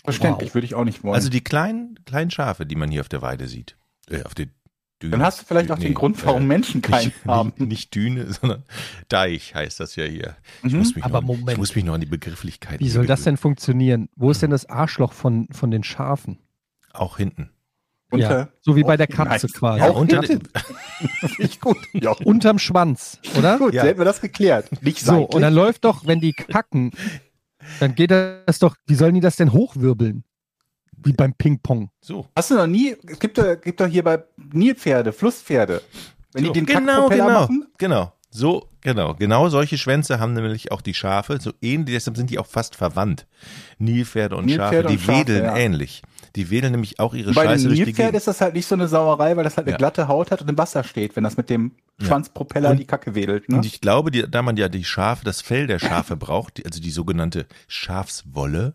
[0.04, 1.14] Verständlich, würde ich auch nicht wollen.
[1.14, 3.76] Also die kleinen, kleinen Schafe, die man hier auf der Weide sieht.
[4.08, 4.46] Äh, auf der
[5.02, 5.12] Düne.
[5.12, 7.52] dann hast du vielleicht auch Nee, den Grund, warum äh, Menschen keinen nicht, haben.
[7.58, 8.64] Nicht, nicht Düne, sondern
[9.08, 10.36] Deich heißt das ja hier.
[10.62, 10.78] Ich, Mhm.
[10.78, 11.50] muss mich Aber noch, Moment.
[11.52, 14.08] ich muss mich noch an die Begrifflichkeiten Wie soll das denn funktionieren?
[14.16, 16.38] Wo ist denn das Arschloch von, von den Schafen?
[16.92, 17.50] Auch hinten.
[18.10, 19.52] Unter, So wie bei der Katze nice.
[19.52, 19.80] quasi.
[19.80, 20.22] Ja, Auch unter,
[21.38, 21.76] ich gut.
[21.92, 23.58] Ja, Unterm Schwanz, oder?
[23.58, 23.82] gut, Ja.
[23.82, 23.88] ja.
[23.88, 24.68] hätten wir das geklärt.
[24.82, 25.34] Nicht So, seitlich.
[25.34, 26.90] und dann läuft doch, wenn die kacken,
[27.78, 30.24] dann geht das doch, wie sollen die das denn hochwirbeln?
[31.02, 31.90] Wie beim Ping-Pong.
[32.02, 32.26] so.
[32.36, 35.80] Hast du noch nie, es gibt doch, gibt doch hier bei Nilpferde, Flusspferde,
[36.32, 36.52] wenn so.
[36.52, 38.12] die den genau, Kackpropeller genau, machen, genau.
[38.32, 42.38] So Genau, genau solche Schwänze haben nämlich auch die Schafe, so ähnlich, deshalb sind die
[42.38, 43.26] auch fast verwandt.
[43.78, 45.56] Nilpferde und Nilpferde Schafe, die und Schafe, wedeln ja.
[45.56, 46.02] ähnlich.
[46.36, 48.14] Die wedeln nämlich auch ihre Bei Scheiße dem durch die Gegend.
[48.14, 49.78] ist das halt nicht so eine Sauerei, weil das halt eine Ja.
[49.78, 52.06] glatte Haut hat und im Wasser steht, wenn das mit dem Ja.
[52.06, 53.48] Schwanzpropeller Und- die Kacke wedelt.
[53.48, 53.56] Ne?
[53.56, 56.64] Und ich glaube, die, da man ja die Schafe, das Fell der Schafe braucht, die,
[56.66, 58.74] also die sogenannte Schafswolle,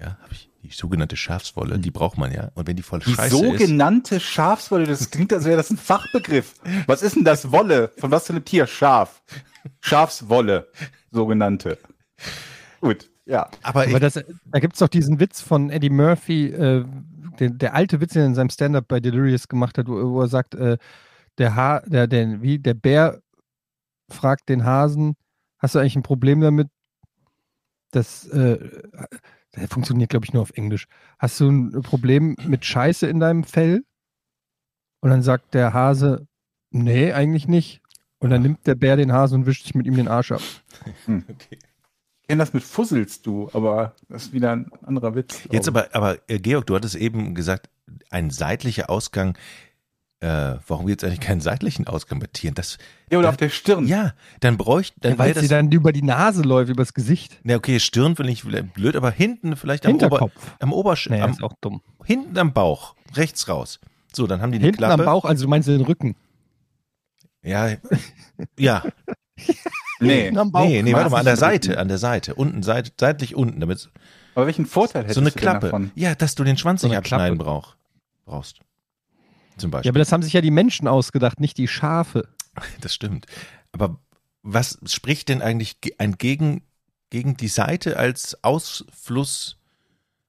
[0.00, 2.50] ja, habe ich, die sogenannte Schafswolle, die braucht man ja.
[2.54, 5.76] Und wenn die voll Die scheiße ist, sogenannte Schafswolle, das klingt, als wäre das ein
[5.76, 6.54] Fachbegriff.
[6.86, 7.92] Was ist denn das Wolle?
[7.98, 8.66] Von was für einem Tier?
[8.66, 9.22] Schaf.
[9.80, 10.68] Schafswolle,
[11.10, 11.78] sogenannte.
[12.80, 13.48] Gut, ja.
[13.62, 16.84] aber Aber das, da gibt es doch diesen Witz von Eddie Murphy, äh,
[17.38, 20.20] der, der alte Witz, den er in seinem Stand-up bei Delirious gemacht hat, wo, wo
[20.22, 20.78] er sagt, äh,
[21.38, 23.20] der, ha der, der, wie, der Bär
[24.08, 25.16] fragt den Hasen,
[25.58, 26.68] hast du eigentlich ein Problem damit,
[27.90, 28.58] dass, äh,
[29.56, 30.86] der funktioniert, glaube ich, nur auf Englisch.
[31.18, 33.84] Hast du ein Problem mit Scheiße in deinem Fell?
[35.00, 36.26] Und dann sagt der Hase,
[36.70, 37.80] nee, eigentlich nicht.
[38.18, 40.40] Und dann nimmt der Bär den Hasen und wischt sich mit ihm den Arsch ab.
[41.06, 41.58] okay.
[42.24, 45.40] Ich kenne das mit Fusselst du, aber das ist wieder ein anderer Witz.
[45.50, 47.68] Jetzt aber, aber äh, Georg, du hattest eben gesagt,
[48.08, 49.36] ein seitlicher Ausgang.
[50.20, 52.54] Äh, warum gibt es eigentlich keinen seitlichen Ausgang bei Tieren?
[52.54, 52.78] Das,
[53.10, 53.86] Ja, oder auf der Stirn.
[53.86, 55.58] ja, dann bräuchte, dann Weil wäre sie das.
[55.58, 57.38] dann über die Nase läuft, übers Gesicht.
[57.42, 60.56] Na okay, Stirn finde ich blöd, aber hinten vielleicht am Ober, Hinterkopf.
[60.60, 61.82] am Obersch, Nee, am, ist auch dumm.
[62.06, 63.80] hinten am Bauch, rechts raus.
[64.14, 65.02] So, dann haben die eine Hinten Klappe.
[65.02, 66.16] am Bauch, also du meinst den Rücken.
[67.42, 67.72] Ja,
[68.58, 68.82] ja.
[70.08, 70.22] Nee.
[70.24, 70.66] Hinten am Bauch.
[70.66, 73.90] nee, nee, warte mal, an der Seite, an der Seite, unten, seit, seitlich unten, damit
[74.34, 75.66] Aber welchen Vorteil hättest so eine du denn Klappe.
[75.66, 75.90] davon?
[75.94, 77.76] Ja, dass du den Schwanz So nicht abschneiden brauch,
[78.24, 78.58] brauchst.
[79.56, 79.90] Zum Ja, Beispiel.
[79.90, 82.28] aber das haben sich ja die Menschen ausgedacht, nicht die Schafe.
[82.80, 83.26] das stimmt.
[83.72, 83.98] Aber
[84.42, 86.62] was spricht denn eigentlich ge- ein gegen,
[87.10, 89.56] gegen die Seite als Ausfluss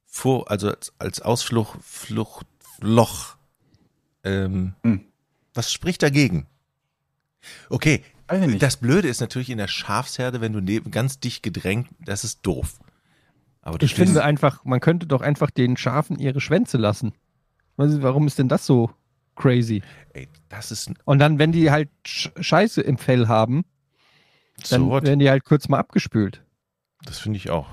[0.05, 2.45] vor, also als, als Ausflucht, Flucht,
[2.79, 3.35] Loch?
[4.23, 5.05] Ähm, Hm.
[5.53, 6.47] Was spricht dagegen?
[7.69, 8.63] Okay, Weiß ich nicht.
[8.63, 12.39] das Blöde ist natürlich in der Schafsherde, wenn du neben ganz dicht gedrängt, das ist
[12.45, 12.79] doof.
[13.61, 17.13] Aber Ich finde einfach, man könnte doch einfach den Schafen ihre Schwänze lassen.
[17.77, 18.91] Weißt du, Warum ist denn das so
[19.35, 19.81] crazy?
[20.13, 23.65] ey, das ist ein Und dann, wenn die halt Sch Scheiße im Fell haben,
[24.69, 26.43] dann so, werden die halt kurz mal abgespült.
[27.03, 27.67] das finde ich auch.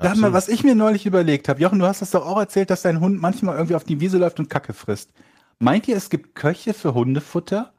[0.00, 1.60] Sag mal, was ich mir neulich überlegt habe.
[1.60, 4.18] Jochen, du hast das doch auch erzählt, dass dein Hund manchmal irgendwie auf die Wiese
[4.18, 5.10] läuft und Kacke frisst.
[5.58, 7.72] Meint ihr, es gibt Köche für Hundefutter?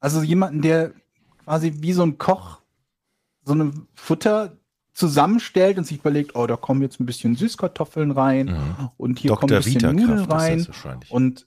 [0.00, 0.92] Also jemanden, der
[1.46, 2.58] quasi wie so ein Koch
[3.44, 4.56] so ein Futter
[4.92, 8.90] zusammenstellt und sich überlegt, oh, da kommen jetzt ein bisschen Süßkartoffeln rein Mhm.
[8.96, 9.58] und hier kommen Dr.
[9.58, 10.66] ein bisschen Nudeln rein.
[11.10, 11.46] Und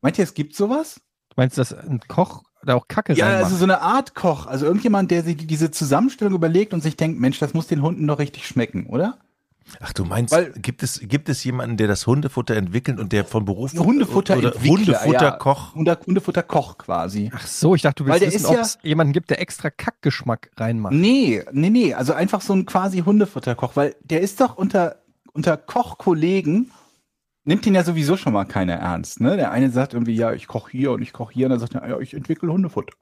[0.00, 1.00] meint ihr, es gibt sowas?
[1.28, 4.46] Du meinst, dass ein Koch da auch Kacke Ja, also so eine Art Koch.
[4.46, 8.06] Also irgendjemand, der sich diese Zusammenstellung überlegt und sich denkt, Mensch, das muss den Hunden
[8.06, 9.18] doch richtig schmecken, oder?
[9.80, 13.24] Ach, du meinst, Weil- gibt, es, gibt es jemanden, der das Hundefutter entwickelt und der
[13.24, 14.70] von Beruf Hundefutter oder Entwickler,
[15.02, 15.70] Hundefutterkoch?
[15.70, 17.30] Ja, Hunde- Hundefutterkoch quasi.
[17.34, 19.30] Ach so, ich dachte, du Weil willst der wissen, ist ob ja- es jemanden gibt,
[19.30, 20.92] der extra Kackgeschmack reinmacht.
[20.94, 24.96] Nee, nee, nee, also einfach so ein quasi Hundefutterkoch, weil der ist doch unter,
[25.32, 26.70] unter Kochkollegen,
[27.44, 29.36] nimmt ihn ja sowieso schon mal keiner ernst, ne?
[29.36, 31.74] Der eine sagt irgendwie, ja, ich koche hier und ich koche hier, und dann sagt
[31.74, 32.94] er, ja, ich entwickle Hundefutter.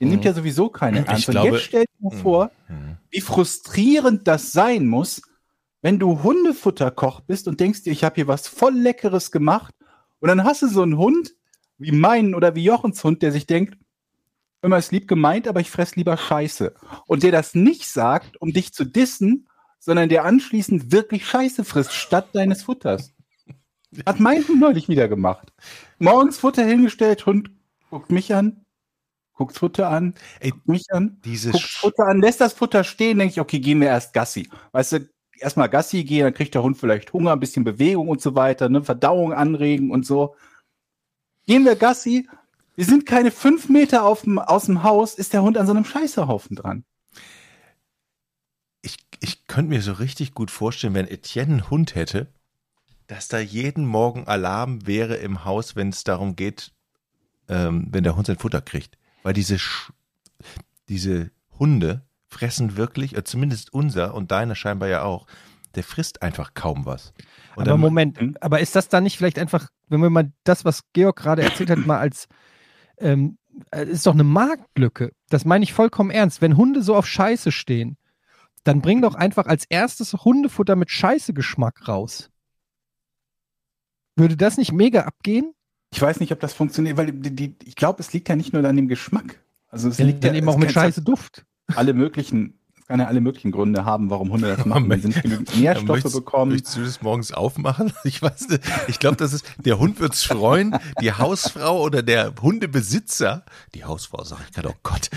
[0.00, 0.12] Den Mhm.
[0.12, 1.28] nimmt ja sowieso keiner Ich ernst.
[1.28, 2.96] und glaube- jetzt stell dir mal vor, Mhm.
[3.10, 5.22] wie frustrierend das sein muss,
[5.82, 9.74] wenn du Hundefutterkoch bist und denkst dir, ich habe hier was voll Leckeres gemacht
[10.20, 11.34] und dann hast du so einen Hund
[11.78, 13.76] wie meinen oder wie Jochens Hund, der sich denkt,
[14.62, 16.74] immer ist lieb gemeint, aber ich fress lieber Scheiße.
[17.06, 19.48] Und der das nicht sagt, um dich zu dissen,
[19.78, 23.14] sondern der anschließend wirklich Scheiße frisst, statt deines Futters.
[24.06, 25.52] Hat mein Hund neulich wieder gemacht.
[25.98, 27.50] Morgens Futter hingestellt, Hund
[27.90, 28.64] guckt mich an,
[29.34, 33.18] guckt Futter an, Ey, guckt mich an, diese guckt Futter an, lässt das Futter stehen,
[33.18, 34.48] denke ich, okay, gehen wir erst Gassi.
[34.72, 35.08] Weißt du,
[35.40, 38.68] erstmal Gassi gehen, dann kriegt der Hund vielleicht Hunger, ein bisschen Bewegung und so weiter,
[38.68, 40.34] ne, Verdauung anregen und so.
[41.46, 42.28] Gehen wir Gassi,
[42.74, 45.72] wir sind keine fünf Meter auf dem, aus dem Haus, ist der Hund an so
[45.72, 46.84] einem Scheißehaufen dran.
[48.82, 52.28] ich, ich könnte mir so richtig gut vorstellen, wenn Etienne einen Hund hätte,
[53.06, 56.72] dass da jeden Morgen Alarm wäre im Haus, wenn es darum geht,
[57.48, 58.98] ähm, wenn der Hund sein Futter kriegt.
[59.22, 59.92] Weil diese, Sch
[60.88, 62.02] diese Hunde
[62.36, 65.26] fressen wirklich, äh, zumindest unser und deiner scheinbar ja auch,
[65.74, 67.12] der frisst einfach kaum was.
[67.54, 68.36] Und aber dann- Moment, Hm?
[68.40, 71.70] aber ist das dann nicht vielleicht einfach, wenn wir mal das, was Georg gerade erzählt
[71.70, 72.28] hat, mal als
[72.98, 73.38] ähm,
[73.72, 75.12] äh, ist doch eine Marktlücke.
[75.28, 76.40] Das meine ich vollkommen ernst.
[76.42, 77.96] Wenn Hunde so auf Scheiße stehen,
[78.64, 82.30] dann bring doch einfach als erstes Hundefutter mit Scheiße-Geschmack raus.
[84.16, 85.52] Würde das nicht mega abgehen?
[85.92, 88.52] Ich weiß nicht, ob das funktioniert, weil die, die, ich glaube, es liegt ja nicht
[88.52, 89.42] nur an dem Geschmack.
[89.68, 91.44] Also es Der liegt dann ja, eben auch mit kann- Scheiße-Duft.
[91.74, 92.54] Alle möglichen,
[92.88, 94.88] kann ja alle möglichen Gründe haben, warum Hunde das machen.
[94.88, 96.52] Wenn sie nicht genügend Nährstoffe möchtest, bekommen.
[96.52, 97.92] Möchtest du das morgens aufmachen?
[98.04, 98.62] Ich weiß nicht.
[98.88, 103.44] Ich glaube, das ist, der Hund wird's freuen, die Hausfrau oder der Hundebesitzer,
[103.74, 105.10] die Hausfrau sag ich gerade, oh Gott.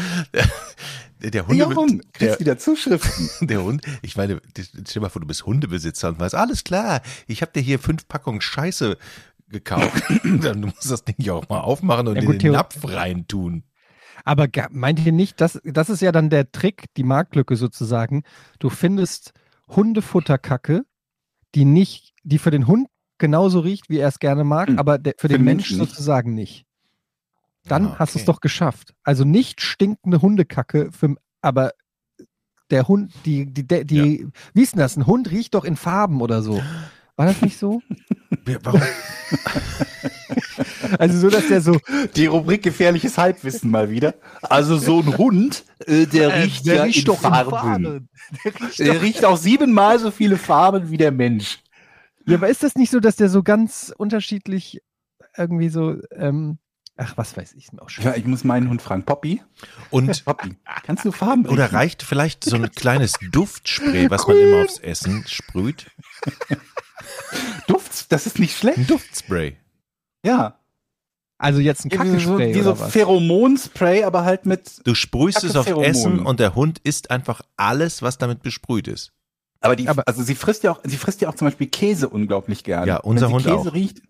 [1.22, 3.30] Der, der Hunde, Jochen, der, kriegst wieder Zuschriften.
[3.48, 7.02] der Hund, ich meine, stell dir mal vor, du bist Hundebesitzer und weißt, alles klar,
[7.28, 8.98] ich habe dir hier fünf Packungen Scheiße
[9.50, 10.02] gekauft.
[10.24, 12.54] Dann musst du das Ding ja auch mal aufmachen und Ja, in gut, den Theo-
[12.54, 13.64] Napf reintun.
[14.26, 18.24] Aber meint ihr nicht, das, das ist ja dann der Trick, die Marktlücke sozusagen.
[18.60, 19.34] Du findest
[19.68, 20.84] Hundefutterkacke,
[21.56, 24.80] die nicht, die für den Hund genauso riecht, wie er es gerne mag, Hm.
[24.80, 25.90] aber der, für, den den Menschen nicht.
[25.90, 26.66] sozusagen nicht.
[27.66, 28.32] Dann Ah, hast du es okay.
[28.32, 28.94] doch geschafft.
[29.04, 31.72] Also nicht stinkende Hundekacke, für, aber
[32.72, 34.96] der Hund, die, die, die, die wie ist denn das?
[34.96, 36.62] Ein Hund riecht doch in Farben oder so.
[37.20, 37.82] War das nicht so?
[38.64, 38.82] Warum?
[40.98, 41.78] Also so, dass der so,
[42.16, 44.16] Die Rubrik gefährliches Halbwissen mal wieder.
[44.42, 48.10] Also so ein Hund, äh, der riecht ja in Farben.
[48.44, 51.60] Der riecht Der doch riecht auch siebenmal so viele Farben wie der Mensch.
[52.26, 54.82] Ja, aber ist das nicht so, dass der so ganz unterschiedlich
[55.38, 56.58] irgendwie so, ähm,
[56.98, 58.06] ach, was weiß ich, auch schon.
[58.06, 59.04] Ja, ich muss meinen Hund fragen.
[59.04, 59.42] Poppy,
[59.90, 61.76] Und Poppy, kannst du Farben Oder riechen?
[61.76, 65.88] reicht vielleicht so ein kleines Duftspray, was man immer aufs Essen sprüht?
[67.68, 68.12] Duft?
[68.12, 68.78] Das ist nicht schlecht.
[68.78, 69.58] Ein Duftspray.
[70.26, 70.56] Ja.
[71.38, 72.76] Also jetzt ein Wie so, Kackespray wie so?
[72.76, 74.82] Pheromonspray, aber halt mit.
[74.86, 75.68] Du sprühst es auf.
[75.68, 79.14] Essen und der Hund isst einfach alles, was damit besprüht ist.
[79.62, 82.10] Aber die, Aber- also sie frisst ja auch, sie frisst ja auch zum Beispiel Käse
[82.10, 82.88] unglaublich gerne.
[82.88, 83.74] Ja, unser Wenn Hund sie Käse auch.
[83.74, 84.02] riecht,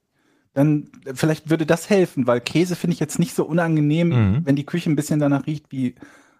[0.53, 4.41] dann vielleicht würde das helfen, weil Käse finde ich jetzt nicht so unangenehm, Mhm.
[4.45, 5.95] wenn die Küche ein bisschen danach riecht wie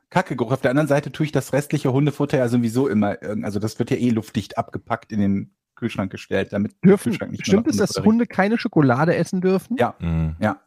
[0.09, 0.51] Kackegeruch.
[0.51, 3.91] Auf der anderen Seite tue ich das restliche Hundefutter ja sowieso immer, also das wird
[3.91, 7.95] ja eh luftdicht abgepackt in den Kühlschrank gestellt, damit Dürfen, Kühlschrank nicht stimmt es, dass
[7.97, 9.77] Hunde keine Schokolade essen dürfen?
[9.77, 9.95] Ja.
[9.99, 10.35] Mhm.
[10.39, 10.61] Ja.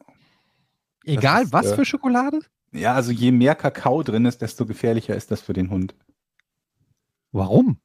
[1.04, 2.40] Egal ist, was äh, für Schokolade?
[2.72, 5.94] Ja, also je mehr Kakao drin ist, desto gefährlicher ist das für den Hund.
[7.32, 7.78] Warum?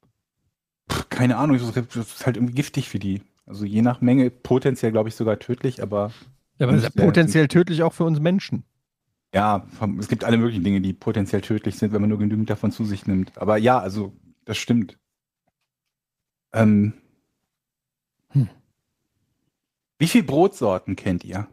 [0.90, 3.22] Pff, keine Ahnung, das ist halt irgendwie giftig für die.
[3.46, 6.12] Also je nach Menge potenziell, glaube ich, sogar tödlich, aber
[6.58, 8.64] Ja, aber das ist ja potenziell tödlich auch für uns Menschen.
[9.34, 9.68] Ja,
[10.00, 12.86] es gibt alle möglichen Dinge, die potenziell tödlich sind, wenn man nur genügend davon zu
[12.86, 13.38] sich nimmt.
[13.38, 14.14] Aber ja, also
[14.46, 14.98] das stimmt.
[16.54, 16.94] Ähm,
[18.30, 18.50] Hm.
[20.00, 21.48] Wie viel Brotsorten kennt ihr?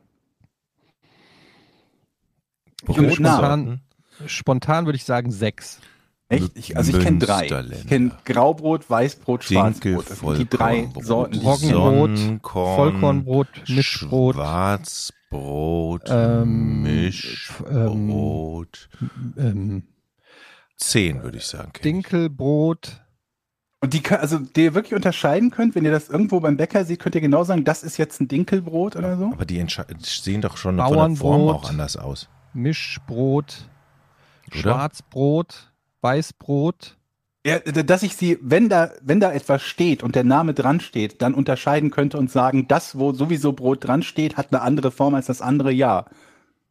[2.87, 3.81] Spontan,
[4.27, 5.81] spontan würde ich sagen sechs.
[6.29, 6.57] Echt?
[6.57, 7.47] Ich, also ich kenne drei.
[7.47, 10.11] Ich kenne Graubrot, Weißbrot, Schwarzbrot.
[10.11, 11.39] Das sind die drei Sorten.
[11.39, 18.89] Roggenbrot, Vollkornbrot, Mischbrot, Schwarzbrot, ähm, Mischbrot.
[19.37, 19.85] ähm,
[20.77, 21.73] Zehn, würde ich sagen.
[21.83, 23.04] Dinkelbrot.
[23.85, 26.87] Und die, kann- also die ihr wirklich unterscheiden könnt, wenn ihr das irgendwo beim Bäcker
[26.87, 29.27] seht, könnt ihr genau sagen, das ist jetzt ein Dinkelbrot oder so?
[29.31, 29.63] Aber die
[29.99, 31.55] sehen doch schon von der Form Bauernbrot.
[31.55, 32.31] auch anders aus.
[32.55, 33.69] Mischbrot,
[34.51, 34.59] Oder?
[34.59, 35.71] Schwarzbrot,
[36.01, 36.97] Weißbrot.
[37.47, 41.21] Ja, dass ich sie, wenn da, wenn da etwas steht und der Name dran steht,
[41.21, 45.15] dann unterscheiden könnte und sagen, das, wo sowieso Brot dran steht, hat eine andere Form
[45.15, 46.07] als das andere, ja.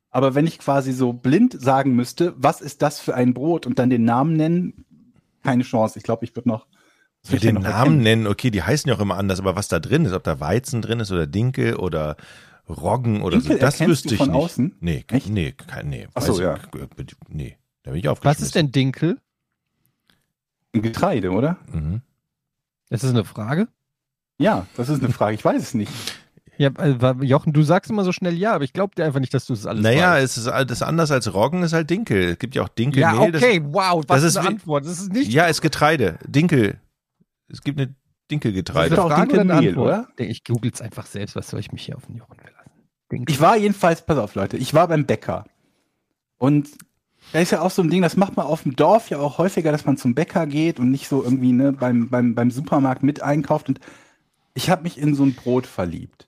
[0.10, 3.78] Aber wenn ich quasi so blind sagen müsste, was ist das für ein Brot und
[3.78, 4.86] dann den Namen nennen,
[5.44, 6.00] keine Chance.
[6.00, 6.66] Ich glaube, ich würde noch.
[7.24, 9.80] Das Ja, den Namen nennen, okay, die heißen ja auch immer anders, aber was da
[9.80, 12.18] drin ist, ob da Weizen drin ist oder Dinkel oder
[12.70, 14.36] Roggen oder Dinkel so, das wüsste ich von nicht.
[14.38, 14.76] außen?
[14.80, 15.30] Nee, Echt?
[15.30, 16.08] nee, kein, nee.
[16.14, 16.56] Ach so, weiß ja.
[16.98, 18.42] ich- Nee, da bin ich aufgeschmissen.
[18.42, 19.18] Was ist denn Dinkel?
[20.74, 21.58] Ein Getreide, oder?
[21.72, 22.02] Mhm.
[22.90, 23.68] Das ist eine Frage.
[24.40, 25.36] Ja, das ist eine Frage.
[25.36, 25.92] Ich weiß es nicht.
[26.58, 29.34] Ja, äh, Jochen, du sagst immer so schnell ja, aber ich glaube dir einfach nicht,
[29.34, 30.24] dass du das alles Naja, weißt.
[30.24, 32.32] es ist das ist anders als Roggen, ist halt Dinkel.
[32.34, 33.34] Es gibt ja auch Dinkelmehl.
[33.34, 34.86] Ja, okay, wow, was das ist eine Antwort?
[34.86, 36.20] Das ist nicht Das, ja, ist Getreide.
[36.28, 36.80] Dinkel.
[37.54, 37.96] Es gibt eine Das
[38.30, 38.96] Dinkelgetreide.
[38.96, 41.96] ist doch- auch Frage oder Ich google es einfach selbst, was soll ich mich hier
[41.96, 42.72] auf den Jochen verlassen?
[43.12, 43.32] Dinkel.
[43.34, 45.46] Ich war jedenfalls, pass auf, Leute, ich war beim Bäcker.
[46.38, 46.70] Und
[47.32, 49.38] da ist ja auch so ein Ding, das macht man auf dem Dorf ja auch
[49.38, 53.04] häufiger, dass man zum Bäcker geht und nicht so irgendwie ne, beim, beim, beim Supermarkt
[53.04, 53.70] mit einkauft.
[53.70, 53.80] Und
[54.56, 56.28] ich habe mich in so ein Brot verliebt.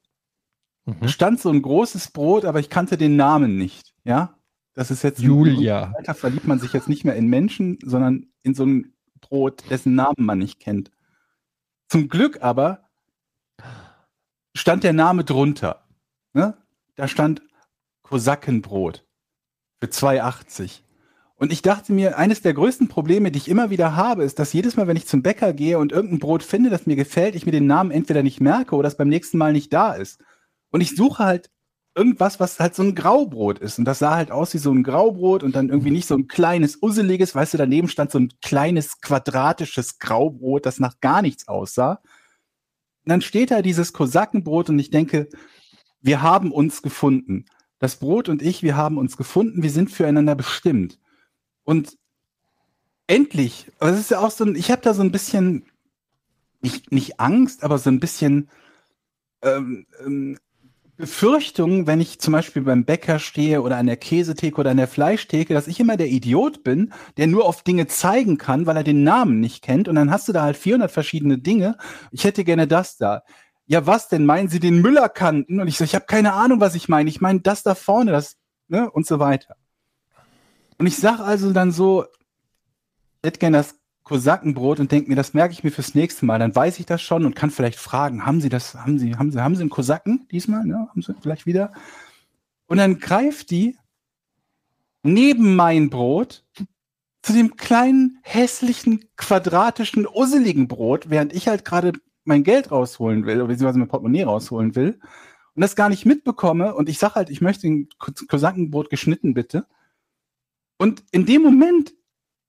[0.86, 1.08] Da Mhm.
[1.08, 3.94] stand so ein großes Brot, aber ich kannte den Namen nicht.
[4.04, 4.36] Ja,
[4.74, 5.92] das ist jetzt Julia.
[5.98, 9.96] Alter verliebt man sich jetzt nicht mehr in Menschen, sondern in so ein Brot, dessen
[9.96, 10.92] Namen man nicht kennt.
[11.88, 12.90] Zum Glück aber
[14.56, 15.86] stand der Name drunter.
[16.34, 16.58] Ne?
[16.96, 17.42] Da stand
[18.04, 19.06] Kosakenbrot
[19.80, 20.82] für 2,80.
[21.38, 24.54] Und ich dachte mir, eines der größten Probleme, die ich immer wieder habe, ist, dass
[24.54, 27.46] jedes Mal, wenn ich zum Bäcker gehe und irgendein Brot finde, das mir gefällt, ich
[27.46, 30.22] mir den Namen entweder nicht merke oder es beim nächsten Mal nicht da ist.
[30.72, 31.52] Und ich suche halt
[31.96, 33.80] irgendwas, was halt so ein Graubrot ist.
[33.80, 36.28] Und das sah halt aus wie so ein Graubrot und dann irgendwie nicht so ein
[36.28, 41.48] kleines, usseliges, weißt du, daneben stand so ein kleines, quadratisches Graubrot, das nach gar nichts
[41.48, 42.02] aussah.
[43.06, 45.30] Und dann steht da dieses Kosakenbrot und ich denke,
[46.02, 47.46] wir haben uns gefunden.
[47.80, 51.00] Das Brot und ich, wir haben uns gefunden, wir sind füreinander bestimmt.
[51.64, 51.98] Und
[53.08, 53.72] Endlich.
[53.80, 55.66] Es ist ja auch so ein, ich habe da so ein bisschen,
[56.62, 58.50] nicht, nicht Angst, aber so ein bisschen
[59.44, 60.40] ähm, ähm,
[60.98, 64.88] Befürchtung, wenn ich zum Beispiel beim Bäcker stehe oder an der Käsetheke oder an der
[64.88, 68.84] Fleischtheke, dass ich immer der Idiot bin, der nur auf Dinge zeigen kann, weil er
[68.84, 69.90] den Namen nicht kennt.
[69.90, 71.78] Und dann hast du da halt 400 verschiedene Dinge.
[72.12, 73.24] Ich hätte gerne das da.
[73.68, 74.26] Ja, was denn?
[74.26, 75.60] Meinen Sie den Müllerkanten?
[75.60, 77.10] Und ich so, ich habe keine Ahnung, was ich meine.
[77.10, 78.38] Ich meine das da vorne, das,
[78.68, 79.56] ne, und so weiter.
[80.78, 82.06] Und ich sag also dann so,
[83.22, 83.76] ich hätte gerne das
[84.06, 86.38] Kosakenbrot und denke mir, das merke ich mir fürs nächste Mal.
[86.38, 89.32] Dann weiß ich das schon und kann vielleicht fragen, haben Sie das, haben Sie, haben
[89.32, 90.64] Sie, haben Sie einen Kosaken diesmal?
[90.64, 90.88] Ne?
[90.90, 91.74] Haben Sie vielleicht wieder?
[92.68, 93.78] Und dann greift die
[95.02, 96.46] neben mein Brot
[97.24, 101.94] zu dem kleinen, hässlichen, quadratischen, usseligen Brot, während ich halt gerade
[102.26, 105.00] mein Geld rausholen will, oder beziehungsweise mein Portemonnaie rausholen will
[105.56, 107.90] und das gar nicht mitbekomme und ich sage halt, ich möchte ein
[108.28, 109.66] Kosakenbrot geschnitten, bitte.
[110.78, 111.94] Und in dem Moment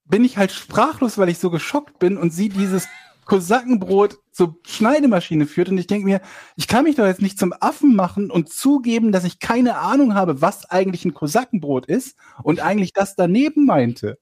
[0.08, 2.88] bin ich halt sprachlos, weil ich so geschockt bin und sie dieses
[3.24, 6.20] Kosakenbrot zur Schneidemaschine führt und ich denke mir,
[6.54, 10.14] ich kann mich doch jetzt nicht zum Affen machen und zugeben, dass ich keine Ahnung
[10.14, 14.18] habe, was eigentlich ein Kosakenbrot ist und eigentlich das daneben meinte.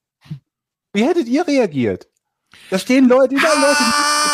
[0.93, 2.09] Wie hättet ihr reagiert?
[2.70, 4.34] Da stehen Leute, Leute, da stehen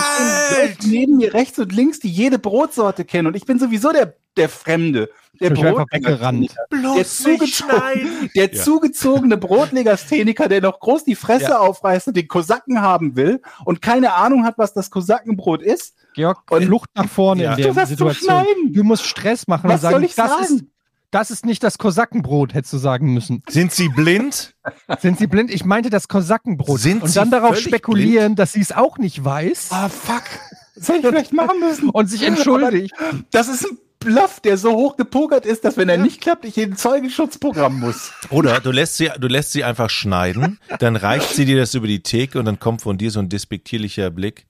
[0.00, 4.14] Leute neben mir rechts und links, die jede Brotsorte kennen und ich bin sowieso der
[4.36, 8.62] der Fremde, der Brotlegastheniker, der, zugezogen, der ja.
[8.62, 11.58] zugezogene Brotlegastheniker, der noch groß die Fresse ja.
[11.58, 15.94] aufreißt und den Kosaken haben will und keine Ahnung hat, was das Kosakenbrot ist.
[16.14, 17.54] Georg, und Flucht nach vorne ja.
[17.54, 18.46] in der du Situation.
[18.68, 20.44] Du musst Stress machen was und sagen, soll ich das sagen?
[20.44, 20.64] ist
[21.10, 23.42] das ist nicht das Kosakenbrot, hättest du sagen müssen.
[23.48, 24.54] Sind sie blind?
[25.00, 25.50] Sind sie blind?
[25.50, 26.78] Ich meinte das Kosakenbrot.
[26.80, 28.38] Sind und dann darauf spekulieren, blind?
[28.38, 29.68] dass sie es auch nicht weiß.
[29.70, 30.24] Ah, fuck.
[30.76, 31.90] Das hätte ich vielleicht machen müssen.
[31.90, 32.94] Und sich entschuldigt.
[33.32, 36.56] Das ist ein Bluff, der so hoch gepokert ist, dass wenn er nicht klappt, ich
[36.56, 38.12] in Zeugenschutzprogramm muss.
[38.30, 41.86] Oder du lässt sie, du lässt sie einfach schneiden, dann reicht sie dir das über
[41.86, 44.46] die Theke und dann kommt von dir so ein despektierlicher Blick.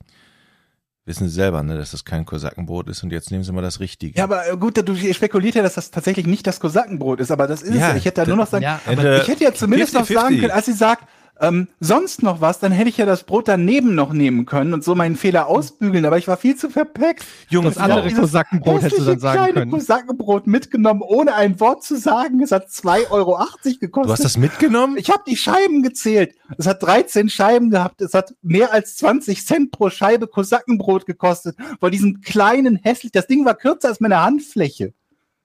[1.11, 3.81] Wissen Sie selber, ne, dass das kein Kosakenbrot ist und jetzt nehmen Sie mal das
[3.81, 4.17] Richtige.
[4.17, 7.63] Ja, aber gut, du spekuliert ja, dass das tatsächlich nicht das Kosakenbrot ist, aber das
[7.63, 7.97] ist ja, es.
[7.97, 10.53] Ich hätte da nur noch sagen, ja, ich hätte ja zumindest 50, noch sagen können,
[10.53, 11.03] als sie sagt,
[11.41, 14.85] ähm, sonst noch was, dann hätte ich ja das Brot daneben noch nehmen können und
[14.85, 17.25] so meinen Fehler ausbügeln, aber ich war viel zu verpackt.
[17.49, 19.71] Junge, das andere Kosakenbrot hättest du dann sagen kleine können.
[19.71, 22.43] Kosakenbrot mitgenommen, ohne ein Wort zu sagen.
[22.43, 23.39] Es hat 2,80 Euro
[23.81, 23.93] gekostet.
[23.93, 24.97] Du hast das mitgenommen?
[24.99, 26.35] Ich habe die Scheiben gezählt.
[26.59, 28.03] Es hat 13 Scheiben gehabt.
[28.03, 31.57] Es hat mehr als 20 Cent pro Scheibe Kosakenbrot gekostet.
[31.79, 34.93] Vor diesem kleinen, hässlich, das Ding war kürzer als meine Handfläche.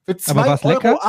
[0.06, 1.00] Für 2,80 Euro.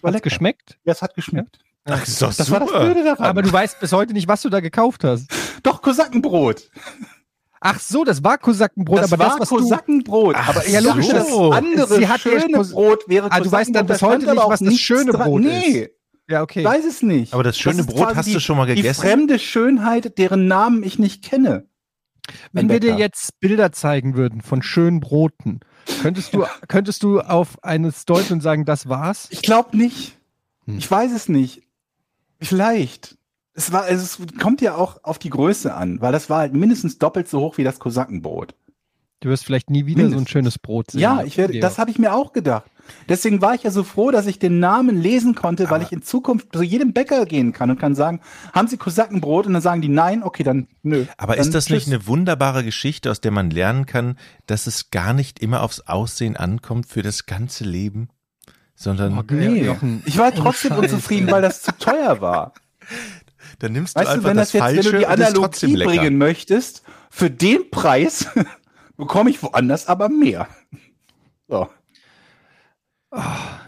[0.00, 0.78] War es geschmeckt?
[0.84, 1.63] Ja, es hat geschmeckt.
[1.84, 2.60] Ach, ist doch das super.
[2.60, 3.26] war das Blöde daran.
[3.26, 5.26] Aber du weißt bis heute nicht, was du da gekauft hast.
[5.62, 6.70] Doch, Kosakenbrot.
[7.60, 10.34] Ach so, das war Kosakenbrot, das aber war das, was Kosakenbrot.
[10.34, 11.50] Du, aber ja, logisch, so.
[11.50, 14.60] das andere Sie hat schöne Brot wäre ah, Du weißt dann bis heute nicht, was
[14.60, 15.60] das schöne Brot nee.
[15.68, 15.90] ist.
[16.28, 16.60] Ja, okay.
[16.60, 17.34] Ich weiß es nicht.
[17.34, 19.02] Aber das schöne das Brot hast die, du schon mal gegessen?
[19.02, 21.66] Die fremde Schönheit, deren Namen ich nicht kenne.
[22.52, 25.60] Wenn wir dir jetzt Bilder zeigen würden von schönen Broten,
[26.00, 29.26] könntest du, könntest du auf eines deuten und sagen, das war's?
[29.30, 30.16] Ich glaube nicht.
[30.66, 30.78] Hm.
[30.78, 31.63] Ich weiß es nicht.
[32.48, 33.16] Vielleicht.
[33.54, 36.98] Es war, es kommt ja auch auf die Größe an, weil das war halt mindestens
[36.98, 38.54] doppelt so hoch wie das Kosakenbrot.
[39.20, 40.18] Du wirst vielleicht nie wieder Mindest.
[40.18, 41.00] so ein schönes Brot sehen.
[41.00, 42.70] Ja, ich werde, das habe ich mir auch gedacht.
[43.08, 46.02] Deswegen war ich ja so froh, dass ich den Namen lesen konnte, weil ich in
[46.02, 48.20] Zukunft zu jedem Bäcker gehen kann und kann sagen,
[48.52, 49.46] haben Sie Kosakenbrot?
[49.46, 51.06] Und dann sagen die nein, okay, dann nö.
[51.16, 51.86] Aber dann ist das tschüss.
[51.86, 55.80] nicht eine wunderbare Geschichte, aus der man lernen kann, dass es gar nicht immer aufs
[55.80, 58.10] Aussehen ankommt für das ganze Leben?
[58.74, 59.18] Sondern.
[59.18, 59.74] Oh, nee.
[60.04, 62.54] Ich war trotzdem oh, unzufrieden, weil das zu teuer war.
[63.58, 65.84] Dann nimmst du weißt einfach du, wenn das, das jetzt, Falsche wenn du die Analogie
[65.84, 68.28] bringen möchtest, für den Preis
[68.96, 70.48] bekomme ich woanders aber mehr.
[71.48, 71.68] So.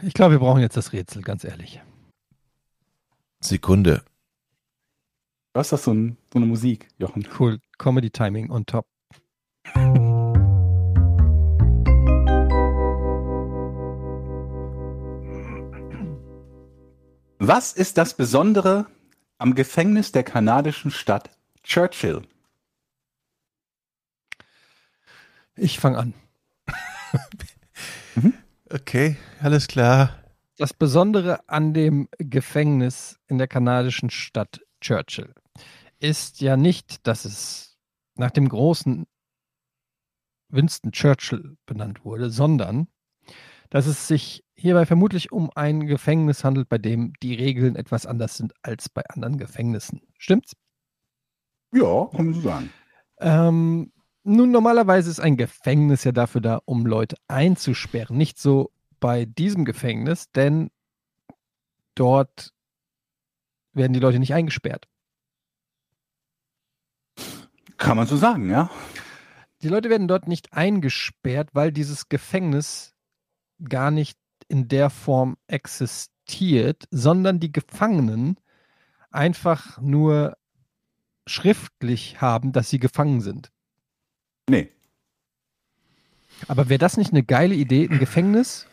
[0.02, 1.80] Ich glaube, wir brauchen jetzt das Rätsel, ganz ehrlich.
[3.40, 4.02] Sekunde.
[5.52, 7.26] Du hast doch so, ein, so eine Musik, Jochen.
[7.38, 7.60] Cool.
[7.78, 8.86] Comedy Timing on top.
[17.38, 18.86] Was ist das Besondere
[19.36, 21.30] am Gefängnis der kanadischen Stadt
[21.62, 22.22] Churchill?
[25.54, 26.14] Ich fange an.
[28.14, 28.34] mhm.
[28.70, 30.18] Okay, alles klar.
[30.56, 35.34] Das Besondere an dem Gefängnis in der kanadischen Stadt Churchill
[35.98, 37.76] ist ja nicht, dass es
[38.14, 39.06] nach dem großen
[40.48, 42.88] Winston Churchill benannt wurde, sondern
[43.70, 48.36] dass es sich hierbei vermutlich um ein Gefängnis handelt, bei dem die Regeln etwas anders
[48.36, 50.00] sind als bei anderen Gefängnissen.
[50.18, 50.52] Stimmt's?
[51.72, 52.70] Ja, kann man so sagen.
[53.18, 53.92] Ähm,
[54.24, 58.16] nun, normalerweise ist ein Gefängnis ja dafür da, um Leute einzusperren.
[58.16, 60.70] Nicht so bei diesem Gefängnis, denn
[61.94, 62.52] dort
[63.72, 64.88] werden die Leute nicht eingesperrt.
[67.76, 68.70] Kann man so sagen, ja.
[69.62, 72.95] Die Leute werden dort nicht eingesperrt, weil dieses Gefängnis
[73.68, 78.36] gar nicht in der Form existiert, sondern die Gefangenen
[79.10, 80.36] einfach nur
[81.26, 83.50] schriftlich haben, dass sie gefangen sind.
[84.48, 84.70] Nee.
[86.48, 88.66] Aber wäre das nicht eine geile Idee, ein Gefängnis?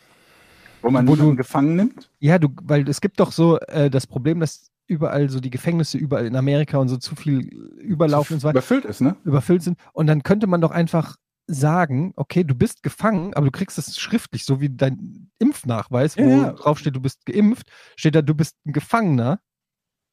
[0.82, 2.10] Wo man Wo du- gefangen nimmt?
[2.20, 5.98] Ja, du, weil es gibt doch so äh, das Problem, dass überall so die Gefängnisse
[5.98, 7.40] überall in Amerika und so zu viel
[7.80, 9.16] überlaufen und so weiter Überfüllt ist, ne?
[9.24, 9.80] überfüllt sind.
[9.94, 11.16] Und dann könnte man doch einfach
[11.48, 16.28] sagen, okay, du bist gefangen, aber du kriegst es schriftlich, so wie dein Impfnachweis, wo
[16.28, 16.54] ja.
[16.54, 19.40] drauf steht, du bist geimpft, steht da, du bist ein Gefangener.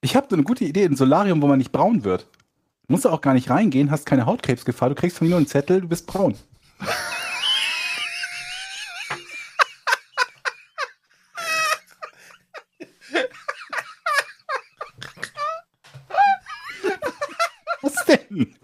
[0.01, 2.27] Ich habe eine gute Idee, ein Solarium, wo man nicht braun wird.
[2.89, 5.47] Musst du auch gar nicht reingehen, hast keine Hautkrebsgefahr, du kriegst von mir nur einen
[5.47, 6.35] Zettel, du bist braun.
[17.83, 18.55] Was denn?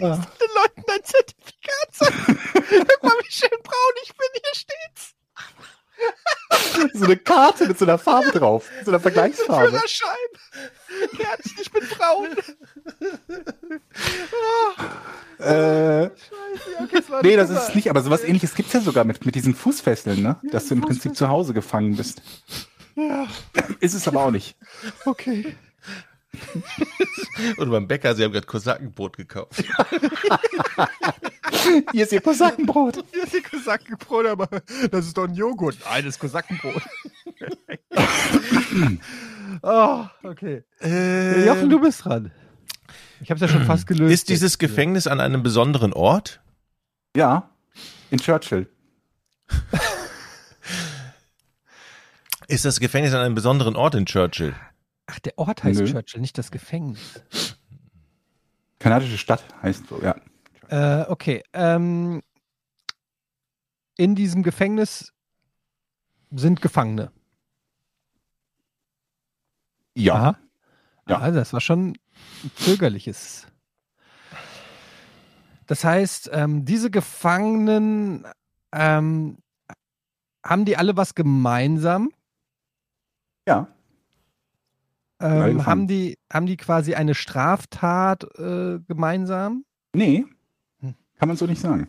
[0.00, 2.38] Den Leuten dein Zertifikat sagen.
[2.54, 5.14] Guck mal, wie schön braun ich bin, hier steht's.
[6.94, 9.70] So eine Karte mit so einer Farbe drauf, so einer Vergleichsfarbe.
[9.70, 10.08] Führerschein.
[11.18, 12.28] Herzlich, ich bin braun.
[15.38, 16.10] Äh,
[16.82, 19.04] Okay, das war nee, das ist es nicht, aber sowas ähnliches gibt es ja sogar
[19.04, 20.38] mit, mit diesen Fußfesseln, ne?
[20.50, 22.22] Dass du im Prinzip zu Hause gefangen bist.
[22.94, 23.26] Ja,
[23.80, 24.56] Ist es aber auch nicht.
[25.04, 25.54] okay.
[27.56, 29.62] Und beim Bäcker, sie haben gerade Kosakenbrot gekauft.
[31.92, 33.04] Hier ist ihr Kosackenbrot.
[33.12, 34.48] Hier ist die Kosakenbrot, aber
[34.90, 35.76] das ist doch ein Joghurt.
[35.84, 36.82] Nein, das ist Kosakenbrot.
[39.62, 40.64] oh, okay.
[40.80, 42.30] Äh, Jochen, du bist dran.
[43.20, 44.12] Ich habe es ja schon fast gelöst.
[44.12, 46.40] ist dieses Gefängnis an einem besonderen Ort?
[47.16, 47.50] Ja,
[48.10, 48.68] in Churchill.
[52.48, 54.54] Ist das Gefängnis an einem besonderen Ort in Churchill?
[55.06, 55.86] Ach, der Ort heißt Nö.
[55.86, 57.22] Churchill, nicht das Gefängnis.
[58.78, 60.16] Kanadische Stadt heißt so, ja.
[60.68, 61.42] Äh, okay.
[61.52, 62.22] Ähm,
[63.96, 65.12] in diesem Gefängnis
[66.30, 67.12] sind Gefangene.
[69.94, 70.14] Ja.
[70.14, 70.38] Aha.
[71.08, 71.18] Ja.
[71.20, 71.90] Also das war schon
[72.44, 73.46] ein zögerliches.
[75.66, 78.26] Das heißt, ähm, diese Gefangenen
[78.72, 79.38] ähm,
[80.44, 82.12] haben die alle was gemeinsam?
[83.48, 83.68] Ja.
[85.20, 89.64] Ähm, haben, die, haben die quasi eine Straftat äh, gemeinsam?
[89.94, 90.26] Nee,
[90.80, 90.94] Hm.
[91.18, 91.88] kann man so nicht sagen.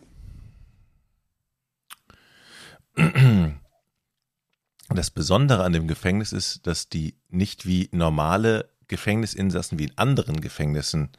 [4.88, 10.40] Das Besondere an dem Gefängnis ist, dass die nicht wie normale Gefängnisinsassen wie in anderen
[10.40, 11.10] Gefängnissen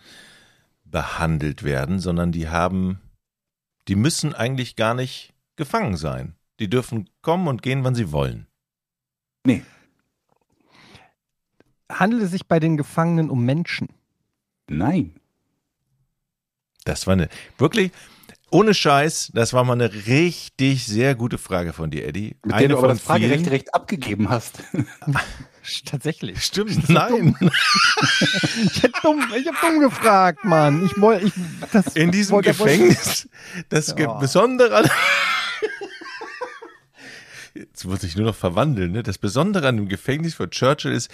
[0.83, 2.99] behandelt werden, sondern die haben,
[3.87, 6.35] die müssen eigentlich gar nicht gefangen sein.
[6.59, 8.47] Die dürfen kommen und gehen, wann sie wollen.
[9.45, 9.63] Nee.
[11.91, 13.87] Handelt es sich bei den Gefangenen um Menschen?
[14.67, 15.15] Nein.
[16.85, 17.91] Das war eine wirklich
[18.51, 22.35] ohne Scheiß, das war mal eine richtig sehr gute Frage von dir, Eddie.
[22.43, 24.59] Mit eine der du aber das Fragerecht direkt abgegeben hast.
[25.85, 26.43] Tatsächlich.
[26.43, 27.35] Stimmt, nein.
[28.73, 30.83] Ich hab dumm, ich hab dumm gefragt, Mann.
[30.85, 31.33] Ich wollte, ich,
[31.71, 33.29] das In diesem wollte- Gefängnis,
[33.69, 34.13] das Ja.
[34.13, 34.89] Besondere an.
[37.53, 39.03] Jetzt muss ich nur noch verwandeln, ne?
[39.03, 41.09] Das Besondere an dem Gefängnis von Churchill ist,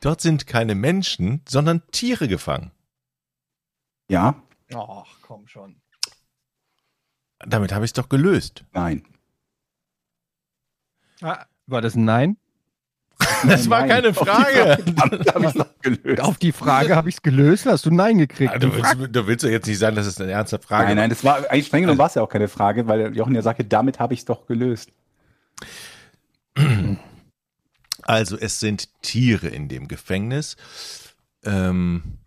[0.00, 2.70] dort sind keine Menschen, sondern Tiere gefangen.
[4.08, 4.34] Ja,
[4.74, 5.76] Ach, komm schon.
[7.44, 8.64] Damit habe ich es doch gelöst.
[8.72, 9.04] nein.
[11.20, 12.36] Ah, war das ein Nein?
[13.46, 13.90] Das war Nein.
[13.90, 14.78] keine Frage.
[14.96, 16.20] Damit habe ich noch gelöst.
[16.20, 18.52] Auf die Frage habe ich es gelöst, hast du Nein gekriegt.
[18.52, 20.96] Ah, Du willst, du willst doch jetzt nicht sagen, dass es eine ernste Frage Nein,
[20.96, 21.02] war.
[21.02, 23.42] nein, das war eigentlich streng genommen war es ja auch keine Frage, weil Jochen ja
[23.42, 24.90] sagte, damit habe ich es doch gelöst.
[28.12, 30.56] Also es sind Tiere in dem Gefängnis.
[31.44, 32.18] Ähm,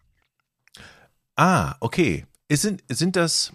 [1.36, 2.26] ah, okay.
[2.48, 3.54] Es sind, sind das.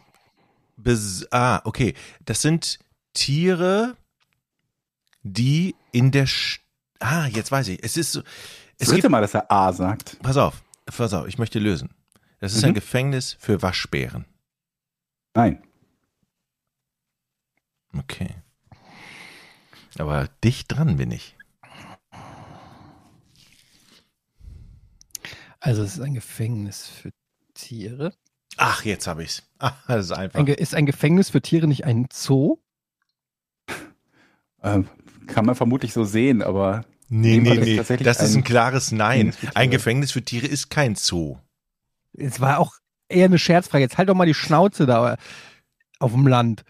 [0.77, 1.95] Bes ah, okay.
[2.25, 2.79] Das sind
[3.15, 3.97] Tiere,
[5.25, 6.29] die in der.
[6.29, 6.61] Sch
[7.01, 7.83] ah, jetzt weiß ich.
[7.83, 8.23] Es ist so.
[8.79, 10.17] Es dritte gibt, Mal, dass er A sagt.
[10.23, 11.91] pass auf, pass auf, ich möchte lösen.
[12.39, 12.69] Das ist Mhm.
[12.69, 14.25] ein Gefängnis für Waschbären.
[15.35, 15.61] Nein.
[17.99, 18.37] Okay.
[19.99, 21.37] Aber dicht dran bin ich.
[25.61, 27.11] Also es ist ein Gefängnis für
[27.55, 28.13] Tiere.
[28.57, 29.43] Ach, jetzt habe ich's.
[29.59, 30.41] Ah, das ist einfach.
[30.41, 32.59] Ein ist ein Gefängnis für Tiere nicht ein Zoo?
[34.63, 34.89] Ähm,
[35.27, 37.77] kann man vermutlich so sehen, aber Nee, nee, ist nee.
[37.77, 39.31] tatsächlich Das ist ein ein klares Nein.
[39.31, 39.57] Gefängnis.
[39.57, 41.39] Ein Gefängnis für Tiere ist kein Zoo.
[42.13, 42.75] Es war auch
[43.09, 43.83] eher eine Scherzfrage.
[43.83, 45.17] Jetzt halt doch mal die Schnauze da
[45.99, 46.63] auf dem Land.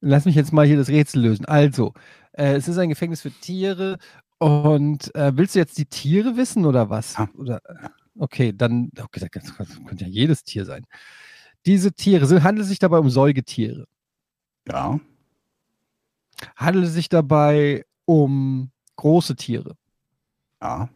[0.00, 1.46] Lass mich jetzt mal hier das Rätsel lösen.
[1.46, 1.94] Also,
[2.32, 3.98] äh, es ist ein Gefängnis für Tiere
[4.38, 7.16] Und äh, willst du jetzt die Tiere wissen oder was?
[7.18, 7.28] Ja.
[7.38, 7.60] Oder,
[8.18, 10.86] okay, dann okay, das könnte ja jedes Tier sein.
[11.66, 13.86] Diese Tiere, sind, handelt es sich dabei um Säugetiere?
[14.68, 15.00] Ja.
[16.56, 19.76] Handelt es sich dabei um große Tiere?
[20.60, 20.88] Ja.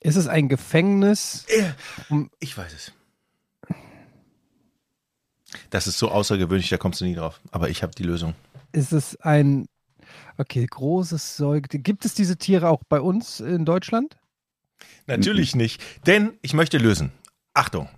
[0.00, 1.46] Ist es ein Gefängnis?
[2.40, 2.92] Ich weiß es.
[5.70, 7.40] Das ist so außergewöhnlich, da kommst du nie drauf.
[7.50, 8.34] Aber ich habe die Lösung.
[8.72, 9.66] Ist es ein,
[10.36, 11.80] okay, großes Säugetier.
[11.80, 14.17] Gibt es diese Tiere auch bei uns in Deutschland?
[15.06, 17.12] Natürlich nicht, denn ich möchte lösen.
[17.54, 17.88] Achtung,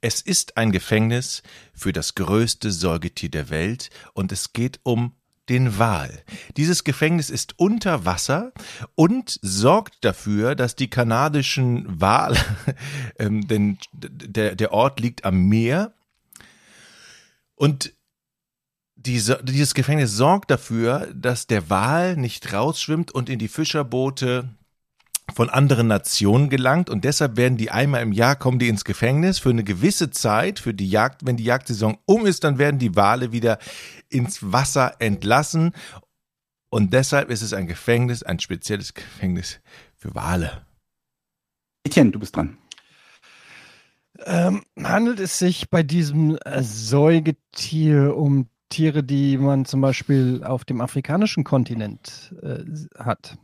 [0.00, 1.42] es ist ein Gefängnis
[1.74, 5.14] für das größte Säugetier der Welt und es geht um
[5.48, 6.22] den Wal.
[6.56, 8.52] Dieses Gefängnis ist unter Wasser
[8.94, 12.38] und sorgt dafür, dass die kanadischen Wale,
[13.18, 15.94] ähm, denn der, der Ort liegt am Meer
[17.54, 17.92] und
[18.96, 24.48] diese, dieses Gefängnis sorgt dafür, dass der Wal nicht rausschwimmt und in die Fischerboote
[25.34, 29.38] von anderen Nationen gelangt und deshalb werden die einmal im Jahr kommen die ins Gefängnis
[29.38, 32.96] für eine gewisse Zeit, für die Jagd, wenn die Jagdsaison um ist, dann werden die
[32.96, 33.58] Wale wieder
[34.08, 35.72] ins Wasser entlassen
[36.70, 39.60] und deshalb ist es ein Gefängnis, ein spezielles Gefängnis
[39.96, 40.66] für Wale.
[41.84, 42.56] Etienne, du bist dran.
[44.24, 50.64] Ähm, handelt es sich bei diesem äh, Säugetier um Tiere, die man zum Beispiel auf
[50.64, 52.64] dem afrikanischen Kontinent äh,
[52.98, 53.36] hat?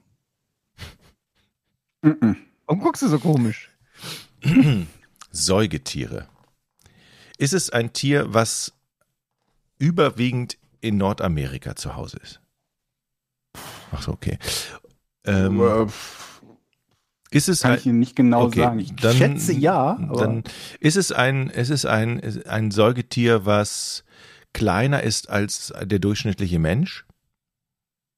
[2.03, 3.71] Warum guckst du so komisch?
[5.31, 6.29] Säugetiere.
[7.39, 8.73] Ist es ein Tier, was
[9.79, 12.41] überwiegend in Nordamerika zu Hause ist?
[13.93, 14.39] Ach so, okay.
[15.25, 15.61] Ähm,
[17.31, 18.79] ist es Kann ein, ich Ihnen nicht genau okay, sagen.
[18.79, 19.99] Ich dann, schätze ja.
[19.99, 20.45] Aber Dann
[20.81, 24.05] ist es ein, ist es ein, ein Säugetier, was
[24.55, 27.05] kleiner ist als der durchschnittliche Mensch?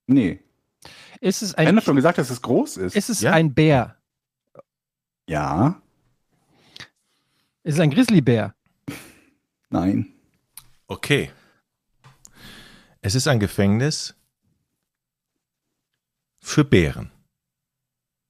[0.07, 0.39] nee.
[1.21, 2.95] Ist es Ich habe ein, schon gesagt, dass es groß ist.
[2.95, 3.31] ist es Ja.
[3.31, 3.95] ein Bär?
[5.27, 5.81] ja.
[7.63, 8.55] Ist es ein Grizzlybär?
[9.69, 10.11] Nein.
[10.87, 11.31] Okay.
[13.01, 14.15] Es ist ein Gefängnis
[16.39, 17.11] für Bären.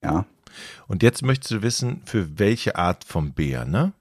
[0.04, 0.26] Ja.
[0.88, 3.94] Und jetzt möchtest du wissen, für welche Art vom Bär, ne?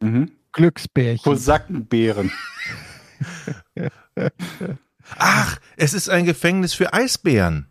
[0.00, 0.30] Mhm.
[0.52, 1.24] Glücksbärchen.
[1.24, 2.30] Kosackenbären.
[5.16, 7.70] Ach, es ist ein Gefängnis für Eisbären.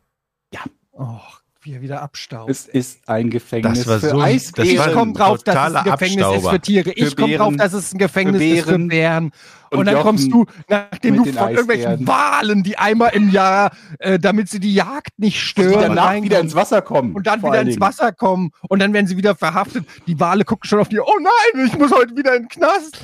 [0.99, 1.19] Oh,
[1.61, 2.49] wie er wieder abstaubt.
[2.49, 4.69] Es ist ein Gefängnis Das war für so- Eisbären.
[4.89, 6.49] ich komme drauf, dass es ein Gefängnis ist Abstauber.
[6.51, 6.91] für Tiere.
[6.95, 9.31] Ich komme drauf, dass es ein Gefängnis für ist für Bären.
[9.69, 12.07] Und, und dann Jochen kommst du, nachdem du von irgendwelchen.
[12.07, 16.39] Walen, die einmal im Jahr, äh, damit sie die Jagd nicht stören, danach reinkommen wieder
[16.39, 17.13] ins Wasser kommen.
[17.13, 17.79] und dann wieder ins.
[17.79, 19.85] Wasser kommen und dann werden sie wieder verhaftet.
[20.07, 22.97] Die Wale gucken schon auf die, oh nein, ich muss heute wieder in den Knast.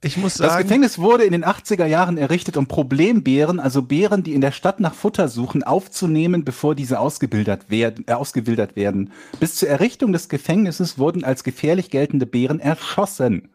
[0.00, 4.22] Ich muss Das sagen, Gefängnis wurde in den 80er Jahren errichtet, um Problembären, also Bären,
[4.22, 9.12] die in der Stadt nach Futter suchen, aufzunehmen, bevor diese ausgebildet werden, äh, ausgewildert werden.
[9.40, 13.50] Bis zur Errichtung des Gefängnisses wurden als gefährlich geltende Bären erschossen.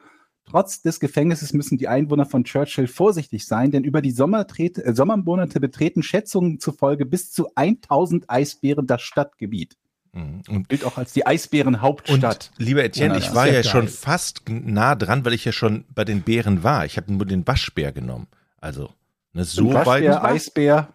[0.46, 5.60] Trotz des Gefängnisses müssen die Einwohner von Churchill vorsichtig sein, denn über die äh, Sommermonate
[5.62, 9.78] betreten Schätzungen zufolge bis zu 1000 Eisbären das Stadtgebiet.
[10.14, 10.44] Mhm.
[10.48, 12.52] und Gilt auch als die Eisbärenhauptstadt.
[12.58, 16.06] Lieber Etienne, ich das war ja, schon fast nah dran, weil ich ja schon bei
[16.06, 16.86] den Bären war.
[16.86, 18.28] Ich habe nur den Waschbär genommen.
[18.62, 18.92] Also,
[19.34, 19.86] ne, so Und weit.
[19.88, 20.88] Waschbär, Eisbär.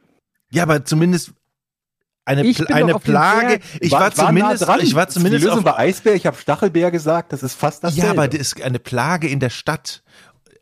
[0.50, 1.32] Ja, aber zumindest
[2.24, 3.60] eine, Ich eine Plage.
[3.80, 4.80] Ich war, nah zumindest, dran.
[4.82, 6.14] ich war Das zumindest die Lösung auf, bei Eisbär.
[6.14, 7.32] Ich habe Stachelbär gesagt.
[7.32, 8.06] Das ist fast dasselbe.
[8.06, 10.02] Ja, aber das ist eine Plage in der Stadt.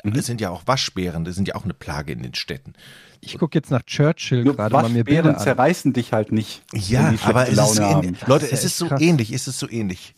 [0.02, 0.14] Mhm.
[0.14, 2.74] Das sind ja auch Waschbären, das sind ja auch eine Plage in den Städten.
[3.20, 5.38] Ich gucke jetzt nach Churchill Nur gerade mal mir Bilder an.
[5.38, 6.62] zerreißen dich halt nicht.
[6.72, 8.26] Ja, aber es ist, ähnlich.
[8.26, 9.00] Leute, es ist so krass.
[9.00, 10.14] ähnlich, es ist so ähnlich.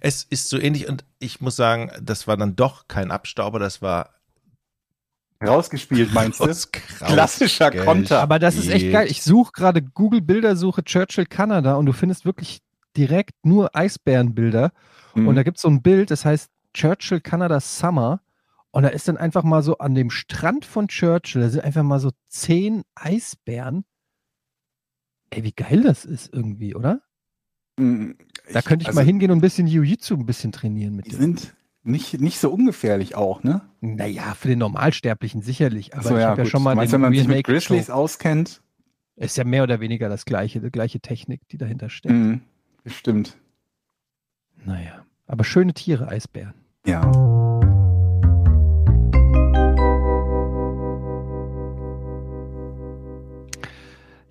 [0.00, 3.82] Es ist so ähnlich und ich muss sagen, das war dann doch kein Abstauber, das
[3.82, 4.10] war
[5.46, 6.48] Rausgespielt, meinst du?
[7.04, 7.84] Klassischer Geld.
[7.84, 8.20] Konter.
[8.20, 9.10] Aber das ist echt geil.
[9.10, 12.60] Ich suche gerade Google Bildersuche Churchill Kanada und du findest wirklich
[12.96, 14.72] direkt nur Eisbärenbilder.
[15.14, 15.28] Mhm.
[15.28, 18.20] Und da gibt es so ein Bild, das heißt Churchill Canada Summer.
[18.74, 21.84] Und da ist dann einfach mal so an dem Strand von Churchill, da sind einfach
[21.84, 23.84] mal so zehn Eisbären.
[25.30, 27.00] Ey, wie geil das ist irgendwie, oder?
[27.78, 28.16] Mhm.
[28.52, 31.10] Da könnte ich also, mal hingehen und ein bisschen Jiu-Jitsu ein bisschen trainieren mit Die
[31.10, 31.18] dir.
[31.18, 31.54] sind
[31.84, 33.60] nicht, nicht so ungefährlich auch, ne?
[33.80, 35.94] Naja, für den Normalsterblichen sicherlich.
[35.94, 38.60] Aber so, ich habe ja schon mal meinst, den wenn man sich mit Grizzlies auskennt?
[39.14, 42.12] Ist ja mehr oder weniger das gleiche, die gleiche Technik, die dahinter steckt.
[42.12, 42.40] Mhm.
[42.82, 43.36] Bestimmt.
[44.64, 46.54] Naja, aber schöne Tiere, Eisbären.
[46.84, 47.43] Ja.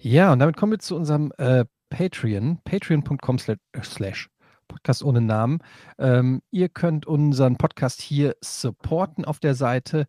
[0.06, 4.30] Ja, und damit kommen wir zu unserem äh, Patreon, patreon.com slash-
[4.68, 5.60] Podcast ohne Namen.
[5.98, 10.08] Ähm, ihr könnt unseren Podcast hier supporten auf der Seite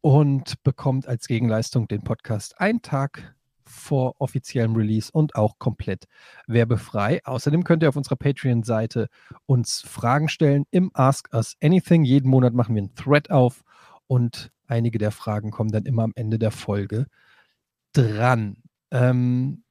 [0.00, 3.34] und bekommt als Gegenleistung den Podcast einen Tag
[3.66, 6.06] vor offiziellem Release und auch komplett
[6.46, 7.20] werbefrei.
[7.24, 9.08] Außerdem könnt ihr auf unserer Patreon-Seite
[9.44, 12.04] uns Fragen stellen im Ask Us Anything.
[12.04, 13.62] Jeden Monat machen wir einen Thread auf
[14.06, 17.08] und einige der Fragen kommen dann immer am Ende der Folge
[17.92, 18.56] dran.
[18.94, 19.64] Ähm,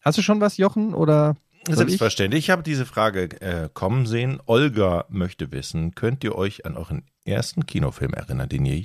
[0.00, 0.94] hast du schon was, Jochen?
[0.94, 1.36] Oder
[1.68, 2.40] Selbstverständlich.
[2.40, 2.44] Ich?
[2.46, 4.40] ich habe diese Frage äh, kommen sehen.
[4.46, 8.84] Olga möchte wissen, könnt ihr euch an euren ersten Kinofilm erinnern, den ihr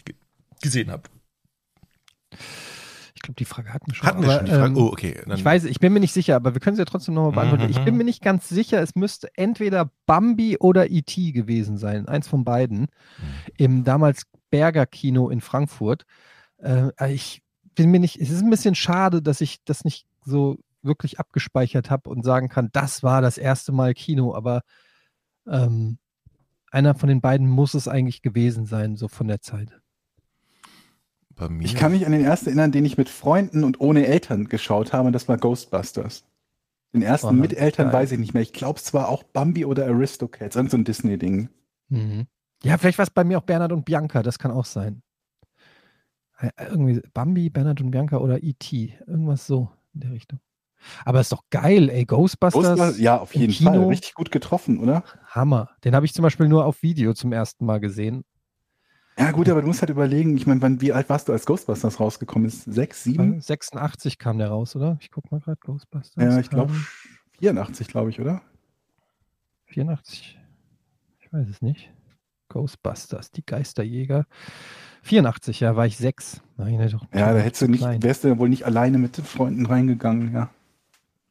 [0.61, 1.09] gesehen habt?
[3.15, 4.07] Ich glaube, die Frage hatten wir schon.
[4.07, 4.73] Hatten wir schon die Frage?
[4.73, 5.21] Ähm, oh, okay.
[5.25, 7.31] Dann ich weiß, ich bin mir nicht sicher, aber wir können sie ja trotzdem nochmal
[7.31, 7.63] beantworten.
[7.63, 7.71] Mhm.
[7.71, 11.31] Ich bin mir nicht ganz sicher, es müsste entweder Bambi oder E.T.
[11.31, 12.07] gewesen sein.
[12.07, 12.81] Eins von beiden.
[12.81, 12.87] Mhm.
[13.57, 16.05] Im damals Berger Kino in Frankfurt.
[16.59, 17.41] Äh, ich
[17.77, 21.89] bin mir nicht, es ist ein bisschen schade, dass ich das nicht so wirklich abgespeichert
[21.89, 24.61] habe und sagen kann, das war das erste Mal Kino, aber
[25.47, 25.99] ähm,
[26.71, 29.79] einer von den beiden muss es eigentlich gewesen sein, so von der Zeit.
[31.59, 34.91] Ich kann mich an den ersten erinnern, den ich mit Freunden und ohne Eltern geschaut
[34.91, 36.25] habe, und das war Ghostbusters.
[36.93, 38.01] Den ersten oh, mit Eltern geil.
[38.01, 38.41] weiß ich nicht mehr.
[38.41, 41.49] Ich glaube, es war auch Bambi oder Aristocats, so ein Disney-Ding.
[41.89, 42.25] Mhm.
[42.63, 45.03] Ja, vielleicht war es bei mir auch Bernhard und Bianca, das kann auch sein.
[46.37, 48.93] Äh, irgendwie Bambi, Bernhard und Bianca oder E.T.
[49.07, 50.39] Irgendwas so in der Richtung.
[51.05, 52.05] Aber ist doch geil, ey.
[52.05, 52.61] Ghostbusters.
[52.61, 53.71] Ghostbusters ja, auf jeden Kino.
[53.71, 53.85] Fall.
[53.85, 55.03] Richtig gut getroffen, oder?
[55.27, 55.71] Hammer.
[55.83, 58.23] Den habe ich zum Beispiel nur auf Video zum ersten Mal gesehen.
[59.17, 61.99] Ja, gut, aber du musst halt überlegen, ich meine, wie alt warst du, als Ghostbusters
[61.99, 62.65] rausgekommen ist?
[62.65, 63.41] Sechs, sieben?
[63.41, 64.97] 86 kam der raus, oder?
[65.01, 66.23] Ich guck mal gerade, Ghostbusters.
[66.23, 66.71] Ja, ich glaube
[67.39, 68.43] 84, glaube ich, oder?
[69.65, 70.39] 84.
[71.19, 71.91] Ich weiß es nicht.
[72.49, 74.25] Ghostbusters, die Geisterjäger.
[75.03, 76.41] 84, ja, war ich sechs.
[76.57, 76.79] Nein,
[77.13, 80.33] ja, da hättest du nicht, wärst du ja wohl nicht alleine mit den Freunden reingegangen,
[80.33, 80.49] ja.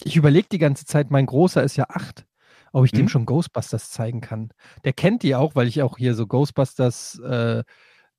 [0.03, 2.27] Ich überlege die ganze Zeit, mein Großer ist ja acht,
[2.73, 2.99] ob ich mhm.
[2.99, 4.51] dem schon Ghostbusters zeigen kann.
[4.85, 7.63] Der kennt die auch, weil ich auch hier so Ghostbusters äh,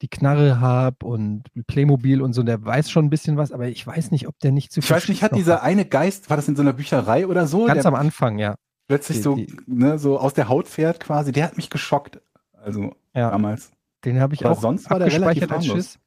[0.02, 2.44] die Knarre habe und Playmobil und so.
[2.44, 4.86] Der weiß schon ein bisschen was, aber ich weiß nicht, ob der nicht zu viel.
[4.86, 5.64] Ich weiß nicht, hat dieser hat.
[5.64, 7.66] eine Geist, war das in so einer Bücherei oder so?
[7.66, 8.56] Ganz am Anfang, ja.
[8.88, 11.32] Plötzlich die, so, die, ne, so aus der Haut fährt quasi.
[11.32, 12.22] Der hat mich geschockt.
[12.68, 13.32] Also ja.
[13.32, 13.72] damals.
[14.04, 16.00] Den habe ich aber auch sonst war der relativ als Schiss.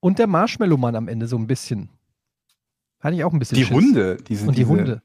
[0.00, 1.90] Und der Marshmallow-Mann am Ende so ein bisschen.
[2.98, 3.76] Hatte ich auch ein bisschen Die Schiss.
[3.76, 4.16] Hunde.
[4.16, 4.68] Diese, und die diese...
[4.68, 5.02] Hunde.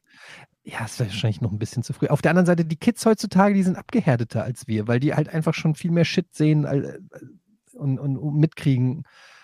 [0.64, 2.08] Ja, ist wahrscheinlich noch ein bisschen zu früh.
[2.08, 5.30] Auf der anderen Seite, die Kids heutzutage, die sind abgehärteter als wir, weil die halt
[5.30, 6.98] einfach schon viel mehr Shit sehen äh,
[7.74, 9.04] und, und, und mitkriegen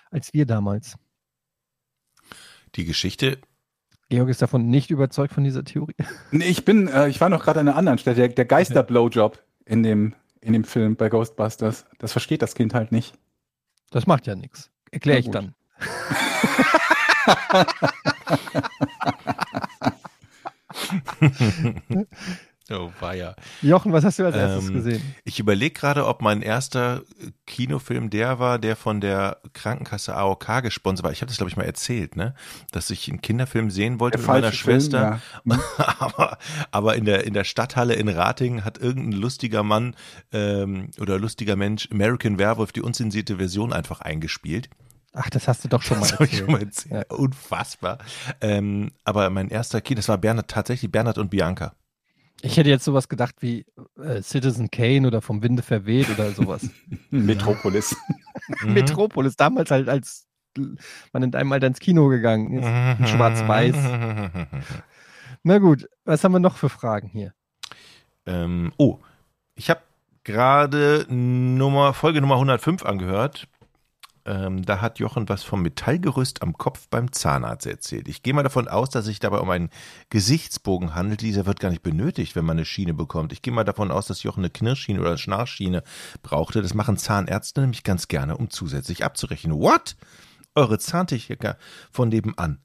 [0.10, 0.98] als wir damals.
[2.76, 3.38] Die Geschichte
[4.10, 5.96] Georg ist davon nicht überzeugt von dieser Theorie.
[6.32, 8.16] Nee, ich bin, äh, ich war noch gerade an einer anderen Stelle.
[8.16, 11.86] Der, der Geister-Blowjob in dem, in dem Film bei Ghostbusters.
[12.00, 13.14] Das versteht das Kind halt nicht.
[13.92, 14.72] Das macht ja nichts.
[14.92, 15.56] Erkläre ich dann.
[22.74, 23.36] Oh, ja.
[23.62, 25.16] Jochen, was hast du als erstes ähm, gesehen?
[25.24, 27.04] Ich überlege gerade, ob mein erster
[27.46, 31.12] Kinofilm der war, der von der Krankenkasse AOK gesponsert war.
[31.12, 32.34] Ich habe das, glaube ich, mal erzählt, ne?
[32.72, 35.22] Dass ich einen Kinderfilm sehen wollte der mit meiner Schwester.
[35.44, 35.86] Film, ja.
[36.00, 36.38] aber,
[36.72, 39.96] aber in der, in der Stadthalle in Ratingen hat irgendein lustiger Mann
[40.32, 44.70] ähm, oder lustiger Mensch American Werewolf die unzensierte Version einfach eingespielt.
[45.14, 46.34] Ach, das hast du doch schon mal das erzählt.
[46.34, 47.06] Ich schon mal erzählt.
[47.10, 47.16] Ja.
[47.16, 48.00] Unfassbar.
[48.42, 51.76] Ähm, aber mein erster Kino, das war Bernhard, tatsächlich Bernhard und Bianca.
[52.46, 53.66] Ich hätte jetzt sowas gedacht wie
[53.98, 56.70] äh, Citizen Kane oder vom Winde verweht oder sowas.
[57.10, 57.96] Metropolis.
[58.66, 60.28] Metropolis, damals halt als
[61.14, 63.10] man in einem Mal ins Kino gegangen ist.
[63.10, 63.76] Schwarz-Weiß.
[65.44, 67.34] Na gut, was haben wir noch für Fragen hier?
[68.26, 69.00] Ähm, oh,
[69.56, 69.82] ich habe
[70.26, 73.48] gerade Nummer, Folge Nummer 105 angehört.
[74.26, 78.08] Ähm, da hat Jochen was vom Metallgerüst am Kopf beim Zahnarzt erzählt.
[78.08, 79.70] Ich gehe mal davon aus, dass sich dabei um einen
[80.10, 81.22] Gesichtsbogen handelt.
[81.22, 83.34] Dieser wird gar nicht benötigt, wenn man eine Schiene bekommt.
[83.34, 85.84] Ich gehe mal davon aus, dass Jochen eine Knirschschiene oder eine Schnarchschiene
[86.22, 86.62] brauchte.
[86.62, 89.60] Das machen Zahnärzte nämlich ganz gerne, um zusätzlich abzurechnen.
[89.60, 89.98] What?
[90.56, 91.58] Eure Zahntechniker
[91.92, 92.64] von nebenan.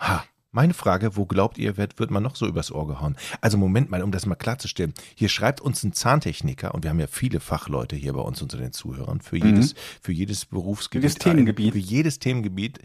[0.00, 3.16] Ha, meine Frage, wo glaubt ihr, wird, wird man noch so übers Ohr gehauen?
[3.40, 4.92] Also Moment mal, um das mal klarzustellen.
[5.14, 8.58] Hier schreibt uns ein Zahntechniker, und wir haben ja viele Fachleute hier bei uns unter
[8.58, 9.78] den Zuhörern, für jedes, mhm.
[10.02, 11.04] für jedes Berufsgebiet.
[11.04, 11.72] Jedes Themengebiet.
[11.72, 12.78] Für jedes Themengebiet.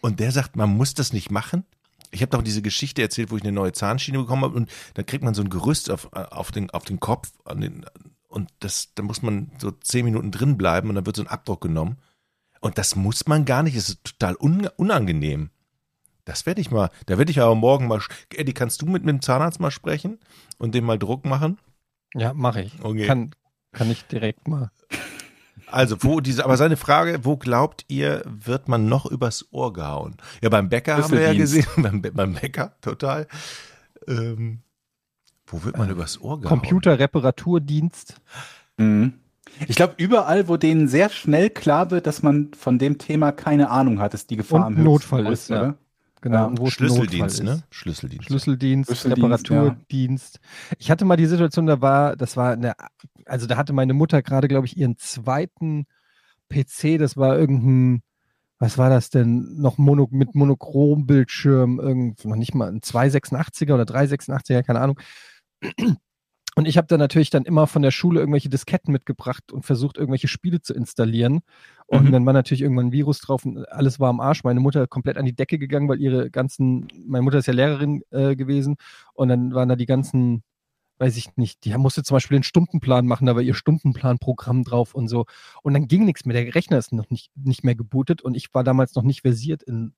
[0.00, 1.64] Und der sagt, man muss das nicht machen?
[2.12, 5.02] Ich habe doch diese Geschichte erzählt, wo ich eine neue Zahnschiene bekommen habe und da
[5.02, 7.84] kriegt man so ein Gerüst auf, auf, den, auf den Kopf den,
[8.28, 11.28] und das, da muss man so zehn Minuten drin bleiben und dann wird so ein
[11.28, 11.98] Abdruck genommen.
[12.60, 15.50] Und das muss man gar nicht, das ist total un, unangenehm.
[16.24, 18.00] Das werde ich mal, da werde ich aber morgen mal,
[18.34, 20.18] Eddie, kannst du mit, mit dem Zahnarzt mal sprechen
[20.58, 21.58] und dem mal Druck machen?
[22.14, 22.72] Ja, mache ich.
[22.82, 23.06] Okay.
[23.06, 23.30] Kann,
[23.72, 24.70] kann ich direkt mal.
[25.66, 30.16] Also, wo diese, aber seine Frage, wo glaubt ihr, wird man noch übers Ohr gehauen?
[30.42, 33.26] Ja, beim Bäcker haben wir ja gesehen, beim, beim Bäcker, total.
[34.06, 34.60] Ähm,
[35.46, 36.60] wo wird man äh, übers Ohr gehauen?
[36.60, 38.20] Computerreparaturdienst.
[38.76, 39.14] Mhm.
[39.68, 43.70] Ich glaube, überall, wo denen sehr schnell klar wird, dass man von dem Thema keine
[43.70, 45.62] Ahnung hat, ist die Gefahr Und am Notfall ist, oder?
[45.62, 45.74] ja.
[46.24, 46.50] Genau.
[46.50, 47.62] Ja, Schlüsseldienst, ne?
[47.70, 48.26] Schlüsseldienst.
[48.26, 50.40] Schlüsseldienst, Schlüsseldienst Reparaturdienst.
[50.40, 50.76] Ja.
[50.78, 52.74] Ich hatte mal die Situation, da war, das war eine,
[53.26, 55.86] also da hatte meine Mutter gerade, glaube ich, ihren zweiten
[56.48, 58.02] PC, das war irgendein,
[58.58, 63.84] was war das denn, noch Mono, mit Monochrombildschirm, irgend, noch nicht mal ein 286er oder
[63.84, 64.98] 386er, keine Ahnung.
[66.56, 69.98] Und ich habe dann natürlich dann immer von der Schule irgendwelche Disketten mitgebracht und versucht,
[69.98, 71.40] irgendwelche Spiele zu installieren.
[71.86, 72.12] Und mhm.
[72.12, 74.42] dann war natürlich irgendwann ein Virus drauf und alles war am Arsch.
[74.42, 78.02] Meine Mutter komplett an die Decke gegangen, weil ihre ganzen, meine Mutter ist ja Lehrerin
[78.10, 78.76] äh, gewesen
[79.12, 80.42] und dann waren da die ganzen,
[80.98, 84.94] weiß ich nicht, die musste zum Beispiel den Stundenplan machen, da war ihr Stundenplanprogramm drauf
[84.94, 85.26] und so.
[85.62, 86.42] Und dann ging nichts mehr.
[86.42, 89.62] Der Rechner ist noch nicht, nicht mehr gebootet und ich war damals noch nicht versiert
[89.62, 89.92] in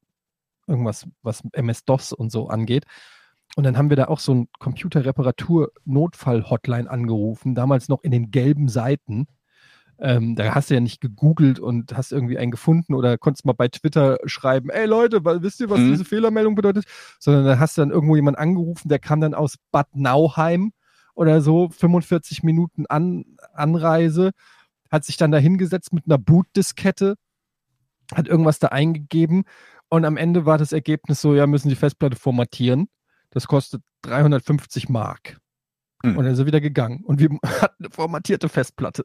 [0.67, 2.85] irgendwas, was MS-DOS und so angeht.
[3.55, 8.69] Und dann haben wir da auch so ein Computerreparatur-Notfall-Hotline angerufen, damals noch in den gelben
[8.69, 9.29] Seiten.
[9.98, 13.55] Ähm, da hast du ja nicht gegoogelt und hast irgendwie einen gefunden oder konntest mal
[13.55, 15.93] bei Twitter schreiben, ey Leute, wisst ihr, was mhm.
[15.93, 16.85] diese Fehlermeldung bedeutet?
[17.18, 20.73] Sondern da hast du dann irgendwo jemanden angerufen, der kam dann aus Bad Nauheim
[21.14, 23.24] oder so, 45 Minuten An
[23.55, 24.32] Anreise,
[24.90, 27.14] hat sich dann da hingesetzt mit einer Bootdiskette,
[28.14, 29.44] hat irgendwas da eingegeben
[29.89, 32.89] und am Ende war das Ergebnis so, ja, müssen die Festplatte formatieren.
[33.31, 35.39] Das kostet 350 Mark.
[36.02, 36.16] Hm.
[36.16, 37.05] Und dann ist er wieder gegangen.
[37.05, 39.05] Und wir hatten eine formatierte Festplatte.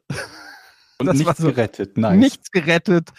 [1.02, 2.18] Und das nichts so, gerettet, nice.
[2.18, 3.10] Nichts gerettet.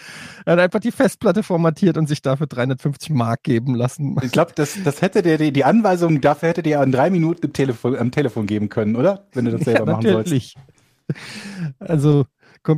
[0.45, 4.15] Er hat einfach die Festplatte formatiert und sich dafür 350 Mark geben lassen.
[4.21, 7.47] Ich glaube, das, das hätte der, die, die Anweisung dafür hätte dir in drei Minuten
[7.47, 9.27] im Telefon, am Telefon geben können, oder?
[9.33, 10.55] Wenn du das selber ja, machen natürlich.
[10.55, 11.79] sollst.
[11.79, 12.25] Also,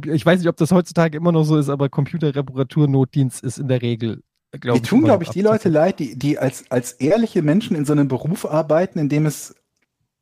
[0.06, 3.82] ich weiß nicht, ob das heutzutage immer noch so ist, aber Computerreparaturnotdienst ist in der
[3.82, 4.22] Regel
[4.64, 7.94] die tun, glaube ich, die Leute leid, die, die als, als ehrliche Menschen in so
[7.94, 9.56] einem Beruf arbeiten, in dem es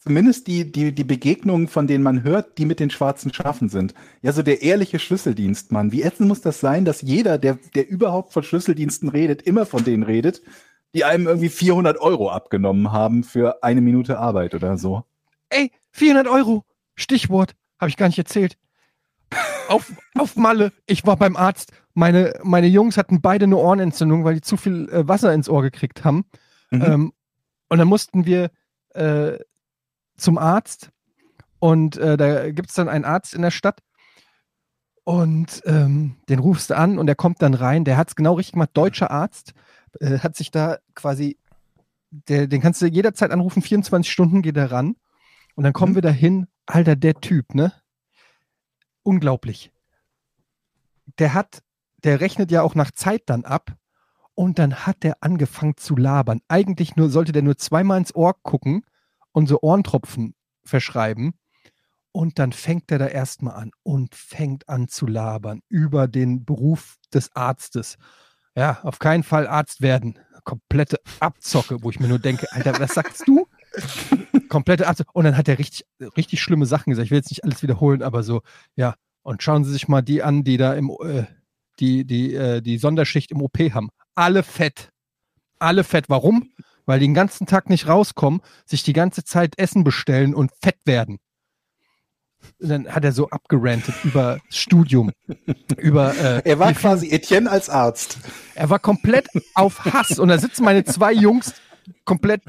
[0.04, 3.94] zumindest die, die, die Begegnungen, von denen man hört, die mit den schwarzen Schafen sind.
[4.22, 5.92] Ja, so der ehrliche Schlüsseldienstmann.
[5.92, 9.84] Wie ätzend muss das sein, dass jeder, der, der überhaupt von Schlüsseldiensten redet, immer von
[9.84, 10.42] denen redet,
[10.94, 15.04] die einem irgendwie 400 Euro abgenommen haben für eine Minute Arbeit oder so.
[15.50, 16.64] Ey, 400 Euro.
[16.96, 17.56] Stichwort.
[17.80, 18.58] Habe ich gar nicht erzählt.
[19.68, 20.72] auf, auf Malle.
[20.86, 24.90] Ich war beim Arzt meine, meine Jungs hatten beide eine Ohrenentzündung, weil die zu viel
[24.90, 26.26] äh, Wasser ins Ohr gekriegt haben.
[26.72, 26.82] Mhm.
[26.82, 27.14] Ähm,
[27.70, 28.52] und dann mussten wir
[28.96, 29.38] äh,
[30.24, 30.90] zum Arzt.
[31.60, 33.82] Und äh, da gibt es dann einen Arzt in der Stadt.
[35.04, 37.84] Und ähm, den rufst du an und der kommt dann rein.
[37.84, 38.72] Der hat es genau richtig gemacht.
[38.74, 39.54] Deutscher Arzt
[40.00, 41.38] äh, hat sich da quasi,
[42.10, 44.96] der, den kannst du jederzeit anrufen, 24 Stunden geht er ran.
[45.56, 45.96] Und dann kommen mhm.
[45.96, 46.48] wir dahin.
[46.66, 47.74] Alter, der Typ, ne?
[49.04, 49.72] Unglaublich.
[51.20, 51.62] Der hat
[52.04, 53.74] der rechnet ja auch nach Zeit dann ab.
[54.36, 56.42] Und dann hat der angefangen zu labern.
[56.48, 58.84] Eigentlich nur, sollte der nur zweimal ins Ohr gucken
[59.34, 61.34] und so Ohrentropfen verschreiben.
[62.14, 66.96] Und dann fängt er da erstmal an und fängt an zu labern über den Beruf
[67.14, 67.98] des Arztes.
[68.56, 70.20] Ja, auf keinen Fall Arzt werden.
[70.44, 73.48] Komplette Abzocke, wo ich mir nur denke, Alter, was sagst du?
[74.50, 75.10] Komplette Abzocke.
[75.14, 75.86] Und dann hat er richtig,
[76.16, 77.06] richtig schlimme Sachen gesagt.
[77.06, 78.42] Ich will jetzt nicht alles wiederholen, aber so,
[78.76, 78.96] ja.
[79.24, 81.24] Und schauen Sie sich mal die an, die da im, äh,
[81.80, 83.90] die, die, äh, die Sonderschicht im OP haben.
[84.14, 84.90] Alle fett.
[85.60, 86.10] Alle fett.
[86.10, 86.52] Warum?
[86.86, 90.80] Weil die den ganzen Tag nicht rauskommen, sich die ganze Zeit Essen bestellen und fett
[90.86, 91.20] werden.
[92.60, 95.12] Und dann hat er so abgerantet über Studium,
[95.78, 96.16] über.
[96.16, 98.18] Äh, er war quasi Etienne als Arzt.
[98.56, 101.54] Er war komplett auf Hass und da sitzen meine zwei Jungs
[102.06, 102.42] komplett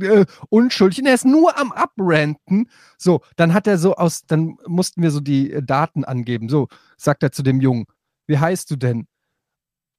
[0.00, 2.70] äh, unschuldig und er ist nur am Abranten.
[2.96, 6.48] So, dann hat er so aus, dann mussten wir so die äh, Daten angeben.
[6.48, 7.86] So, sagt er zu dem Jungen,
[8.26, 9.06] wie heißt du denn?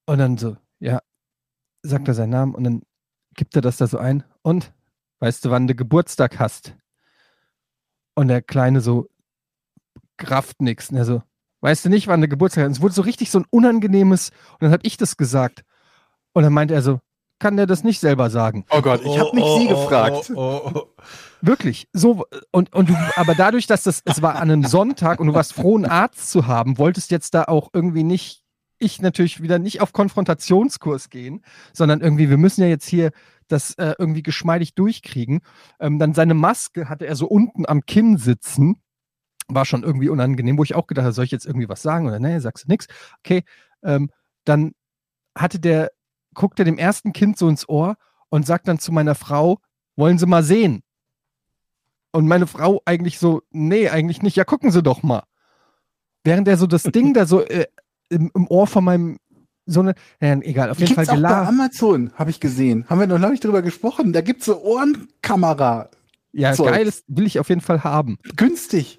[0.05, 0.99] Und dann so, ja,
[1.83, 2.81] sagt er seinen Namen und dann
[3.35, 4.23] gibt er das da so ein.
[4.41, 4.73] Und,
[5.19, 6.75] weißt du, wann du Geburtstag hast?
[8.15, 9.09] Und der Kleine so,
[10.17, 10.89] kraft nix.
[10.89, 11.23] Und er so,
[11.61, 12.67] weißt du nicht, wann du Geburtstag hast?
[12.67, 15.63] Und es wurde so richtig so ein unangenehmes, und dann habe ich das gesagt.
[16.33, 16.99] Und dann meinte er so,
[17.41, 18.65] kann der das nicht selber sagen?
[18.69, 20.31] Oh Gott, ich habe nicht oh, Sie oh, gefragt.
[20.35, 20.83] Oh, oh,
[21.41, 21.87] Wirklich.
[21.91, 25.33] So, und, und du, aber dadurch, dass das, es war an einem Sonntag und du
[25.33, 28.40] warst froh, einen Arzt zu haben, wolltest jetzt da auch irgendwie nicht,
[28.81, 31.43] ich natürlich wieder nicht auf Konfrontationskurs gehen,
[31.73, 33.11] sondern irgendwie, wir müssen ja jetzt hier
[33.47, 35.41] das äh, irgendwie geschmeidig durchkriegen.
[35.79, 38.81] Ähm, dann seine Maske hatte er so unten am Kinn sitzen.
[39.47, 42.07] War schon irgendwie unangenehm, wo ich auch gedacht habe, soll ich jetzt irgendwie was sagen
[42.07, 42.87] oder nee, sagst du nichts?
[43.19, 43.43] Okay.
[43.83, 44.09] Ähm,
[44.45, 44.71] dann
[45.37, 45.91] hatte der,
[46.33, 47.95] guckt er dem ersten Kind so ins Ohr
[48.29, 49.59] und sagt dann zu meiner Frau,
[49.95, 50.83] wollen Sie mal sehen?
[52.11, 54.35] Und meine Frau eigentlich so, nee, eigentlich nicht.
[54.35, 55.23] Ja, gucken Sie doch mal.
[56.23, 57.65] Während er so das Ding da so äh,
[58.11, 59.17] im, im, Ohr von meinem
[59.65, 61.43] so eine, ja, egal, auf jeden Fall geladen.
[61.43, 62.85] Bei Amazon habe ich gesehen.
[62.89, 64.11] Haben wir noch nicht drüber gesprochen.
[64.11, 65.89] Da gibt es so Ohrenkamera.
[66.33, 66.73] Ja, Zeug.
[66.73, 68.17] geil, das will ich auf jeden Fall haben.
[68.35, 68.97] Günstig.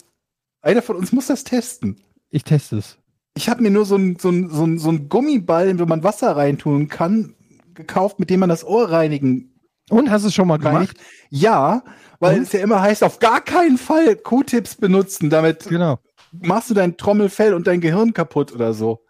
[0.60, 2.00] Einer von uns muss das testen.
[2.30, 2.98] Ich teste es.
[3.34, 6.36] Ich habe mir nur so einen so so ein, so ein Gummiball, wo man Wasser
[6.36, 7.34] reintun kann,
[7.74, 9.54] gekauft, mit dem man das Ohr reinigen
[9.90, 10.96] Und hast du es schon mal gemacht?
[11.30, 11.82] Ja,
[12.20, 12.42] weil Und?
[12.42, 15.30] es ja immer heißt, auf gar keinen Fall Q-Tips benutzen.
[15.30, 15.98] Damit Genau.
[16.32, 19.04] Machst du dein Trommelfell und dein Gehirn kaputt oder so.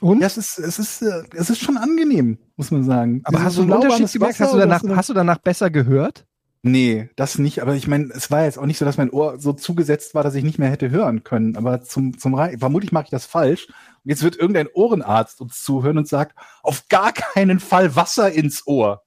[0.00, 0.20] Und?
[0.20, 3.20] Ja, es ist, es ist, äh, es ist schon angenehm, muss man sagen.
[3.24, 4.34] aber Dieses hast du einen Unterschied gemerkt?
[4.34, 6.26] Wasser Hast du, danach, so- hast du danach besser gehört?
[6.64, 7.60] Nee, das nicht.
[7.60, 10.22] Aber ich meine, es war jetzt auch nicht so, dass mein Ohr so zugesetzt war,
[10.22, 11.56] dass ich nicht mehr hätte hören können.
[11.56, 13.66] Aber zum, zum Rein vermutlich mache ich das falsch.
[13.68, 18.64] Und jetzt wird irgendein Ohrenarzt uns zuhören und sagt, auf gar keinen Fall Wasser ins
[18.66, 19.02] Ohr.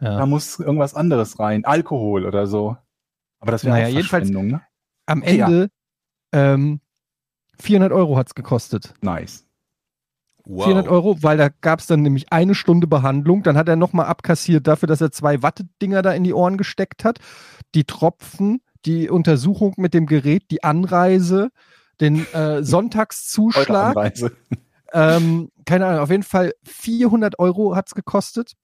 [0.00, 0.26] Da Ja.
[0.26, 1.64] muss irgendwas anderes rein.
[1.64, 2.76] Alkohol oder so.
[3.38, 4.60] Aber das wäre Naja, jedenfalls- ne?
[5.06, 5.48] Am Ja.
[6.32, 6.80] Ähm,
[7.58, 8.94] 400 Euro hat's gekostet.
[9.00, 9.46] Nice.
[10.44, 10.64] Wow.
[10.64, 13.42] 400 Euro, weil da gab es dann nämlich eine Stunde Behandlung.
[13.42, 17.04] Dann hat er nochmal abkassiert dafür, dass er zwei Wattedinger da in die Ohren gesteckt
[17.04, 17.18] hat.
[17.74, 21.50] Die Tropfen, die Untersuchung mit dem Gerät, die Anreise,
[22.00, 23.96] den äh, Sonntagszuschlag.
[23.96, 24.32] Anreise.
[24.92, 28.54] Ähm, keine Ahnung, auf jeden Fall 400 Euro hat's gekostet.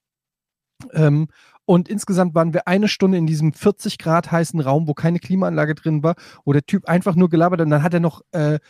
[0.93, 1.28] Ähm,
[1.66, 5.74] und insgesamt waren wir eine Stunde in diesem 40 Grad heißen Raum, wo keine Klimaanlage
[5.74, 6.14] drin war,
[6.44, 7.66] wo der Typ einfach nur gelabert hat.
[7.66, 8.60] Und dann hat er noch äh,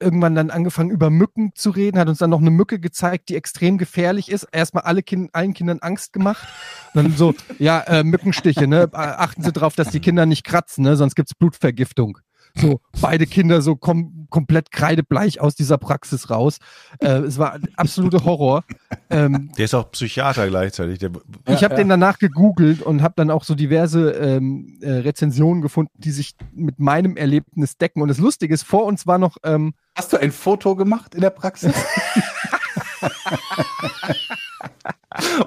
[0.00, 3.36] irgendwann dann angefangen, über Mücken zu reden, hat uns dann noch eine Mücke gezeigt, die
[3.36, 4.44] extrem gefährlich ist.
[4.52, 6.46] Erstmal alle kind, allen Kindern Angst gemacht.
[6.94, 8.88] Und dann so, ja, äh, Mückenstiche, ne?
[8.92, 10.96] Achten Sie drauf, dass die Kinder nicht kratzen, ne?
[10.96, 12.18] Sonst gibt's Blutvergiftung.
[12.56, 16.58] So, beide Kinder so kom komplett kreidebleich aus dieser Praxis raus.
[17.00, 18.64] Äh, es war ein absoluter Horror.
[19.10, 20.98] Ähm, Der ist auch Psychiater gleichzeitig.
[20.98, 21.10] Der,
[21.48, 25.92] ich habe den danach gegoogelt und habe dann auch so diverse ähm, äh, Rezensionen gefunden,
[25.98, 28.02] die sich mit meinem Erlebnis decken.
[28.02, 31.20] Und das Lustige ist, vor uns war noch ähm, Hast du ein Foto gemacht in
[31.20, 31.74] der Praxis?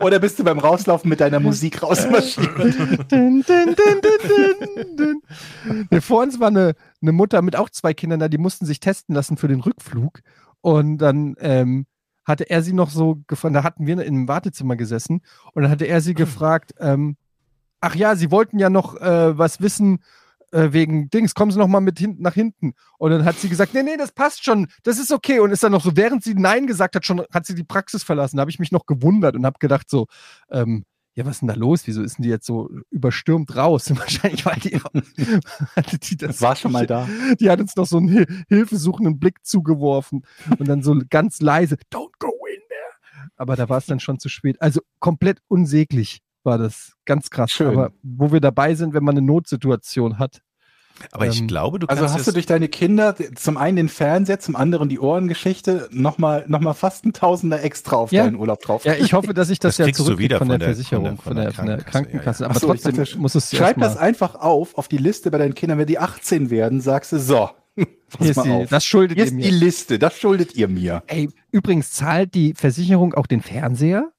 [0.02, 2.50] Oder bist du beim Rauslaufen mit deiner Musik rausmarschiert?
[5.92, 8.80] Nee, Vor uns war eine, eine Mutter mit auch zwei Kindern da, die mussten sich
[8.80, 10.22] testen lassen für den Rückflug.
[10.62, 11.86] Und dann ähm,
[12.26, 15.22] hatte er sie noch so gefragt, da hatten wir im Wartezimmer gesessen
[15.54, 17.18] und dann hatte er sie gefragt, ähm,
[17.82, 20.00] ach ja, sie wollten ja noch äh, was wissen
[20.52, 22.74] äh, wegen Dings, kommen Sie noch mal mit hinten nach hinten.
[22.98, 25.40] Und dann hat sie gesagt, nee, nee, das passt schon, das ist okay.
[25.40, 28.04] Und ist dann noch so, während sie Nein gesagt hat, schon hat sie die Praxis
[28.04, 28.38] verlassen.
[28.38, 30.08] Da habe ich mich noch gewundert und habe gedacht so,
[30.50, 30.86] ähm,
[31.18, 31.88] ja, was ist denn da los?
[31.88, 33.90] Wieso ist denn die jetzt so überstürmt raus?
[33.96, 34.80] Wahrscheinlich, weil die,
[35.76, 37.10] hatte die das War schon mal da.
[37.40, 40.24] die hat uns noch so einen Hil hilfesuchenden Blick zugeworfen
[40.60, 43.32] und dann so ganz leise, don't go in there.
[43.36, 44.62] Aber da war es dann schon zu spät.
[44.62, 46.94] Also komplett unsäglich war das.
[47.06, 47.52] Ganz krass.
[47.52, 47.68] Schön.
[47.68, 50.42] Aber wo wir dabei sind, wenn man eine Notsituation hat.
[51.12, 53.90] aber ich Ähm, glaube, du Also kannst hast du durch deine Kinder zum einen den
[53.90, 58.24] Fernseher, zum anderen die Ohrengeschichte nochmal noch mal fast ein Tausender extra auf Ja.
[58.24, 58.84] deinen Urlaub drauf.
[58.84, 61.52] Ja, ich hoffe, dass ich das, Das ja wieder von, von der Versicherung, von der-
[61.52, 62.44] von der, von der Krankenkasse, Krankenkasse.
[62.44, 64.98] ja, Aber Ach so, ich trotzdem dachte, muss es Schreib das einfach auf, auf die
[64.98, 65.78] Liste bei deinen Kindern.
[65.78, 67.86] Wenn die 18 werden, sagst du, so, Hier
[68.18, 68.70] pass ist mal die, auf.
[68.70, 69.58] das schuldet Hier ihr ist die mir.
[69.60, 71.04] Liste, das schuldet ihr mir.
[71.06, 74.10] Ey, übrigens zahlt die Versicherung auch den Fernseher?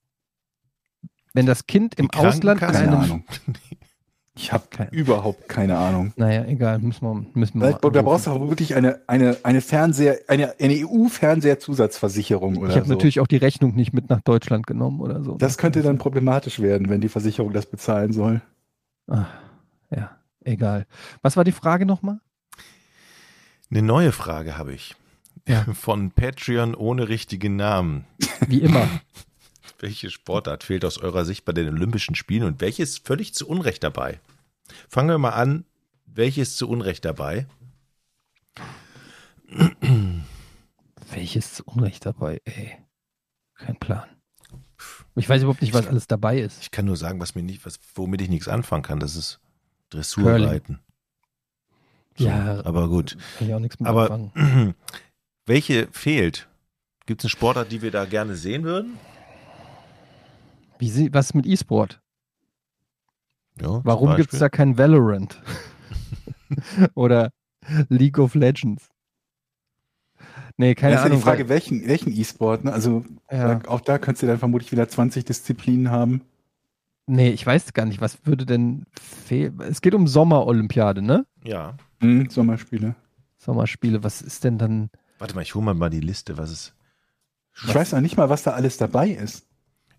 [1.38, 3.24] Wenn das Kind im Die Ausland keine Keine Ahnung.
[4.36, 6.12] Ich habe Keine- überhaupt keine Ahnung.
[6.16, 8.04] Naja, egal, müssen wir, müssen wir da anrufen.
[8.04, 12.92] brauchst du auch wirklich eine, eine, eine Fernseher, eine, eine EU-Fernseherzusatzversicherung oder Ich habe so.
[12.94, 15.36] natürlich auch die Rechnung nicht mit nach Deutschland genommen oder so.
[15.36, 18.40] das könnte dann problematisch werden, wenn die Versicherung das bezahlen soll.
[19.08, 19.26] Ah,
[19.90, 20.10] ja,
[20.44, 20.86] egal.
[21.22, 22.20] Was war die Frage nochmal?
[23.70, 24.94] Eine neue Frage habe ich.
[25.46, 25.64] Ja.
[25.74, 28.04] Von Patreon ohne richtigen Namen.
[28.46, 28.88] Wie immer.
[29.78, 33.48] Welche Sportart fehlt aus eurer Sicht bei den Olympischen Spielen und welche ist völlig zu
[33.48, 34.20] Unrecht dabei?
[34.88, 35.64] Fangen wir mal an.
[36.06, 37.46] Welche ist zu Unrecht dabei?
[41.12, 42.76] Welches zu Unrecht dabei, ey?
[43.54, 44.04] Kein Plan.
[45.14, 46.62] Ich weiß überhaupt nicht, was alles dabei ist.
[46.62, 49.00] Ich kann nur sagen, was mir nicht, was, womit ich nichts anfangen kann.
[49.00, 49.40] Das ist
[49.90, 50.80] Dressurreiten.
[52.16, 52.64] So, Ja.
[52.64, 53.16] aber gut.
[53.38, 54.74] Kann ich auch nichts mit Aber anfangen.
[55.46, 56.48] welche fehlt?
[57.06, 58.98] Gibt es eine Sportart, die wir da gerne sehen würden?
[60.78, 62.00] Wie sie, was mit E-Sport?
[63.60, 65.42] Ja, Warum gibt es da kein Valorant?
[66.94, 67.30] Oder
[67.88, 68.88] League of Legends?
[70.56, 71.18] Nee, keine das ist ja Ahnung.
[71.18, 72.64] die Frage, welchen welchen E-Sport.
[72.64, 72.72] Ne?
[72.72, 76.22] Also ja, da, auch da könntest du dann vermutlich wieder 20 Disziplinen haben.
[77.06, 79.60] nee, ich weiß gar nicht, was würde denn fehlen?
[79.60, 81.26] Es geht um Sommerolympiade, ne?
[81.44, 81.76] Ja.
[82.00, 82.94] Hm, Sommerspiele.
[83.38, 84.90] Sommerspiele, was ist denn dann?
[85.18, 86.74] Warte mal, ich hole mal, mal die Liste, was ist.
[87.66, 89.47] Ich weiß noch nicht mal, was da alles dabei ist.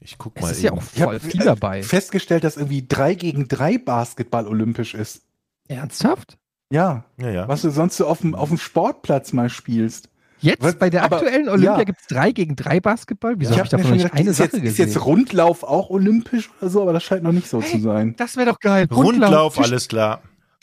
[0.02, 0.80] Ich guck Es mal ist ja eben.
[0.80, 1.84] auch Ich hab, voll viel dabei.
[1.84, 5.24] festgestellt, dass irgendwie 3 gegen 3 Basketball olympisch ist.
[5.68, 6.38] Ernsthaft?
[6.72, 7.48] Ja, ja, ja.
[7.48, 10.10] was du sonst so auf dem, auf dem Sportplatz mal spielst.
[10.42, 10.76] Jetzt Was?
[10.76, 11.84] bei der Aber- aktuellen Olympia ja.
[11.84, 13.36] gibt es drei gegen drei Basketball?
[13.40, 14.88] Wieso habe ich hab davon mir nicht schon eine ist, Sache jetzt, ist gesehen?
[14.88, 18.16] jetzt Rundlauf auch olympisch oder so, aber das scheint noch nicht so zu sein.
[18.18, 18.88] das wäre doch geil.
[18.90, 20.22] Rundlauf, Tisch- alles klar.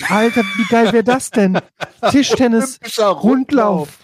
[0.08, 1.58] Alter, wie geil wäre das denn?
[2.10, 3.98] Tischtennis, Olympischer Rundlauf.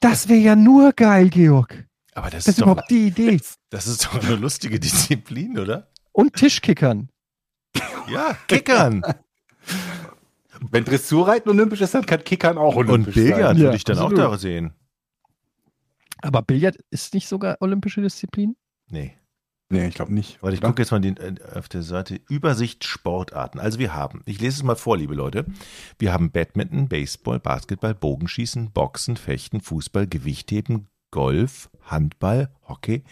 [0.00, 1.84] Das wäre ja nur geil, Georg.
[2.14, 3.40] Aber das, Das ist ist doch, überhaupt die Idee.
[3.70, 5.88] das ist doch eine lustige Disziplin, oder?
[6.12, 7.08] Und Tischkickern.
[8.08, 9.02] Ja, Kickern.
[10.70, 13.56] Wenn Dressurreiten olympisch ist, dann kann Kickern auch Und olympisch Billard sein.
[13.56, 14.32] würde Ja, ich dann auch absolut.
[14.32, 14.74] da sehen.
[16.20, 18.56] Aber Billard ist nicht sogar olympische Disziplin?
[18.88, 19.16] Nee.
[19.70, 20.42] Nee, ich glaube nicht.
[20.42, 23.58] Warte, ich gucke jetzt mal den, äh, auf der Seite Übersicht Sportarten.
[23.58, 25.46] Also wir haben, ich lese es mal vor, liebe Leute.
[25.98, 33.04] Wir haben Badminton, Baseball, Basketball, Bogenschießen, Boxen, Fechten, Fußball, Gewichtheben, Golf, Handball, Hockey,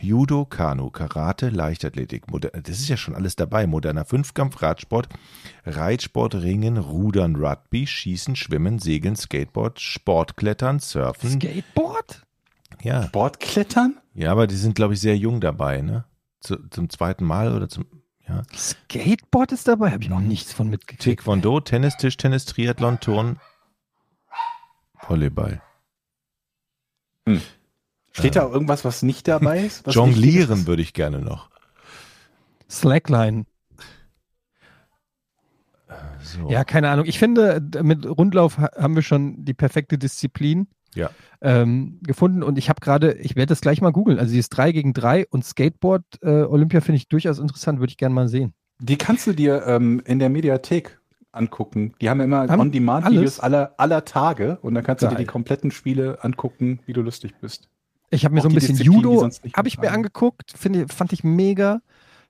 [0.00, 2.30] Judo, Kanu, Karate, Leichtathletik.
[2.30, 3.66] Moder das ist ja schon alles dabei.
[3.66, 5.08] Moderner Fünfkampf, Radsport,
[5.64, 11.40] Reitsport, Ringen, Rudern, Rugby, Schießen, Schwimmen, Segeln, Skateboard, Sportklettern, Surfen.
[11.40, 12.26] Skateboard?
[12.82, 14.00] ja, Sportklettern?
[14.14, 16.04] ja, aber die sind, glaube ich, sehr jung dabei, ne?
[16.40, 17.84] Zu, zum zweiten Mal oder zum,
[18.26, 18.42] ja.
[18.56, 19.90] Skateboard ist dabei?
[19.92, 21.02] Habe ich noch nichts von mitgekriegt.
[21.20, 23.38] Taekwondo, Tennis, Tischtennis, Triathlon, Turn,
[25.06, 25.60] Volleyball.
[28.20, 29.86] Steht da irgendwas, was nicht dabei ist?
[29.88, 30.66] Jonglieren ist?
[30.66, 31.50] würde ich gerne noch.
[32.70, 33.44] Slackline.
[36.22, 36.48] So.
[36.50, 37.06] Ja, keine Ahnung.
[37.06, 41.10] Ich finde, mit Rundlauf ha- haben wir schon die perfekte Disziplin Ja.
[41.40, 42.42] ähm, gefunden.
[42.42, 44.18] Und ich habe gerade, ich werde das gleich mal googeln.
[44.18, 47.96] Also dieses 3 gegen 3 und Skateboard äh, Olympia finde ich durchaus interessant, würde ich
[47.96, 48.54] gerne mal sehen.
[48.78, 51.00] Die kannst du dir ähm, in der Mediathek
[51.32, 51.94] angucken.
[52.00, 55.24] Die haben immer Haben On-Demand-Videos aller, aller Tage und dann kannst du dir Geil.
[55.24, 57.68] die kompletten Spiele angucken, wie du lustig bist.
[58.10, 60.86] Ich habe mir Auch so ein bisschen Disziplinen, die Judo, habe ich mir angeguckt, finde,
[60.88, 61.80] fand ich mega.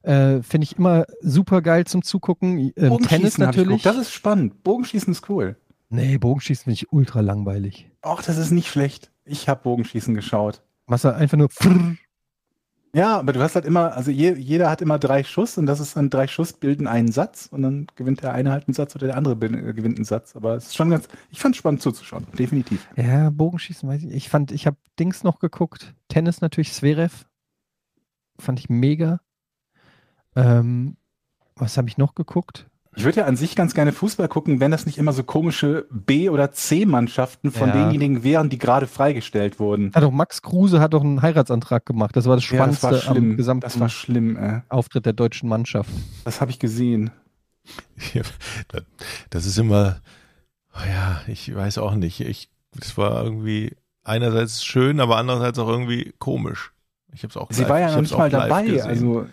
[0.03, 2.73] Äh, finde ich immer super geil zum Zugucken.
[2.77, 3.83] Ähm, Tennis natürlich.
[3.83, 4.63] Das ist spannend.
[4.63, 5.57] Bogenschießen ist cool.
[5.91, 7.91] nee, Bogenschießen finde ich ultra langweilig.
[8.03, 9.11] Ach, das ist nicht schlecht.
[9.25, 10.63] Ich habe Bogenschießen geschaut.
[10.87, 11.49] Machst du einfach nur.
[12.93, 15.79] Ja, aber du hast halt immer, also je, jeder hat immer drei Schuss und das
[15.79, 18.97] ist dann drei Schuss bilden einen Satz und dann gewinnt der eine halt einen Satz
[18.97, 20.35] oder der andere äh, gewinnt einen Satz.
[20.35, 22.89] Aber es ist schon ganz, ich fand es spannend zuzuschauen, definitiv.
[22.97, 24.13] Ja, Bogenschießen weiß ich.
[24.13, 25.95] Ich fand, ich habe Dings noch geguckt.
[26.09, 27.27] Tennis natürlich, Zverev.
[28.39, 29.21] Fand ich mega.
[30.35, 30.97] Ähm,
[31.55, 32.70] was habe ich noch geguckt?
[32.97, 35.87] Ich würde ja an sich ganz gerne Fußball gucken, wenn das nicht immer so komische
[35.91, 37.75] B- oder C-Mannschaften von Ja.
[37.75, 39.93] denjenigen wären, die gerade freigestellt wurden.
[39.95, 42.17] Hat doch Max Kruse hat doch einen Heiratsantrag gemacht.
[42.17, 43.31] Das war das Ja, das Spannendste war schlimm.
[43.31, 44.37] am gesamten Das war schlimm.
[44.37, 44.63] Äh.
[44.69, 45.91] Auftritt der deutschen Mannschaft.
[46.25, 47.11] Das habe ich gesehen.
[48.15, 48.23] Ja,
[49.31, 50.01] das- ist immer,
[50.75, 52.21] oh ja, ich weiß auch nicht.
[52.21, 56.73] Ich, das war irgendwie einerseits schön, aber andererseits auch irgendwie komisch.
[57.13, 58.65] Ich habe es auch Sie live- war ja noch nicht mal dabei.
[58.65, 58.83] gesehen.
[58.89, 59.27] Also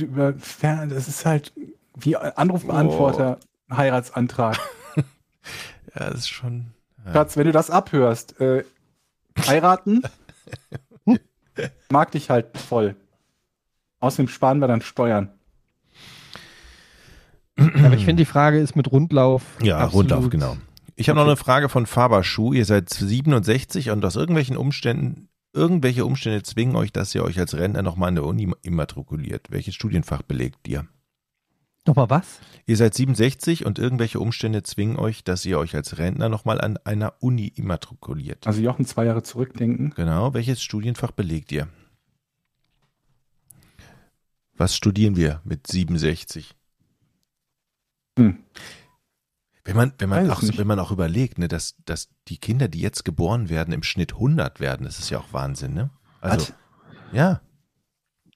[0.00, 1.52] über Fern, das ist halt
[1.96, 3.38] wie Anrufbeantworter,
[3.72, 4.58] Heiratsantrag.
[4.96, 6.66] ja, das ist schon.
[7.04, 7.12] Ja.
[7.12, 8.64] Schatz, wenn du das abhörst, äh,
[9.46, 10.02] heiraten,
[11.90, 12.96] mag dich halt voll.
[14.00, 15.30] Außerdem sparen wir dann Steuern.
[17.56, 19.42] Aber ich finde, die Frage ist mit Rundlauf.
[19.62, 20.56] Ja, absolut- Rundlauf, genau.
[20.94, 22.52] Ich habe noch eine Frage von Faber Schuh.
[22.52, 27.54] Ihr seid 67 und aus irgendwelchen Umständen, irgendwelche Umstände zwingen euch, dass ihr euch als
[27.54, 29.50] Rentner nochmal an der Uni immatrikuliert.
[29.50, 30.86] Welches Studienfach belegt ihr?
[31.86, 32.40] Nochmal was?
[32.66, 36.78] Ihr seid 67 und irgendwelche Umstände zwingen euch, dass ihr euch als Rentner nochmal an
[36.78, 38.46] einer Uni immatrikuliert.
[38.46, 39.90] Also Jochen zwei Jahre zurückdenken.
[39.94, 41.68] Genau, welches Studienfach belegt ihr?
[44.54, 46.56] Was studieren wir mit 67?
[48.18, 48.38] Hm.
[49.64, 50.58] Wenn man, wenn man, Weiß auch, nicht.
[50.58, 54.14] wenn man auch überlegt, ne, dass, dass die Kinder, die jetzt geboren werden, im Schnitt
[54.14, 55.90] 100 werden, das ist ja auch Wahnsinn, ne?
[56.20, 56.54] Also, Was?
[57.12, 57.40] ja,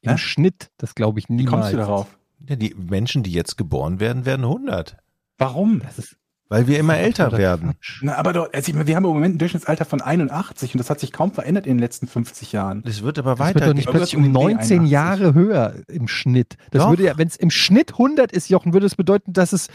[0.03, 0.19] Im Hä?
[0.19, 1.51] Schnitt, das glaube ich Wie niemals.
[1.51, 2.19] kommst du darauf?
[2.49, 4.97] Ja, die Menschen, die jetzt geboren werden, werden 100.
[5.39, 5.81] Warum?
[5.83, 6.17] Das ist
[6.49, 7.75] Weil wir immer das älter werden.
[8.03, 10.79] Na, aber doch, also ich meine, wir haben im Moment ein Durchschnittsalter von 81 und
[10.79, 12.83] das hat sich kaum verändert in den letzten 50 Jahren.
[12.83, 13.67] Das wird aber Das wird weiter.
[13.69, 14.91] doch nicht plötzlich um um den Dreh 19 81.
[14.91, 16.57] Jahre höher im Schnitt.
[16.73, 16.91] Das Doch.
[16.91, 19.69] würde ja, wenn es im Schnitt 100 ist, Jochen, würde es bedeuten, dass es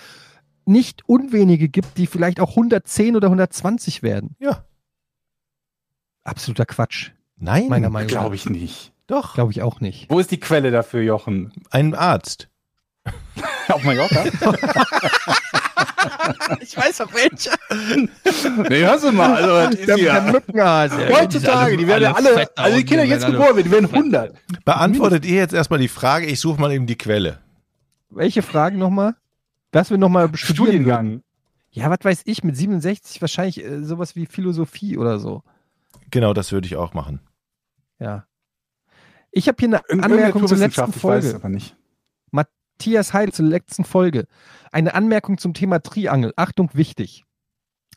[0.65, 4.35] nicht unwenige gibt, die vielleicht auch 110 oder 120 werden.
[4.39, 4.65] ja.
[6.23, 7.11] Absoluter Quatsch.
[7.37, 8.19] Nein, Meiner Meinung nach.
[8.21, 8.93] Glaube ich nicht.
[9.07, 9.35] doch.
[9.35, 10.09] Glaube ich auch nicht.
[10.09, 11.51] Wo ist die Quelle dafür, Jochen?
[11.69, 12.49] Ein Arzt.
[13.69, 14.23] Auf Mallorca?
[16.59, 17.51] Ich weiß auch welche.
[18.69, 19.35] nee, hörst du mal.
[19.35, 21.09] Also, das ist ja, Mückenhase.
[21.09, 24.35] heutzutage, die werden ja alle, also die Kinder die jetzt geboren werden, die werden 100.
[24.63, 27.39] Beantwortet ihr jetzt erstmal die Frage, ich suche mal eben die Quelle.
[28.09, 29.15] Welche Fragen nochmal?
[29.71, 30.37] Was wir nochmal würden.
[30.37, 31.21] Studiengang.
[31.71, 35.43] Ja, was weiß ich, mit 67 wahrscheinlich äh, sowas wie Philosophie oder so.
[36.11, 37.19] Genau, das würde ich auch machen.
[37.99, 38.25] Ja.
[39.31, 41.35] Ich habe hier eine Anmerkung zur letzten Naturwissenschaft, ich weiß es Folge.
[41.35, 41.75] aber nicht.
[42.77, 44.27] Matthias Heil zur letzten Folge.
[44.71, 46.33] Eine Anmerkung zum Thema Triangel.
[46.35, 47.23] Achtung, wichtig.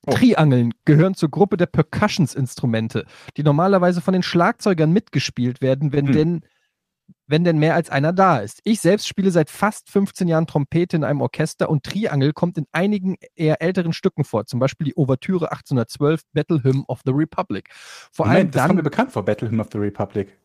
[0.07, 0.13] Oh.
[0.13, 3.05] Triangeln gehören zur Gruppe der Percussions-Instrumente,
[3.37, 6.13] die normalerweise von den Schlagzeugern mitgespielt werden, wenn Hm.
[6.13, 6.41] denn
[7.27, 8.61] wenn denn mehr als einer da ist.
[8.65, 12.67] Ich selbst spiele seit fast 15 Jahren Trompete in einem Orchester und Triangel kommt in
[12.73, 17.69] einigen eher älteren Stücken vor, zum Beispiel die Ouvertüre 1812 Battle Hymn of the Republic.
[18.13, 20.39] Vor Moment, allem dann, das kommt mir bekannt vor, Battle Hymn of the Republic.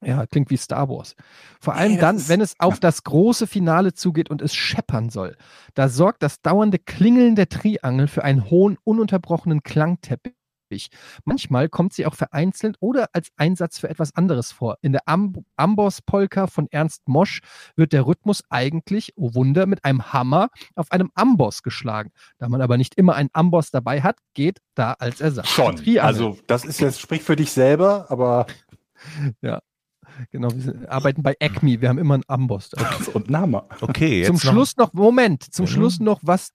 [0.00, 1.16] Ja, klingt wie Star Wars.
[1.60, 2.00] Vor allem yes.
[2.00, 2.80] dann, wenn es auf ja.
[2.80, 5.36] das große Finale zugeht und es scheppern soll.
[5.74, 10.90] Da sorgt das dauernde Klingeln der Triangel für einen hohen, ununterbrochenen Klangteppich.
[11.24, 14.76] Manchmal kommt sie auch vereinzelt oder als Einsatz für etwas anderes vor.
[14.82, 17.40] In der Am Amboss-Polka von Ernst Mosch
[17.74, 22.12] wird der Rhythmus eigentlich, oh Wunder, mit einem Hammer auf einem Amboss geschlagen.
[22.38, 25.48] Da man aber nicht immer einen Amboss dabei hat, geht da als Ersatz.
[25.48, 25.80] Schon.
[25.98, 28.46] Also, das ist jetzt, sprich für dich selber, aber.
[29.40, 29.60] Ja.
[30.30, 32.70] Genau, wir arbeiten bei Acme, wir haben immer einen Amboss.
[32.74, 33.10] Okay.
[33.14, 33.64] Und Name.
[33.80, 35.68] Okay, jetzt Zum Schluss noch, Moment, zum mhm.
[35.68, 36.52] Schluss noch was,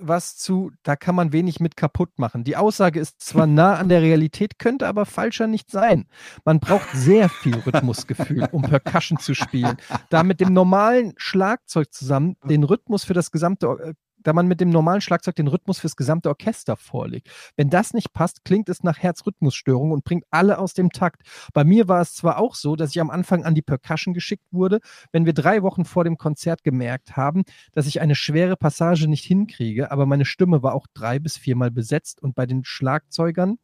[0.00, 2.44] was zu, da kann man wenig mit kaputt machen.
[2.44, 6.06] Die Aussage ist zwar nah an der Realität, könnte aber falscher nicht sein.
[6.44, 9.76] Man braucht sehr viel Rhythmusgefühl, um Percussion zu spielen.
[10.10, 14.60] Da mit dem normalen Schlagzeug zusammen den Rhythmus für das gesamte äh, da man mit
[14.60, 17.28] dem normalen Schlagzeug den Rhythmus fürs gesamte Orchester vorlegt.
[17.56, 21.22] Wenn das nicht passt, klingt es nach Herzrhythmusstörung und bringt alle aus dem Takt.
[21.52, 24.46] Bei mir war es zwar auch so, dass ich am Anfang an die Percussion geschickt
[24.50, 24.80] wurde,
[25.12, 29.24] wenn wir drei Wochen vor dem Konzert gemerkt haben, dass ich eine schwere Passage nicht
[29.24, 33.58] hinkriege, aber meine Stimme war auch drei bis viermal besetzt und bei den Schlagzeugern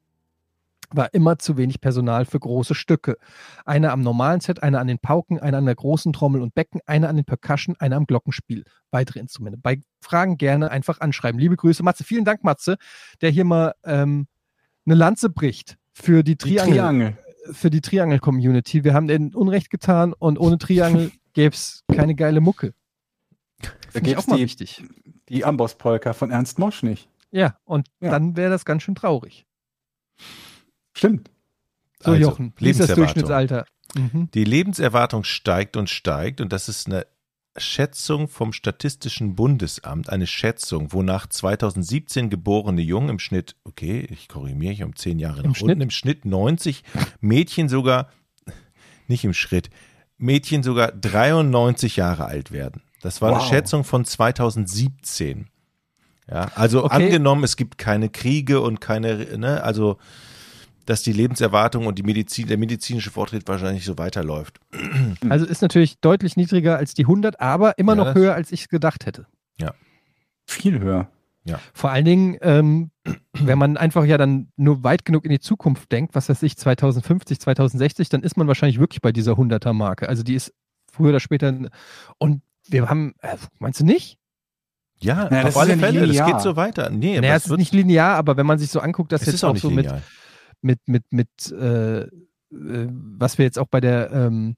[0.97, 3.17] war immer zu wenig Personal für große Stücke.
[3.65, 6.81] Einer am normalen Set, einer an den Pauken, einer an der großen Trommel und Becken,
[6.87, 8.65] einer an den Percussion, einer am Glockenspiel.
[8.91, 9.59] Weitere Instrumente.
[9.59, 11.39] Bei Fragen gerne einfach anschreiben.
[11.41, 12.05] Liebe Grüße, Matze.
[12.05, 12.77] Vielen Dank, Matze,
[13.21, 14.27] der hier mal ähm,
[14.87, 16.73] eine Lanze bricht für die Triangel.
[16.73, 17.19] Die Triangel.
[17.53, 18.85] Für die Triangel-Community.
[18.85, 22.75] Wir haben denen Unrecht getan und ohne Triangel gäbe es keine geile Mucke.
[23.93, 24.83] Da gäbe es auch mal die, wichtig.
[25.29, 27.09] Die Amboss-Polka von Ernst Mosch nicht.
[27.31, 28.11] Ja, und ja.
[28.11, 29.47] dann wäre das ganz schön traurig.
[30.95, 31.31] Stimmt.
[32.01, 33.67] So, also, Jochen, wie ist das Durchschnittsalter?
[33.95, 34.29] Mhm.
[34.35, 37.07] Die Lebenserwartung steigt und steigt und das ist eine
[37.57, 44.59] Schätzung vom Statistischen Bundesamt, eine Schätzung, wonach 2017 geborene Jungen im Schnitt, okay, ich korrigiere
[44.59, 45.71] mich um zehn Jahre Im nach Schnitt?
[45.71, 46.83] unten, im Schnitt 90,
[47.21, 48.11] Mädchen sogar,
[49.07, 49.71] nicht im Schritt,
[50.19, 52.83] Mädchen sogar 93 Jahre alt werden.
[53.03, 53.41] Das war wow.
[53.41, 55.49] eine Schätzung von 2017.
[56.29, 56.95] Ja, also okay.
[57.05, 59.99] angenommen, es gibt keine Kriege und keine, ne, also
[60.87, 64.61] dass die Lebenserwartung und die Medizin, der medizinische Fortschritt wahrscheinlich so weiterläuft.
[65.29, 68.69] Also ist natürlich deutlich niedriger als die 100, aber immer ja, noch höher, als ich
[68.69, 69.27] gedacht hätte.
[69.59, 69.73] Ja.
[70.47, 71.09] Viel höher.
[71.45, 71.61] Ja.
[71.73, 72.91] Vor allen Dingen, ähm,
[73.33, 76.57] wenn man einfach ja dann nur weit genug in die Zukunft denkt, was weiß ich,
[76.57, 80.09] 2050, 2060, dann ist man wahrscheinlich wirklich bei dieser 100er-Marke.
[80.09, 80.53] Also die ist
[80.91, 81.55] früher oder später.
[82.19, 84.19] Und wir haben, äh, meinst du nicht?
[85.01, 86.89] Ja, naja, auf alle ja Fälle, das geht so weiter.
[86.89, 89.51] Nee, naja, es ist nicht linear, aber wenn man sich so anguckt, dass jetzt auch,
[89.51, 89.95] auch so linear.
[89.95, 90.03] mit
[90.63, 92.11] mit, mit, mit äh, äh,
[92.51, 94.57] was wir jetzt auch bei der ähm,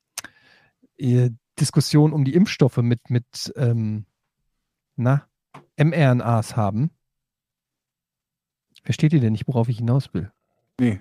[0.97, 4.07] äh, Diskussion um die Impfstoffe mit, mit ähm,
[4.97, 5.27] na,
[5.77, 6.91] mRNAs haben.
[8.83, 10.31] Versteht ihr denn nicht, worauf ich hinaus will?
[10.79, 11.01] Nee.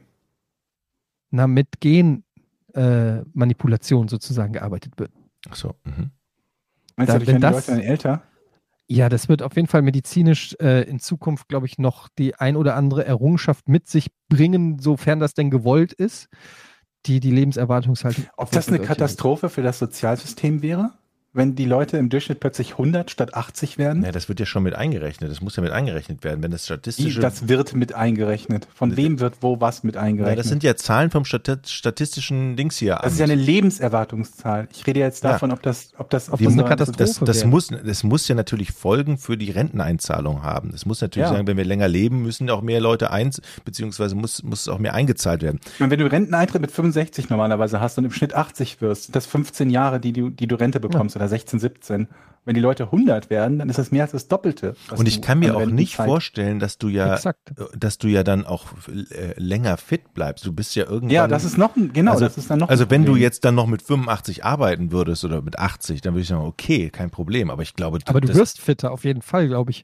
[1.30, 5.12] Na, mit Genmanipulation äh, sozusagen gearbeitet wird.
[5.50, 5.76] Ach so.
[5.84, 6.10] Mhm.
[6.96, 8.24] Meinst da, du, wenn das, Leute älter?
[8.88, 12.56] Ja, das wird auf jeden Fall medizinisch äh, in Zukunft, glaube ich, noch die ein
[12.56, 16.28] oder andere Errungenschaft mit sich bringen, sofern das denn gewollt ist,
[17.08, 18.26] die die Lebenserwartungshaltung.
[18.38, 20.92] Ob das eine Katastrophe für das Sozialsystem wäre?
[21.36, 24.04] Wenn die Leute im Durchschnitt plötzlich 100 statt 80 werden?
[24.04, 25.30] Ja, das wird ja schon mit eingerechnet.
[25.30, 27.20] Das muss ja mit eingerechnet werden, wenn das statistische.
[27.20, 28.68] Das wird mit eingerechnet.
[28.74, 30.38] Von wem wird wo was mit eingerechnet?
[30.38, 33.00] Ja, das sind ja Zahlen vom statistischen Dings hier.
[33.04, 34.70] Das ist ja eine Lebenserwartungszahl.
[34.72, 35.56] Ich rede jetzt davon, ja.
[35.56, 38.72] ob das, ob das, ob das eine Katastrophe das, das muss, das muss ja natürlich
[38.72, 40.72] Folgen für die Renteneinzahlung haben.
[40.72, 41.34] Das muss natürlich ja.
[41.34, 44.94] sagen, wenn wir länger leben, müssen auch mehr Leute eins, beziehungsweise muss, muss auch mehr
[44.94, 45.60] eingezahlt werden.
[45.80, 49.70] Und wenn du Renteneintritt mit 65 normalerweise hast und im Schnitt 80 wirst, das 15
[49.70, 52.08] Jahre, die du, die du Rente bekommst, ja oder 16, 17.
[52.48, 54.76] Wenn die Leute 100 werden, dann ist das mehr als das Doppelte.
[54.96, 56.06] Und ich kann mir auch nicht Zeit.
[56.06, 57.54] vorstellen, dass du ja, Exakt.
[57.76, 60.46] dass du ja dann auch äh, länger fit bleibst.
[60.46, 61.10] Du bist ja irgendwann.
[61.10, 62.70] Ja, das ist noch ein, genau, also, das ist dann noch.
[62.70, 66.22] Also wenn du jetzt dann noch mit 85 arbeiten würdest oder mit 80, dann würde
[66.22, 67.50] ich sagen, okay, kein Problem.
[67.50, 69.84] Aber ich glaube, aber du wirst fitter auf jeden Fall, glaube ich.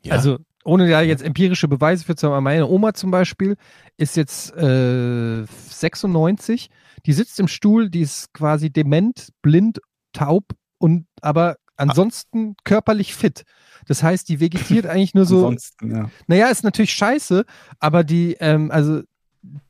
[0.00, 0.14] Ja.
[0.14, 3.56] Also ohne ja jetzt empirische Beweise für zu haben, meine Oma zum Beispiel
[3.98, 6.70] ist jetzt äh, 96,
[7.04, 9.80] die sitzt im Stuhl, die ist quasi dement, blind
[10.16, 10.44] taub
[10.78, 13.44] und aber ansonsten körperlich fit.
[13.86, 15.38] Das heißt, die vegetiert eigentlich nur so.
[15.38, 16.10] Ansonsten, ja.
[16.26, 17.44] Naja, ist natürlich scheiße,
[17.78, 19.02] aber die, ähm, also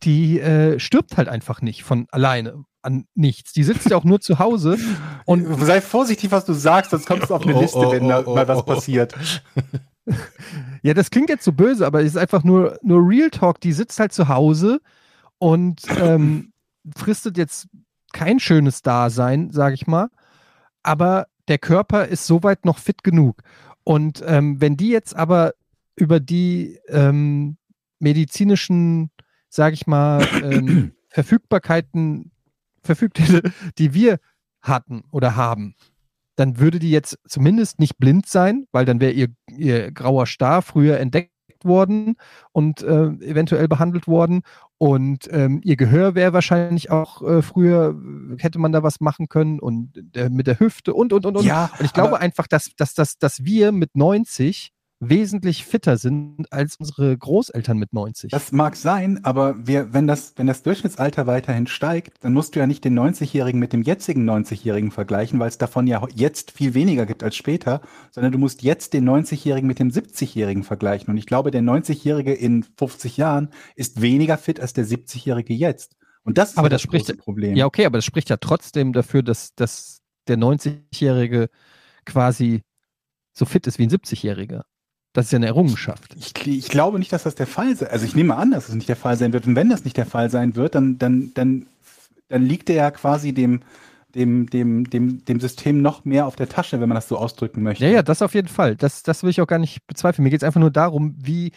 [0.03, 3.53] die äh, stirbt halt einfach nicht von alleine an nichts.
[3.53, 4.79] Die sitzt ja auch nur zu Hause
[5.27, 8.09] und sei vorsichtig, was du sagst, sonst kommst du auf eine oh, Liste, oh, wenn
[8.09, 8.75] da oh, mal was oh, oh.
[8.75, 9.15] passiert.
[10.83, 13.61] ja, das klingt jetzt so böse, aber es ist einfach nur nur Real Talk.
[13.61, 14.81] Die sitzt halt zu Hause
[15.39, 16.53] und ähm,
[16.95, 17.67] fristet jetzt
[18.13, 20.09] kein schönes Dasein, sage ich mal.
[20.87, 23.43] Aber der Körper ist soweit noch fit genug.
[23.83, 25.55] Und ähm, wenn die jetzt aber
[25.97, 27.57] über die ähm,
[27.99, 29.11] medizinischen,
[29.49, 32.31] sage ich mal, ähm, Verfügbarkeiten
[32.83, 34.19] verfügt hätte, die wir
[34.61, 35.75] hatten oder haben,
[36.37, 40.63] dann würde die jetzt zumindest nicht blind sein, weil dann wäre ihr, ihr grauer Star
[40.63, 41.33] früher entdeckt
[41.67, 42.17] worden
[42.53, 44.43] und äh, eventuell behandelt worden.
[44.79, 47.95] Und ähm, ihr Gehör wäre wahrscheinlich auch äh, früher,
[48.39, 51.45] hätte man da was machen können und der, mit der Hüfte und, und, und, und.
[51.45, 56.51] Ja, und ich glaube einfach, dass, dass, dass, dass wir mit 90 wesentlich fitter sind
[56.51, 58.31] als unsere Großeltern mit 90.
[58.31, 62.61] Das mag sein, aber wir, wenn, das, wenn das Durchschnittsalter weiterhin steigt, dann musst du
[62.61, 66.75] ja nicht den 90-Jährigen mit dem jetzigen 90-Jährigen vergleichen, weil es davon ja jetzt viel
[66.75, 71.11] weniger gibt als später, sondern du musst jetzt den 90-Jährigen mit dem 70-Jährigen vergleichen.
[71.11, 75.97] Und ich glaube, der 90-Jährige in 50 Jahren ist weniger fit als der 70-Jährige jetzt.
[76.25, 77.55] Und das ist aber das, das spricht, Problem.
[77.55, 81.51] Ja, okay, aber das spricht ja trotzdem dafür, dass, dass der 90-Jährige
[82.05, 82.63] quasi
[83.33, 84.63] so fit ist wie ein 70-Jähriger.
[85.17, 86.15] Das ist ja eine Errungenschaft.
[86.19, 88.75] Ich, ich, glaube nicht, dass das der Fall sein Also ich nehme an, dass es
[88.75, 89.47] nicht der Fall sein wird.
[89.47, 91.65] Und wenn das nicht der Fall sein wird, dann, dann, dann,
[92.29, 93.63] dann liegt er ja quasi dem,
[94.15, 97.63] dem, dem, dem, dem System noch mehr auf der Tasche, wenn man das so ausdrücken
[97.63, 97.83] möchte.
[97.87, 98.77] Ja, ja, das auf jeden Fall.
[98.77, 100.23] Das, das will ich auch gar nicht bezweifeln.
[100.23, 101.53] Mir geht es einfach nur darum, wie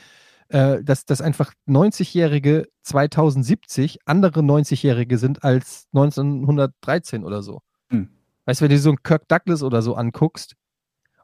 [0.47, 7.59] äh, dass, dass einfach 90-Jährige 2070 andere 90-Jährige sind als 1913 oder so.
[7.89, 8.07] Hm.
[8.45, 10.55] Weißt du, wenn du so einen Kirk Douglas oder so anguckst,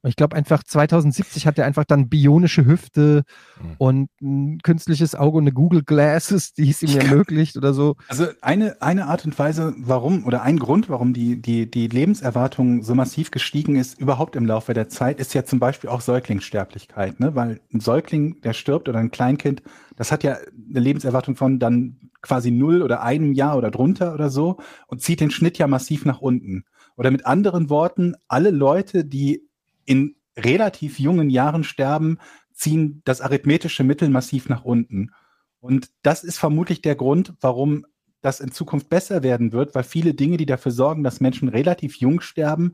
[0.06, 3.23] und ich glaube einfach 2070 hat er einfach dann bionische Hüfte
[3.60, 3.76] mhm.
[3.80, 7.95] und ein künstliches Auge und eine Google Glasses, die es ihm ermöglicht oder so.
[8.07, 12.84] Also eine, eine Art und Weise, warum oder ein Grund, warum die, die, die Lebenserwartung
[12.84, 17.19] so massiv gestiegen ist, überhaupt im Laufe der Zeit, ist ja zum Beispiel auch Säuglingssterblichkeit,
[17.19, 17.34] ne?
[17.34, 19.64] Weil ein Säugling, der stirbt oder ein Kleinkind,
[19.95, 20.38] das hat ja
[20.69, 25.19] eine Lebenserwartung von dann quasi null oder einem Jahr oder drunter oder so und zieht
[25.19, 26.64] den Schnitt ja massiv nach unten.
[26.95, 29.41] Oder mit anderen Worten, alle Leute, die
[29.86, 32.20] in relativ jungen Jahren sterben,
[32.53, 35.12] ziehen das arithmetische Mittel massiv nach unten.
[35.60, 37.86] Und das ist vermutlich der Grund, warum
[38.22, 41.98] das in Zukunft besser werden wird, weil viele Dinge, die dafür sorgen, dass Menschen relativ
[41.98, 42.74] jung sterben,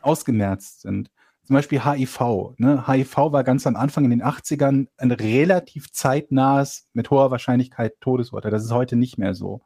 [0.00, 1.10] ausgemerzt sind.
[1.44, 2.54] Zum Beispiel HIV.
[2.58, 2.86] Ne?
[2.88, 8.50] HIV war ganz am Anfang in den 80ern ein relativ zeitnahes, mit hoher Wahrscheinlichkeit Todesurteil.
[8.50, 9.60] Das ist heute nicht mehr so.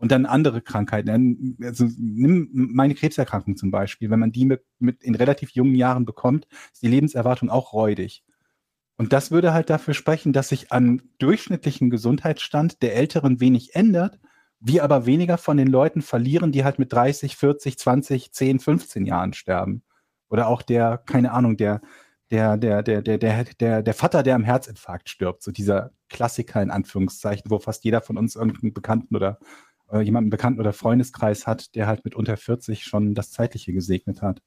[0.00, 1.58] Und dann andere Krankheiten.
[1.62, 4.10] Also nimm meine Krebserkrankung zum Beispiel.
[4.10, 8.24] Wenn man die mit, mit in relativ jungen Jahren bekommt, ist die Lebenserwartung auch räudig.
[8.96, 14.18] Und das würde halt dafür sprechen, dass sich an durchschnittlichen Gesundheitsstand der Älteren wenig ändert,
[14.58, 19.06] wir aber weniger von den Leuten verlieren, die halt mit 30, 40, 20, 10, 15
[19.06, 19.82] Jahren sterben.
[20.28, 21.80] Oder auch der, keine Ahnung, der,
[22.30, 25.42] der, der, der, der, der, der, der Vater, der am Herzinfarkt stirbt.
[25.42, 29.38] So dieser Klassiker in Anführungszeichen, wo fast jeder von uns irgendeinen Bekannten oder
[29.92, 34.22] äh, jemanden Bekannten oder Freundeskreis hat, der halt mit unter 40 schon das Zeitliche gesegnet
[34.22, 34.40] hat.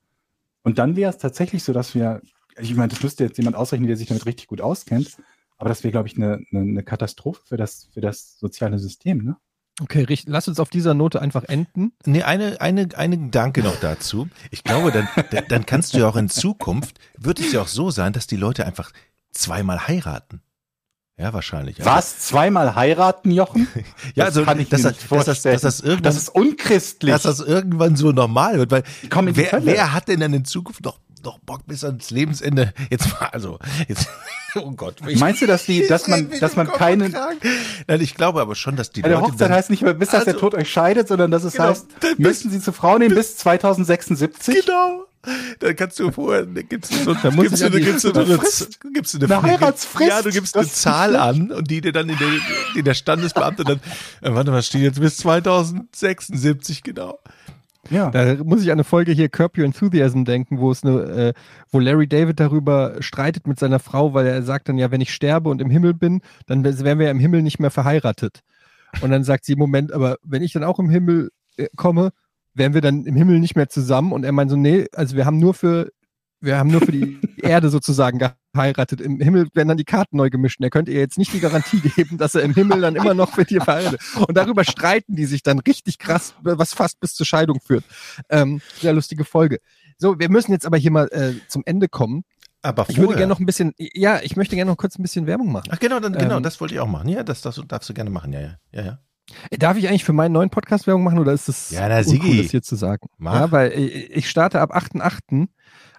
[0.64, 2.22] Und dann wäre es tatsächlich so, dass wir,
[2.57, 5.18] ich meine, das müsste jetzt jemand ausrechnen, der sich damit richtig gut auskennt,
[5.57, 9.24] aber das wäre, glaube ich, eine, eine, eine Katastrophe für das, für das soziale System,
[9.24, 9.38] ne?
[9.82, 10.32] Okay, richtig.
[10.32, 11.94] Lass uns auf dieser Note einfach enden.
[12.06, 14.30] Nee, eine, eine, eine Gedanke noch dazu.
[14.52, 15.07] Ich glaube, dann,
[15.49, 18.36] dann kannst du ja auch in Zukunft, wird es ja auch so sein, dass die
[18.36, 18.91] Leute einfach
[19.32, 20.41] zweimal heiraten.
[21.18, 21.77] Ja, wahrscheinlich.
[21.77, 21.85] Ja.
[21.85, 22.19] Was?
[22.19, 23.68] Zweimal heiraten, Jochen?
[24.15, 25.35] ja, also, kann ich das, mir nicht vorstellen.
[25.35, 27.11] Dass das, dass das, irgendwann, das ist unchristlich.
[27.11, 30.99] Dass das irgendwann so normal wird, weil wer, wer hat denn dann in Zukunft noch,
[31.23, 32.73] noch Bock bis ans Lebensende?
[32.90, 34.07] Jetzt mal, also, jetzt,
[34.56, 34.95] oh Gott.
[35.07, 38.76] Ich, Meinst du, dass die, dass man, dass man keine, Nein, ich glaube aber schon,
[38.76, 39.19] dass die ja, Leute.
[39.19, 41.44] Der Hochzeit dann, heißt nicht mehr, bis also, dass der Tod euch scheidet, sondern dass
[41.44, 41.88] es genau, heißt,
[42.18, 44.65] müssen sie zur Frau nehmen bis 2076?
[44.65, 45.06] Genau.
[45.60, 48.38] Dann kannst du vorher, gibst du so, da gibst du, gibst du, eine,
[48.94, 50.10] gibst du eine, eine Heiratsfrist.
[50.10, 52.28] Ja, du gibst eine Zahl an und die dir dann in der,
[52.76, 53.80] in der Standesbeamte dann,
[54.22, 57.20] äh, warte mal, steht jetzt bis 2076, genau.
[57.90, 58.10] Ja.
[58.12, 61.34] Da muss ich an eine Folge hier Curb Your Enthusiasm denken, wo es eine, äh,
[61.72, 65.14] wo Larry David darüber streitet mit seiner Frau, weil er sagt dann ja, wenn ich
[65.14, 68.41] sterbe und im Himmel bin, dann wären wir ja im Himmel nicht mehr verheiratet.
[69.02, 72.12] Und dann sagt sie, Moment, aber wenn ich dann auch im Himmel äh, komme,
[72.53, 74.11] wären wir dann im Himmel nicht mehr zusammen?
[74.11, 75.91] Und er meint so, nee, also wir haben nur für,
[76.39, 78.19] wir haben nur für die Erde sozusagen
[78.53, 79.01] geheiratet.
[79.01, 80.59] Im Himmel werden dann die Karten neu gemischt.
[80.59, 83.13] Und er könnte ihr jetzt nicht die Garantie geben, dass er im Himmel dann immer
[83.13, 84.01] noch mit ihr verheiratet.
[84.27, 87.84] Und darüber streiten die sich dann richtig krass, was fast bis zur Scheidung führt.
[88.30, 89.59] Ähm, sehr lustige Folge.
[89.97, 92.23] So, wir müssen jetzt aber hier mal äh, zum Ende kommen.
[92.61, 92.95] Aber vorher.
[92.95, 95.51] Ich würde gerne noch ein bisschen, ja, ich möchte gerne noch kurz ein bisschen Werbung
[95.51, 95.69] machen.
[95.69, 97.09] Ach genau, dann, genau, ähm, das wollte ich auch machen.
[97.09, 98.31] Ja, das, das darfst du gerne machen.
[98.31, 98.99] Ja, ja, ja, ja.
[99.52, 102.38] Darf ich eigentlich für meinen neuen Podcast Werbung machen oder ist es ja, na, uncool,
[102.38, 103.08] das hier zu sagen?
[103.18, 103.34] Mach.
[103.34, 105.48] Ja, weil ich starte ab 8.8.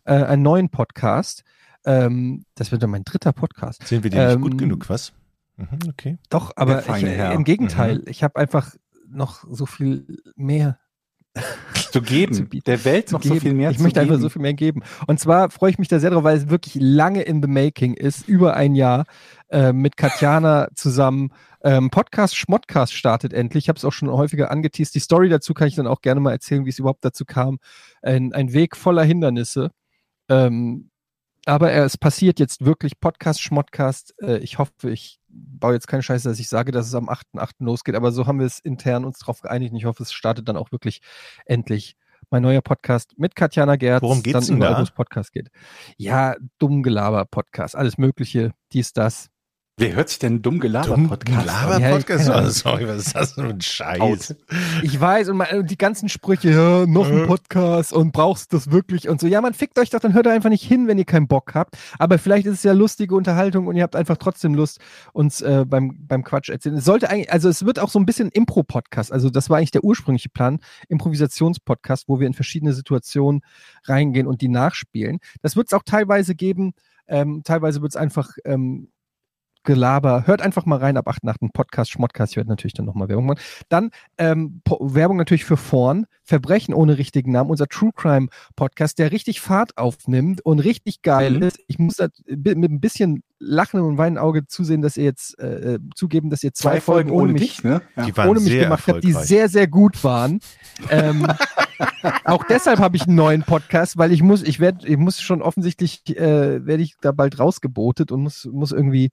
[0.05, 1.43] Äh, einen neuen Podcast.
[1.87, 3.87] Ähm, das wird dann mein dritter Podcast.
[3.87, 5.13] Sind wir dir ähm, nicht gut genug, was?
[5.57, 6.19] Mhm, okay.
[6.31, 8.05] Doch, aber ich, äh, im Gegenteil, mhm.
[8.07, 8.75] ich habe einfach
[9.09, 10.79] noch so viel mehr
[11.93, 13.35] zu geben, zu der Welt noch geben.
[13.35, 14.83] so viel mehr ich zu möchte einfach so viel mehr geben.
[15.07, 17.95] Und zwar freue ich mich da sehr drauf, weil es wirklich lange in the making
[17.95, 19.05] ist, über ein Jahr
[19.49, 21.31] äh, mit Katjana zusammen.
[21.65, 23.65] Ähm, Podcast Schmottcast startet endlich.
[23.65, 24.95] Ich habe es auch schon häufiger angeteased.
[24.95, 27.59] Die Story dazu kann ich dann auch gerne mal erzählen, wie es überhaupt dazu kam.
[28.03, 29.71] Ein, ein Weg voller Hindernisse.
[30.29, 30.91] Ähm,
[31.47, 34.15] aber es passiert jetzt wirklich Podcast, Schmottcast.
[34.21, 37.53] Äh, ich hoffe, ich baue jetzt keine Scheiße, dass ich sage, dass es am 8.8.
[37.59, 40.49] losgeht, aber so haben wir es intern uns darauf geeinigt und ich hoffe, es startet
[40.49, 41.01] dann auch wirklich
[41.45, 41.97] endlich
[42.31, 44.03] mein neuer Podcast mit Katjana Gerz.
[44.03, 44.85] Worum geht's dann denn da?
[44.95, 45.51] Podcast geht.
[45.97, 49.31] Ja, dumm Gelaber Podcast, alles mögliche, dies, das.
[49.77, 51.41] Wer hört sich denn dumm Gelaber-Podcast?
[51.41, 52.29] Gelaber-Podcast?
[52.29, 54.37] Ja, sorry, was ist das für ein Scheiß?
[54.85, 59.09] Ich weiß, und die ganzen Sprüche, ja, noch ein Podcast und brauchst du das wirklich
[59.09, 59.27] und so.
[59.27, 61.57] Ja, man fickt euch doch, dann hört ihr einfach nicht hin, wenn ihr keinen Bock
[61.57, 61.77] habt.
[61.99, 64.79] Aber vielleicht ist es ja lustige Unterhaltung und ihr habt einfach trotzdem Lust,
[65.13, 66.77] uns äh, beim, beim Quatsch erzählen.
[66.77, 69.11] Es sollte eigentlich, also es wird auch so ein bisschen Impro-Podcast.
[69.11, 73.41] Also das war eigentlich der ursprüngliche Plan, Improvisations-Podcast, wo wir in verschiedene Situationen
[73.87, 75.19] reingehen und die nachspielen.
[75.43, 76.75] Das wird es auch teilweise geben.
[77.09, 78.89] Ähm, teilweise wird es einfach ähm,
[79.65, 80.27] Gelaber.
[80.27, 82.33] Hört einfach mal rein ab 8 nach dem Podcast, Schmottcast.
[82.33, 83.41] Ich werde natürlich dann nochmal Werbung machen.
[83.69, 86.07] Dann ähm, Werbung natürlich für Vorn.
[86.23, 87.51] Verbrechen ohne richtigen Namen.
[87.51, 91.43] Unser True Crime Podcast, der richtig Fahrt aufnimmt und richtig geil mhm.
[91.43, 91.59] ist.
[91.67, 95.79] Ich muss da mit ein bisschen Lachen und weinen Auge zusehen, dass ihr jetzt äh,
[95.95, 97.83] zugeben, dass ihr zwei, zwei Folgen, Folgen ohne, mich, dich, ne?
[97.97, 98.27] ja.
[98.27, 100.41] ohne mich gemacht habt, die sehr, sehr gut waren.
[100.91, 101.27] ähm,
[102.25, 105.43] auch deshalb habe ich einen neuen Podcast, weil ich muss, ich werde, ich muss schon
[105.43, 109.11] offensichtlich, äh, werde ich da bald rausgebotet und muss, muss irgendwie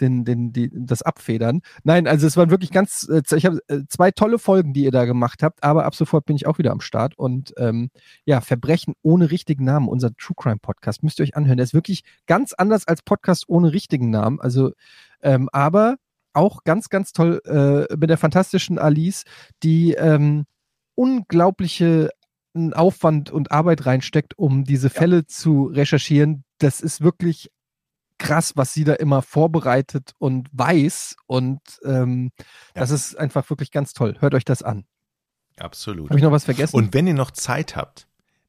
[0.00, 1.60] den, den, die, das abfedern.
[1.84, 4.90] Nein, also es waren wirklich ganz, äh, ich habe äh, zwei tolle Folgen, die ihr
[4.90, 7.90] da gemacht habt, aber ab sofort bin ich auch wieder am Start und ähm,
[8.24, 11.56] ja, Verbrechen ohne richtigen Namen, unser True Crime Podcast, müsst ihr euch anhören.
[11.56, 14.72] Der ist wirklich ganz anders als Podcast ohne richtigen Namen, also
[15.22, 15.96] ähm, aber
[16.32, 19.24] auch ganz, ganz toll äh, mit der fantastischen Alice,
[19.62, 20.44] die ähm,
[20.94, 22.10] unglaubliche
[22.72, 25.26] Aufwand und Arbeit reinsteckt, um diese Fälle ja.
[25.26, 26.44] zu recherchieren.
[26.58, 27.50] Das ist wirklich
[28.18, 31.16] krass, was sie da immer vorbereitet und weiß.
[31.26, 32.80] Und ähm, ja.
[32.80, 34.16] das ist einfach wirklich ganz toll.
[34.20, 34.84] Hört euch das an.
[35.56, 36.10] Absolut.
[36.10, 36.76] Habe ich noch was vergessen?
[36.76, 38.06] Und wenn ihr noch Zeit habt,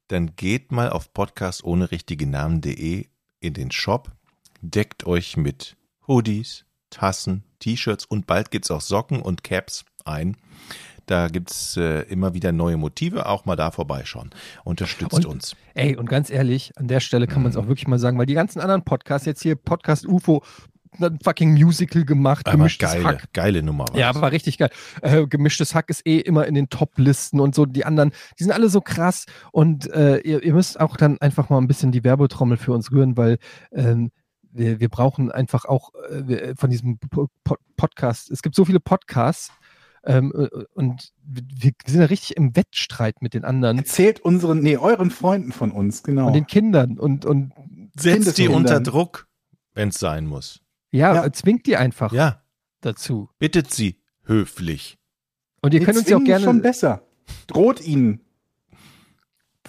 [0.08, 3.08] dann geht mal auf podcast ohne richtige Namen.de
[3.40, 4.12] in den Shop,
[4.62, 5.78] deckt euch mit
[6.08, 10.38] Hoodies, Tassen, T-Shirts und bald gibt es auch Socken und Caps ein.
[11.10, 13.26] Da gibt's äh, immer wieder neue Motive.
[13.26, 14.30] Auch mal da vorbeischauen.
[14.64, 15.56] Unterstützt und, uns.
[15.74, 18.28] Ey, und ganz ehrlich, an der Stelle kann man es auch wirklich mal sagen, weil
[18.28, 20.44] die ganzen anderen Podcasts, jetzt hier Podcast UFO,
[21.00, 23.34] ein fucking Musical gemacht, aber gemischtes geile, Hack.
[23.34, 23.86] Geile Nummer.
[23.96, 24.70] Ja, aber war richtig geil.
[25.02, 27.66] Äh, gemischtes Hack ist eh immer in den Top-Listen und so.
[27.66, 29.26] Die anderen, die sind alle so krass.
[29.52, 32.92] Und äh, ihr, ihr, müsst auch dann einfach mal ein bisschen die Werbetrommel für uns
[32.92, 33.40] rühren, weil
[33.72, 34.12] ähm,
[34.52, 37.00] wir, wir brauchen einfach auch äh, von diesem
[37.78, 38.30] Podcast.
[38.30, 39.52] Es gibt so viele Podcasts
[40.10, 43.78] ähm, äh, und wir sind ja richtig im Wettstreit mit den anderen.
[43.78, 46.28] Erzählt unseren, nee, euren Freunden von uns, genau.
[46.28, 47.54] Und den Kindern und, und
[47.96, 49.28] setzt die unter Druck,
[49.76, 50.62] wenn es sein muss.
[50.92, 52.42] Ja, ja, zwingt die einfach ja.
[52.82, 53.30] dazu.
[53.38, 54.98] Bittet sie höflich.
[55.62, 56.44] Und ihr könnt uns ja auch gerne.
[56.44, 57.04] schon besser.
[57.46, 58.22] Droht ihnen.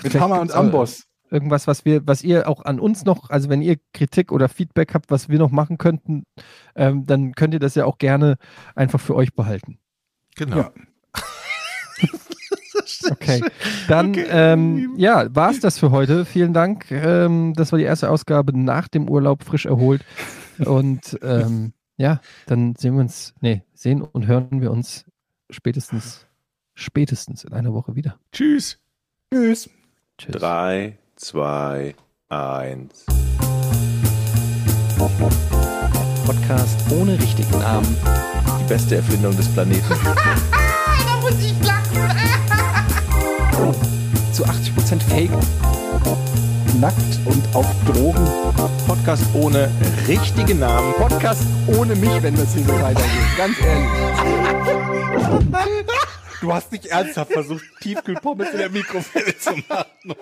[0.03, 1.07] Mit Hammer und Amboss.
[1.31, 4.95] Irgendwas, was wir, was ihr auch an uns noch, also wenn ihr Kritik oder Feedback
[4.95, 6.25] habt, was wir noch machen könnten,
[6.75, 8.37] ähm, dann könnt ihr das ja auch gerne
[8.75, 9.79] einfach für euch behalten.
[10.37, 10.57] Genau.
[10.57, 10.73] Ja.
[13.11, 13.43] okay,
[13.89, 14.27] dann okay.
[14.31, 16.25] Ähm, ja, war es das für heute.
[16.25, 16.91] Vielen Dank.
[16.91, 20.05] Ähm, das war die erste Ausgabe nach dem Urlaub, frisch erholt.
[20.59, 25.05] Und ähm, ja, dann sehen wir uns, nee, sehen und hören wir uns
[25.51, 26.27] spätestens,
[26.75, 28.19] spätestens in einer Woche wieder.
[28.33, 28.79] Tschüss.
[29.33, 29.69] Tschüss.
[30.17, 30.33] Tschüss.
[30.33, 31.95] Drei, zwei,
[32.29, 33.05] eins.
[36.27, 37.97] Podcast ohne richtigen Namen
[38.71, 39.85] beste Erfindung des Planeten.
[40.05, 40.15] da
[41.21, 42.09] muss ich lachen.
[44.33, 45.33] Zu 80% Fake.
[46.81, 48.25] Nackt und auf Drogen.
[48.87, 49.69] Podcast ohne
[50.07, 50.95] richtige Namen.
[50.95, 53.37] Podcast ohne mich, wenn das hier so weitergeht.
[53.37, 53.91] Ganz ehrlich.
[56.41, 60.15] Du hast nicht ernsthaft versucht, Tiefkühlpommes in der Mikrowelle zu machen.